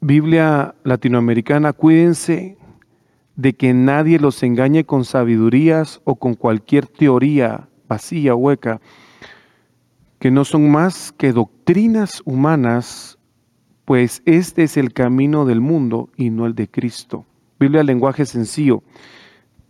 Biblia 0.00 0.74
latinoamericana, 0.84 1.72
cuídense 1.72 2.56
de 3.36 3.54
que 3.54 3.74
nadie 3.74 4.18
los 4.18 4.42
engañe 4.42 4.84
con 4.84 5.04
sabidurías 5.04 6.00
o 6.04 6.16
con 6.16 6.34
cualquier 6.34 6.86
teoría 6.86 7.68
vacía, 7.88 8.34
hueca, 8.34 8.80
que 10.18 10.30
no 10.30 10.44
son 10.44 10.70
más 10.70 11.12
que 11.12 11.32
doctrinas 11.32 12.22
humanas, 12.24 13.13
pues 13.84 14.22
este 14.24 14.64
es 14.64 14.76
el 14.76 14.92
camino 14.92 15.44
del 15.44 15.60
mundo 15.60 16.08
y 16.16 16.30
no 16.30 16.46
el 16.46 16.54
de 16.54 16.68
Cristo. 16.68 17.26
Biblia 17.60 17.82
lenguaje 17.82 18.24
sencillo. 18.24 18.82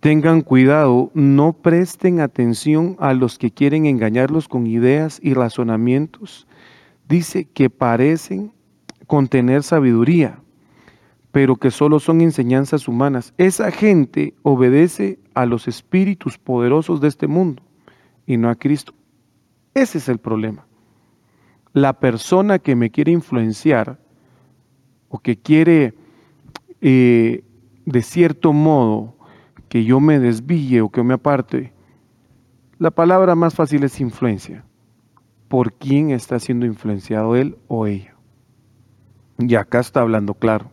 Tengan 0.00 0.42
cuidado, 0.42 1.10
no 1.14 1.54
presten 1.54 2.20
atención 2.20 2.96
a 3.00 3.14
los 3.14 3.38
que 3.38 3.50
quieren 3.50 3.86
engañarlos 3.86 4.48
con 4.48 4.66
ideas 4.66 5.18
y 5.22 5.34
razonamientos. 5.34 6.46
Dice 7.08 7.46
que 7.46 7.70
parecen 7.70 8.52
contener 9.06 9.62
sabiduría, 9.62 10.40
pero 11.32 11.56
que 11.56 11.70
solo 11.70 12.00
son 12.00 12.20
enseñanzas 12.20 12.86
humanas. 12.86 13.34
Esa 13.38 13.70
gente 13.70 14.34
obedece 14.42 15.18
a 15.34 15.46
los 15.46 15.66
espíritus 15.66 16.38
poderosos 16.38 17.00
de 17.00 17.08
este 17.08 17.26
mundo 17.26 17.62
y 18.26 18.36
no 18.36 18.50
a 18.50 18.54
Cristo. 18.54 18.94
Ese 19.74 19.98
es 19.98 20.08
el 20.08 20.18
problema. 20.18 20.66
La 21.72 21.98
persona 21.98 22.60
que 22.60 22.76
me 22.76 22.90
quiere 22.90 23.10
influenciar 23.10 23.98
o 25.14 25.20
que 25.20 25.36
quiere 25.36 25.94
eh, 26.80 27.44
de 27.86 28.02
cierto 28.02 28.52
modo 28.52 29.14
que 29.68 29.84
yo 29.84 30.00
me 30.00 30.18
desvíe 30.18 30.80
o 30.80 30.88
que 30.88 31.04
me 31.04 31.14
aparte, 31.14 31.72
la 32.80 32.90
palabra 32.90 33.36
más 33.36 33.54
fácil 33.54 33.84
es 33.84 34.00
influencia. 34.00 34.64
¿Por 35.46 35.74
quién 35.74 36.10
está 36.10 36.40
siendo 36.40 36.66
influenciado 36.66 37.36
él 37.36 37.56
o 37.68 37.86
ella? 37.86 38.16
Y 39.38 39.54
acá 39.54 39.78
está 39.78 40.00
hablando 40.00 40.34
claro 40.34 40.72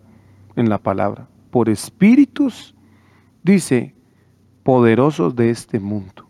en 0.56 0.70
la 0.70 0.80
palabra, 0.80 1.28
por 1.52 1.70
espíritus, 1.70 2.74
dice, 3.44 3.94
poderosos 4.64 5.36
de 5.36 5.52
este 5.52 5.80
mundo. 5.80 6.28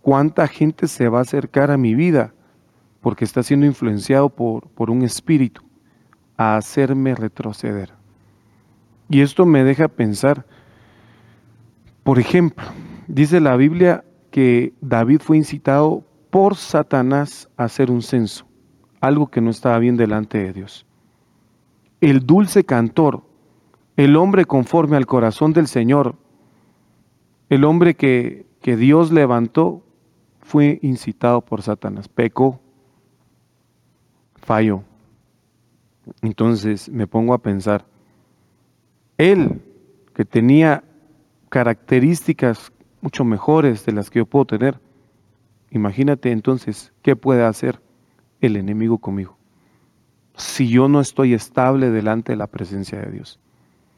¿Cuánta 0.00 0.48
gente 0.48 0.88
se 0.88 1.08
va 1.08 1.20
a 1.20 1.22
acercar 1.22 1.70
a 1.70 1.76
mi 1.76 1.94
vida 1.94 2.34
porque 3.00 3.24
está 3.24 3.44
siendo 3.44 3.64
influenciado 3.64 4.28
por, 4.28 4.66
por 4.70 4.90
un 4.90 5.02
espíritu 5.02 5.62
a 6.36 6.56
hacerme 6.56 7.14
retroceder? 7.14 7.92
Y 9.08 9.20
esto 9.20 9.46
me 9.46 9.64
deja 9.64 9.88
pensar, 9.88 10.46
por 12.02 12.18
ejemplo, 12.18 12.64
dice 13.08 13.40
la 13.40 13.56
Biblia 13.56 14.04
que 14.30 14.72
David 14.80 15.20
fue 15.20 15.36
incitado 15.36 16.04
por 16.30 16.56
Satanás 16.56 17.48
a 17.56 17.64
hacer 17.64 17.90
un 17.90 18.02
censo, 18.02 18.46
algo 19.00 19.30
que 19.30 19.40
no 19.40 19.50
estaba 19.50 19.78
bien 19.78 19.96
delante 19.96 20.38
de 20.38 20.52
Dios 20.52 20.86
el 22.02 22.26
dulce 22.26 22.64
cantor, 22.64 23.22
el 23.96 24.16
hombre 24.16 24.44
conforme 24.44 24.96
al 24.96 25.06
corazón 25.06 25.52
del 25.52 25.68
Señor, 25.68 26.16
el 27.48 27.64
hombre 27.64 27.94
que, 27.94 28.44
que 28.60 28.76
Dios 28.76 29.12
levantó, 29.12 29.84
fue 30.40 30.80
incitado 30.82 31.40
por 31.42 31.62
Satanás, 31.62 32.08
pecó, 32.08 32.60
falló. 34.34 34.82
Entonces 36.20 36.88
me 36.88 37.06
pongo 37.06 37.34
a 37.34 37.42
pensar, 37.42 37.86
él 39.18 39.60
que 40.14 40.24
tenía 40.24 40.84
características 41.48 42.72
mucho 43.00 43.24
mejores 43.24 43.84
de 43.86 43.92
las 43.92 44.10
que 44.10 44.20
yo 44.20 44.26
puedo 44.26 44.44
tener, 44.44 44.80
imagínate 45.70 46.30
entonces 46.30 46.92
qué 47.02 47.16
puede 47.16 47.44
hacer 47.44 47.80
el 48.40 48.56
enemigo 48.56 48.98
conmigo 48.98 49.36
si 50.36 50.68
yo 50.68 50.88
no 50.88 51.00
estoy 51.00 51.34
estable 51.34 51.90
delante 51.90 52.32
de 52.32 52.36
la 52.36 52.46
presencia 52.46 53.00
de 53.00 53.10
Dios, 53.10 53.38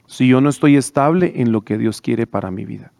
si 0.07 0.28
yo 0.28 0.40
no 0.40 0.48
estoy 0.48 0.76
estable 0.76 1.32
en 1.36 1.52
lo 1.52 1.62
que 1.62 1.78
Dios 1.78 2.00
quiere 2.00 2.26
para 2.26 2.50
mi 2.50 2.64
vida. 2.64 2.92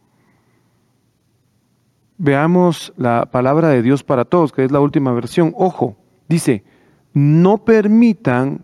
Veamos 2.17 2.93
la 2.97 3.27
palabra 3.31 3.69
de 3.69 3.83
Dios 3.83 4.05
para 4.05 4.25
todos, 4.25 4.53
que 4.53 4.65
es 4.65 4.71
la 4.71 4.81
última 4.81 5.13
versión. 5.13 5.53
Ojo, 5.57 5.97
dice, 6.29 6.63
no 7.13 7.65
permitan 7.65 8.63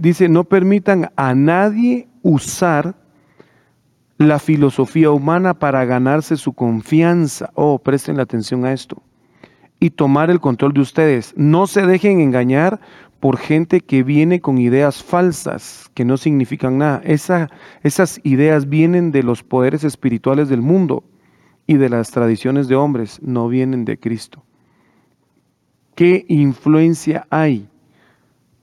dice, 0.00 0.28
no 0.28 0.44
permitan 0.44 1.10
a 1.16 1.34
nadie 1.34 2.08
usar 2.22 2.94
la 4.18 4.38
filosofía 4.38 5.10
humana 5.10 5.54
para 5.54 5.84
ganarse 5.84 6.36
su 6.36 6.52
confianza. 6.52 7.50
Oh, 7.54 7.78
presten 7.78 8.20
atención 8.20 8.64
a 8.64 8.72
esto 8.72 9.02
y 9.80 9.90
tomar 9.90 10.30
el 10.30 10.40
control 10.40 10.72
de 10.74 10.80
ustedes. 10.80 11.34
No 11.36 11.66
se 11.66 11.84
dejen 11.84 12.20
engañar 12.20 12.80
por 13.18 13.36
gente 13.36 13.80
que 13.80 14.02
viene 14.02 14.40
con 14.40 14.58
ideas 14.58 15.02
falsas 15.02 15.90
que 15.94 16.04
no 16.04 16.16
significan 16.16 16.78
nada. 16.78 17.02
esas 17.04 18.20
ideas 18.22 18.68
vienen 18.68 19.10
de 19.10 19.22
los 19.22 19.42
poderes 19.42 19.84
espirituales 19.84 20.48
del 20.48 20.62
mundo 20.62 21.04
y 21.66 21.78
de 21.78 21.88
las 21.88 22.10
tradiciones 22.10 22.68
de 22.68 22.76
hombres, 22.76 23.20
no 23.22 23.48
vienen 23.48 23.84
de 23.84 23.98
Cristo. 23.98 24.44
¿Qué 25.94 26.24
influencia 26.28 27.26
hay 27.30 27.68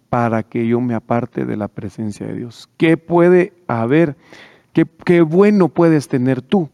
para 0.09 0.43
que 0.43 0.67
yo 0.67 0.81
me 0.81 0.95
aparte 0.95 1.45
de 1.45 1.57
la 1.57 1.67
presencia 1.67 2.27
de 2.27 2.33
Dios? 2.33 2.69
¿Qué 2.77 2.97
puede 2.97 3.53
haber? 3.67 4.17
¿Qué, 4.73 5.21
bueno 5.21 5.69
puedes 5.69 6.07
tener 6.07 6.41
tú 6.41 6.69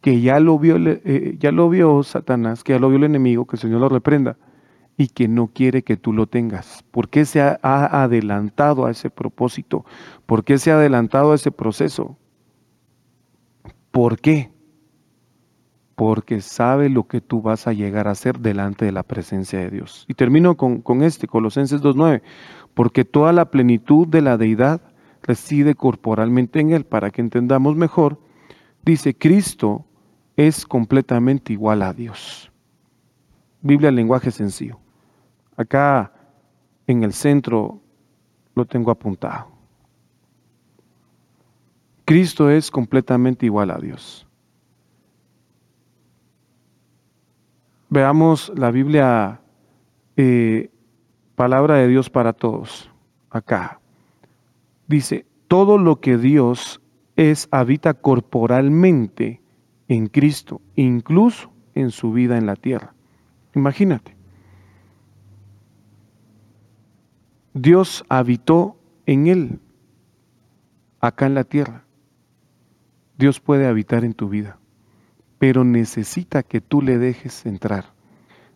que 0.00 0.20
ya 0.20 0.40
lo 0.40 0.58
vio, 0.58 0.76
eh, 0.76 1.36
ya 1.38 1.50
lo 1.50 1.68
vio 1.68 2.02
Satanás, 2.02 2.62
que 2.62 2.74
ya 2.74 2.78
lo 2.78 2.88
vio 2.88 2.98
el 2.98 3.04
enemigo, 3.04 3.46
que 3.46 3.56
el 3.56 3.60
Señor 3.60 3.80
lo 3.80 3.88
reprenda 3.88 4.36
y 4.96 5.08
que 5.08 5.28
no 5.28 5.48
quiere 5.48 5.82
que 5.82 5.96
tú 5.96 6.12
lo 6.12 6.26
tengas. 6.26 6.84
¿Por 6.90 7.08
qué 7.08 7.24
se 7.24 7.40
ha, 7.40 7.58
adelantado 7.62 8.86
a 8.86 8.90
ese 8.90 9.10
propósito? 9.10 9.84
¿Por 10.26 10.44
qué 10.44 10.58
se 10.58 10.70
ha 10.70 10.76
adelantado 10.76 11.32
a 11.32 11.34
ese 11.34 11.50
proceso? 11.50 12.16
¿Por 13.90 14.18
qué? 14.18 14.53
Porque 15.94 16.40
sabe 16.40 16.88
lo 16.88 17.06
que 17.06 17.20
tú 17.20 17.40
vas 17.40 17.66
a 17.66 17.72
llegar 17.72 18.08
a 18.08 18.12
hacer 18.12 18.40
delante 18.40 18.84
de 18.84 18.92
la 18.92 19.02
presencia 19.02 19.60
de 19.60 19.70
Dios. 19.70 20.04
Y 20.08 20.14
termino 20.14 20.56
con, 20.56 20.80
con 20.80 21.02
este, 21.02 21.28
Colosenses 21.28 21.82
2.9. 21.82 22.22
Porque 22.74 23.04
toda 23.04 23.32
la 23.32 23.50
plenitud 23.50 24.08
de 24.08 24.22
la 24.22 24.36
deidad 24.36 24.80
reside 25.22 25.74
corporalmente 25.74 26.60
en 26.60 26.72
Él, 26.72 26.84
para 26.84 27.10
que 27.10 27.20
entendamos 27.20 27.76
mejor. 27.76 28.18
Dice, 28.84 29.16
Cristo 29.16 29.86
es 30.36 30.66
completamente 30.66 31.52
igual 31.52 31.82
a 31.82 31.92
Dios. 31.92 32.50
Biblia 33.62 33.88
en 33.88 33.96
lenguaje 33.96 34.30
sencillo. 34.30 34.78
Acá 35.56 36.12
en 36.86 37.02
el 37.02 37.12
centro 37.12 37.80
lo 38.54 38.66
tengo 38.66 38.90
apuntado. 38.90 39.48
Cristo 42.04 42.50
es 42.50 42.70
completamente 42.70 43.46
igual 43.46 43.70
a 43.70 43.78
Dios. 43.78 44.26
Veamos 47.94 48.50
la 48.56 48.72
Biblia, 48.72 49.40
eh, 50.16 50.68
palabra 51.36 51.76
de 51.76 51.86
Dios 51.86 52.10
para 52.10 52.32
todos, 52.32 52.90
acá. 53.30 53.78
Dice, 54.88 55.26
todo 55.46 55.78
lo 55.78 56.00
que 56.00 56.18
Dios 56.18 56.80
es 57.14 57.46
habita 57.52 57.94
corporalmente 57.94 59.40
en 59.86 60.08
Cristo, 60.08 60.60
incluso 60.74 61.52
en 61.76 61.92
su 61.92 62.10
vida 62.10 62.36
en 62.36 62.46
la 62.46 62.56
tierra. 62.56 62.94
Imagínate. 63.54 64.16
Dios 67.52 68.04
habitó 68.08 68.76
en 69.06 69.28
él, 69.28 69.60
acá 70.98 71.26
en 71.26 71.34
la 71.34 71.44
tierra. 71.44 71.84
Dios 73.16 73.38
puede 73.38 73.68
habitar 73.68 74.04
en 74.04 74.14
tu 74.14 74.28
vida, 74.28 74.58
pero 75.38 75.64
necesita 75.64 76.42
que 76.42 76.60
tú 76.60 76.82
le 76.82 76.98
dejes 76.98 77.46
entrar. 77.46 77.92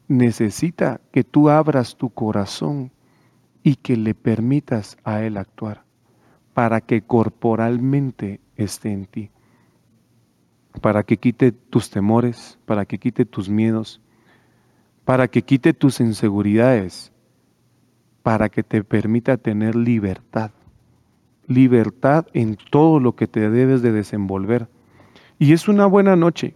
Necesita 0.08 1.00
que 1.12 1.24
tú 1.24 1.50
abras 1.50 1.96
tu 1.96 2.10
corazón 2.10 2.92
y 3.62 3.76
que 3.76 3.96
le 3.96 4.14
permitas 4.14 4.96
a 5.04 5.22
Él 5.22 5.36
actuar 5.36 5.84
para 6.54 6.80
que 6.80 7.02
corporalmente 7.02 8.40
esté 8.56 8.92
en 8.92 9.06
ti 9.06 9.30
para 10.78 11.02
que 11.02 11.16
quite 11.16 11.52
tus 11.52 11.90
temores, 11.90 12.58
para 12.64 12.84
que 12.84 12.98
quite 12.98 13.24
tus 13.24 13.48
miedos, 13.48 14.00
para 15.04 15.28
que 15.28 15.42
quite 15.42 15.74
tus 15.74 16.00
inseguridades, 16.00 17.12
para 18.22 18.48
que 18.48 18.62
te 18.62 18.84
permita 18.84 19.36
tener 19.36 19.74
libertad. 19.74 20.50
Libertad 21.46 22.26
en 22.34 22.56
todo 22.70 23.00
lo 23.00 23.16
que 23.16 23.26
te 23.26 23.48
debes 23.50 23.82
de 23.82 23.92
desenvolver. 23.92 24.68
Y 25.38 25.52
es 25.52 25.68
una 25.68 25.86
buena 25.86 26.14
noche 26.14 26.54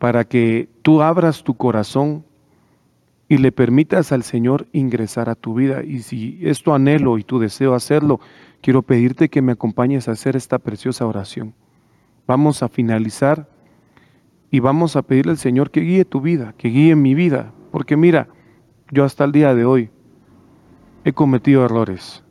para 0.00 0.24
que 0.24 0.70
tú 0.80 1.02
abras 1.02 1.44
tu 1.44 1.58
corazón 1.58 2.24
y 3.28 3.36
le 3.36 3.52
permitas 3.52 4.12
al 4.12 4.22
Señor 4.22 4.66
ingresar 4.72 5.28
a 5.28 5.34
tu 5.34 5.52
vida. 5.52 5.84
Y 5.84 6.00
si 6.00 6.40
es 6.40 6.62
tu 6.62 6.72
anhelo 6.72 7.18
y 7.18 7.22
tu 7.22 7.38
deseo 7.38 7.74
hacerlo, 7.74 8.18
quiero 8.62 8.80
pedirte 8.80 9.28
que 9.28 9.42
me 9.42 9.52
acompañes 9.52 10.08
a 10.08 10.12
hacer 10.12 10.36
esta 10.36 10.58
preciosa 10.58 11.06
oración. 11.06 11.52
Vamos 12.26 12.62
a 12.62 12.70
finalizar 12.70 13.50
y 14.50 14.60
vamos 14.60 14.96
a 14.96 15.02
pedirle 15.02 15.32
al 15.32 15.38
Señor 15.38 15.70
que 15.70 15.82
guíe 15.82 16.06
tu 16.06 16.22
vida, 16.22 16.54
que 16.56 16.68
guíe 16.70 16.96
mi 16.96 17.14
vida. 17.14 17.52
Porque 17.70 17.98
mira, 17.98 18.28
yo 18.90 19.04
hasta 19.04 19.24
el 19.24 19.32
día 19.32 19.54
de 19.54 19.66
hoy 19.66 19.90
he 21.04 21.12
cometido 21.12 21.62
errores. 21.66 22.24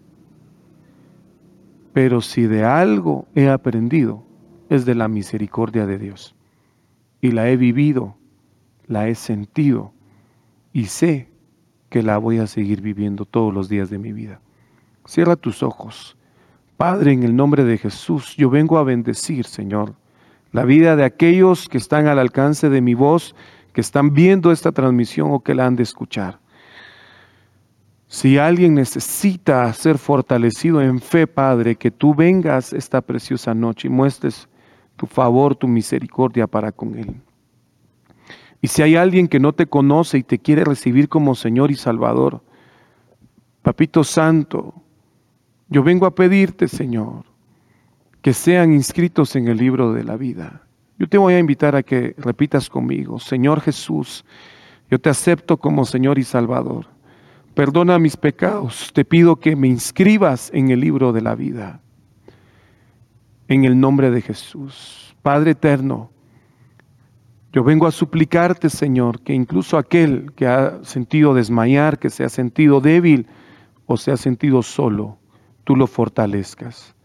Pero 1.94 2.22
si 2.22 2.48
de 2.48 2.64
algo 2.64 3.28
he 3.36 3.48
aprendido, 3.48 4.24
es 4.70 4.88
de 4.88 4.96
la 4.96 5.08
misericordia 5.08 5.86
de 5.86 6.00
Dios. 6.00 6.36
Y 7.22 7.32
la 7.32 7.50
he 7.50 7.58
vivido, 7.58 8.16
la 8.88 9.08
he 9.08 9.16
sentido 9.16 9.94
y 10.74 10.86
sé 10.86 11.30
que 11.90 12.04
la 12.04 12.18
voy 12.18 12.40
a 12.40 12.48
seguir 12.48 12.82
viviendo 12.82 13.26
todos 13.26 13.54
los 13.54 13.70
días 13.70 13.90
de 13.90 13.98
mi 13.98 14.14
vida. 14.14 14.42
Cierra 15.06 15.36
tus 15.36 15.64
ojos. 15.64 16.16
Padre, 16.78 17.12
en 17.12 17.24
el 17.24 17.36
nombre 17.36 17.64
de 17.64 17.78
Jesús, 17.78 18.36
yo 18.38 18.50
vengo 18.50 18.78
a 18.78 18.84
bendecir, 18.84 19.46
Señor, 19.46 19.96
la 20.52 20.66
vida 20.66 20.96
de 20.96 21.04
aquellos 21.04 21.68
que 21.68 21.78
están 21.78 22.08
al 22.08 22.20
alcance 22.20 22.70
de 22.70 22.82
mi 22.82 22.94
voz, 22.94 23.36
que 23.74 23.82
están 23.82 24.14
viendo 24.14 24.52
esta 24.52 24.72
transmisión 24.72 25.32
o 25.32 25.42
que 25.42 25.56
la 25.56 25.66
han 25.66 25.76
de 25.76 25.84
escuchar. 25.84 26.40
Si 28.08 28.40
alguien 28.40 28.74
necesita 28.74 29.72
ser 29.74 30.00
fortalecido 30.00 30.82
en 30.82 31.00
fe, 31.00 31.28
Padre, 31.28 31.76
que 31.76 31.92
tú 31.92 32.16
vengas 32.16 32.74
esta 32.74 33.02
preciosa 33.02 33.54
noche 33.54 33.88
y 33.88 33.92
muestres 33.92 34.49
tu 35.00 35.08
favor, 35.08 35.56
tu 35.56 35.66
misericordia 35.66 36.46
para 36.46 36.74
con 36.74 36.94
él. 37.00 37.16
Y 38.62 38.68
si 38.68 38.82
hay 38.82 38.98
alguien 38.98 39.30
que 39.30 39.40
no 39.40 39.54
te 39.54 39.66
conoce 39.66 40.18
y 40.18 40.24
te 40.24 40.40
quiere 40.40 40.66
recibir 40.66 41.08
como 41.08 41.36
Señor 41.36 41.72
y 41.72 41.76
Salvador, 41.76 42.42
Papito 43.62 44.04
Santo, 44.04 44.74
yo 45.70 45.84
vengo 45.84 46.06
a 46.06 46.14
pedirte, 46.14 46.68
Señor, 46.68 47.24
que 48.22 48.34
sean 48.34 48.74
inscritos 48.74 49.38
en 49.38 49.48
el 49.48 49.56
libro 49.56 49.94
de 49.94 50.04
la 50.04 50.18
vida. 50.18 50.64
Yo 50.98 51.08
te 51.08 51.18
voy 51.18 51.36
a 51.36 51.40
invitar 51.40 51.78
a 51.78 51.84
que 51.84 52.14
repitas 52.18 52.70
conmigo, 52.70 53.20
Señor 53.20 53.62
Jesús, 53.62 54.26
yo 54.92 55.00
te 55.00 55.10
acepto 55.10 55.56
como 55.56 55.86
Señor 55.86 56.20
y 56.20 56.24
Salvador. 56.26 56.88
Perdona 57.54 58.00
mis 58.00 58.18
pecados, 58.18 58.92
te 58.94 59.06
pido 59.06 59.38
que 59.38 59.56
me 59.56 59.70
inscribas 59.70 60.52
en 60.54 60.72
el 60.72 60.82
libro 60.82 61.14
de 61.14 61.22
la 61.22 61.36
vida. 61.36 61.80
En 63.50 63.66
el 63.66 63.80
nombre 63.80 64.12
de 64.12 64.22
Jesús. 64.22 65.16
Padre 65.24 65.52
eterno, 65.52 66.12
yo 67.52 67.64
vengo 67.64 67.88
a 67.88 67.92
suplicarte, 67.92 68.70
Señor, 68.70 69.22
que 69.22 69.34
incluso 69.34 69.80
aquel 69.80 70.32
que 70.36 70.46
ha 70.46 70.84
sentido 70.84 71.34
desmayar, 71.34 71.98
que 71.98 72.12
se 72.12 72.24
ha 72.24 72.30
sentido 72.30 72.80
débil 72.80 73.26
o 73.88 73.98
se 73.98 74.12
ha 74.12 74.18
sentido 74.18 74.62
solo, 74.62 75.18
tú 75.64 75.76
lo 75.76 75.88
fortalezcas. 75.88 76.96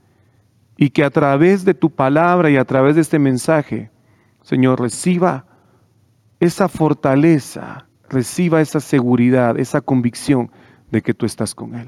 Y 0.76 0.90
que 0.90 1.02
a 1.02 1.08
través 1.08 1.64
de 1.64 1.72
tu 1.72 1.88
palabra 1.88 2.50
y 2.50 2.58
a 2.58 2.66
través 2.66 2.94
de 2.96 3.00
este 3.00 3.18
mensaje, 3.18 3.90
Señor, 4.42 4.82
reciba 4.82 5.46
esa 6.40 6.68
fortaleza, 6.68 7.86
reciba 8.10 8.60
esa 8.60 8.80
seguridad, 8.80 9.58
esa 9.58 9.80
convicción 9.80 10.50
de 10.90 11.00
que 11.00 11.14
tú 11.14 11.24
estás 11.24 11.54
con 11.54 11.74
Él. 11.74 11.86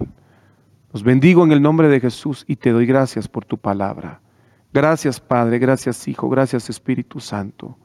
Los 0.95 1.03
bendigo 1.03 1.45
en 1.45 1.53
el 1.53 1.61
nombre 1.61 1.91
de 1.91 2.01
Jesús 2.01 2.47
y 2.49 2.57
te 2.57 2.71
doy 2.71 2.87
gracias 2.87 3.29
por 3.29 3.45
tu 3.45 3.59
palabra. 3.59 4.23
Gracias 4.77 5.20
Padre, 5.20 5.59
gracias 5.59 6.07
Hijo, 6.07 6.29
gracias 6.29 6.68
Espíritu 6.68 7.18
Santo. 7.18 7.79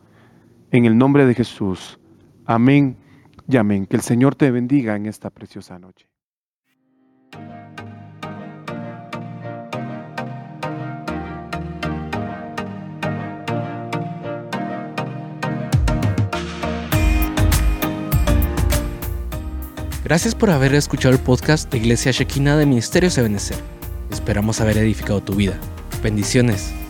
En 0.71 0.83
el 0.83 0.97
nombre 0.97 1.25
de 1.25 1.33
Jesús. 1.33 1.97
Amén 2.45 2.97
y 3.47 3.55
amén. 3.55 3.85
Que 3.85 3.95
el 3.95 4.01
Señor 4.01 4.35
te 4.35 4.51
bendiga 4.51 4.97
en 4.97 5.05
esta 5.05 5.29
preciosa 5.29 5.79
noche. 5.79 6.09
Gracias 20.03 20.35
por 20.35 20.49
haber 20.49 20.75
escuchado 20.75 21.13
el 21.13 21.21
podcast 21.21 21.71
de 21.71 21.77
Iglesia 21.77 22.11
Shekina 22.11 22.57
de 22.57 22.65
Ministerios 22.65 23.17
Ebenezer. 23.17 23.59
Esperamos 24.09 24.59
haber 24.59 24.77
edificado 24.77 25.23
tu 25.23 25.35
vida. 25.35 25.57
Bendiciones. 26.03 26.80